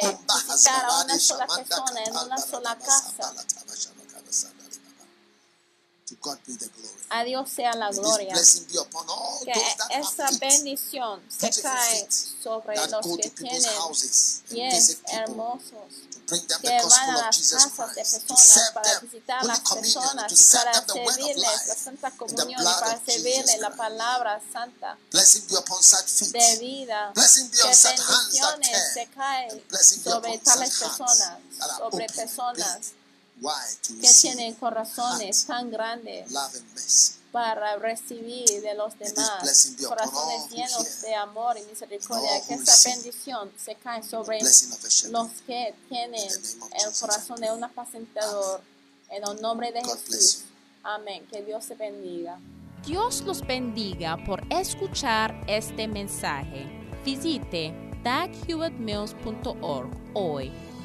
visitar 0.52 0.86
a 0.86 1.04
una 1.04 1.20
sola 1.20 1.48
persona 1.48 2.04
en 2.06 2.18
una 2.18 2.38
sola 2.38 2.78
casa. 2.78 3.34
A 7.10 7.24
Dios 7.24 7.50
sea 7.50 7.74
la 7.76 7.90
gloria. 7.92 8.34
Que 8.34 9.98
esa 10.00 10.30
bendición 10.40 11.22
se 11.30 11.62
cae 11.62 12.08
sobre 12.12 12.76
los 12.88 13.18
que 13.18 13.30
tienen 13.30 13.72
pies 14.50 14.98
hermosos 15.08 16.10
que 16.30 16.82
van 16.84 17.10
a 17.10 17.22
las 17.22 17.38
casas 17.38 17.96
de 17.96 18.04
personas 18.04 18.72
para 18.74 19.00
visitar 19.00 19.40
a 19.42 19.44
las 19.46 19.60
personas, 19.60 20.52
para 20.54 20.86
servirles 20.86 21.68
la 21.68 21.76
Santa 21.76 22.12
Comunión 22.12 22.64
para 22.64 23.00
servirles 23.04 23.60
la 23.60 23.76
palabra 23.76 24.42
santa 24.52 24.98
de 25.12 26.58
vida. 26.60 27.14
Que 27.16 27.22
bendiciones 27.22 28.94
se 28.94 29.08
caen 29.08 29.64
sobre 30.04 30.38
tales 30.40 30.80
personas, 30.80 31.40
sobre 31.78 32.08
personas 32.08 32.80
que 34.02 34.10
tienen 34.22 34.54
corazones 34.56 35.46
tan 35.46 35.70
grandes 35.72 36.32
para 37.32 37.78
recibir 37.78 38.62
de 38.62 38.74
los 38.74 38.98
demás 38.98 39.76
corazones 39.88 40.50
llenos 40.50 41.02
de 41.02 41.16
amor 41.16 41.58
y 41.58 41.62
misericordia, 41.70 42.42
que 42.48 42.56
esta 42.56 42.90
bendición 42.90 43.52
se 43.58 43.76
cae 43.76 44.02
sobre 44.04 44.40
los 44.42 45.30
que 45.46 45.76
tienen 45.88 46.30
el 46.30 46.94
corazón 47.00 47.40
de 47.40 47.52
un 47.52 47.64
apacentador. 47.64 48.62
En 49.12 49.24
el 49.28 49.42
nombre 49.42 49.72
de 49.72 49.82
Jesús. 49.82 50.44
Amén. 50.84 51.26
Que 51.32 51.42
Dios 51.44 51.66
te 51.66 51.74
bendiga. 51.74 52.40
Dios 52.86 53.22
los 53.22 53.42
bendiga 53.46 54.24
por 54.24 54.42
escuchar 54.52 55.34
este 55.48 55.88
mensaje. 55.88 56.68
Visite 57.04 57.74
daghewittmills.org 58.04 59.90
hoy 60.14 60.52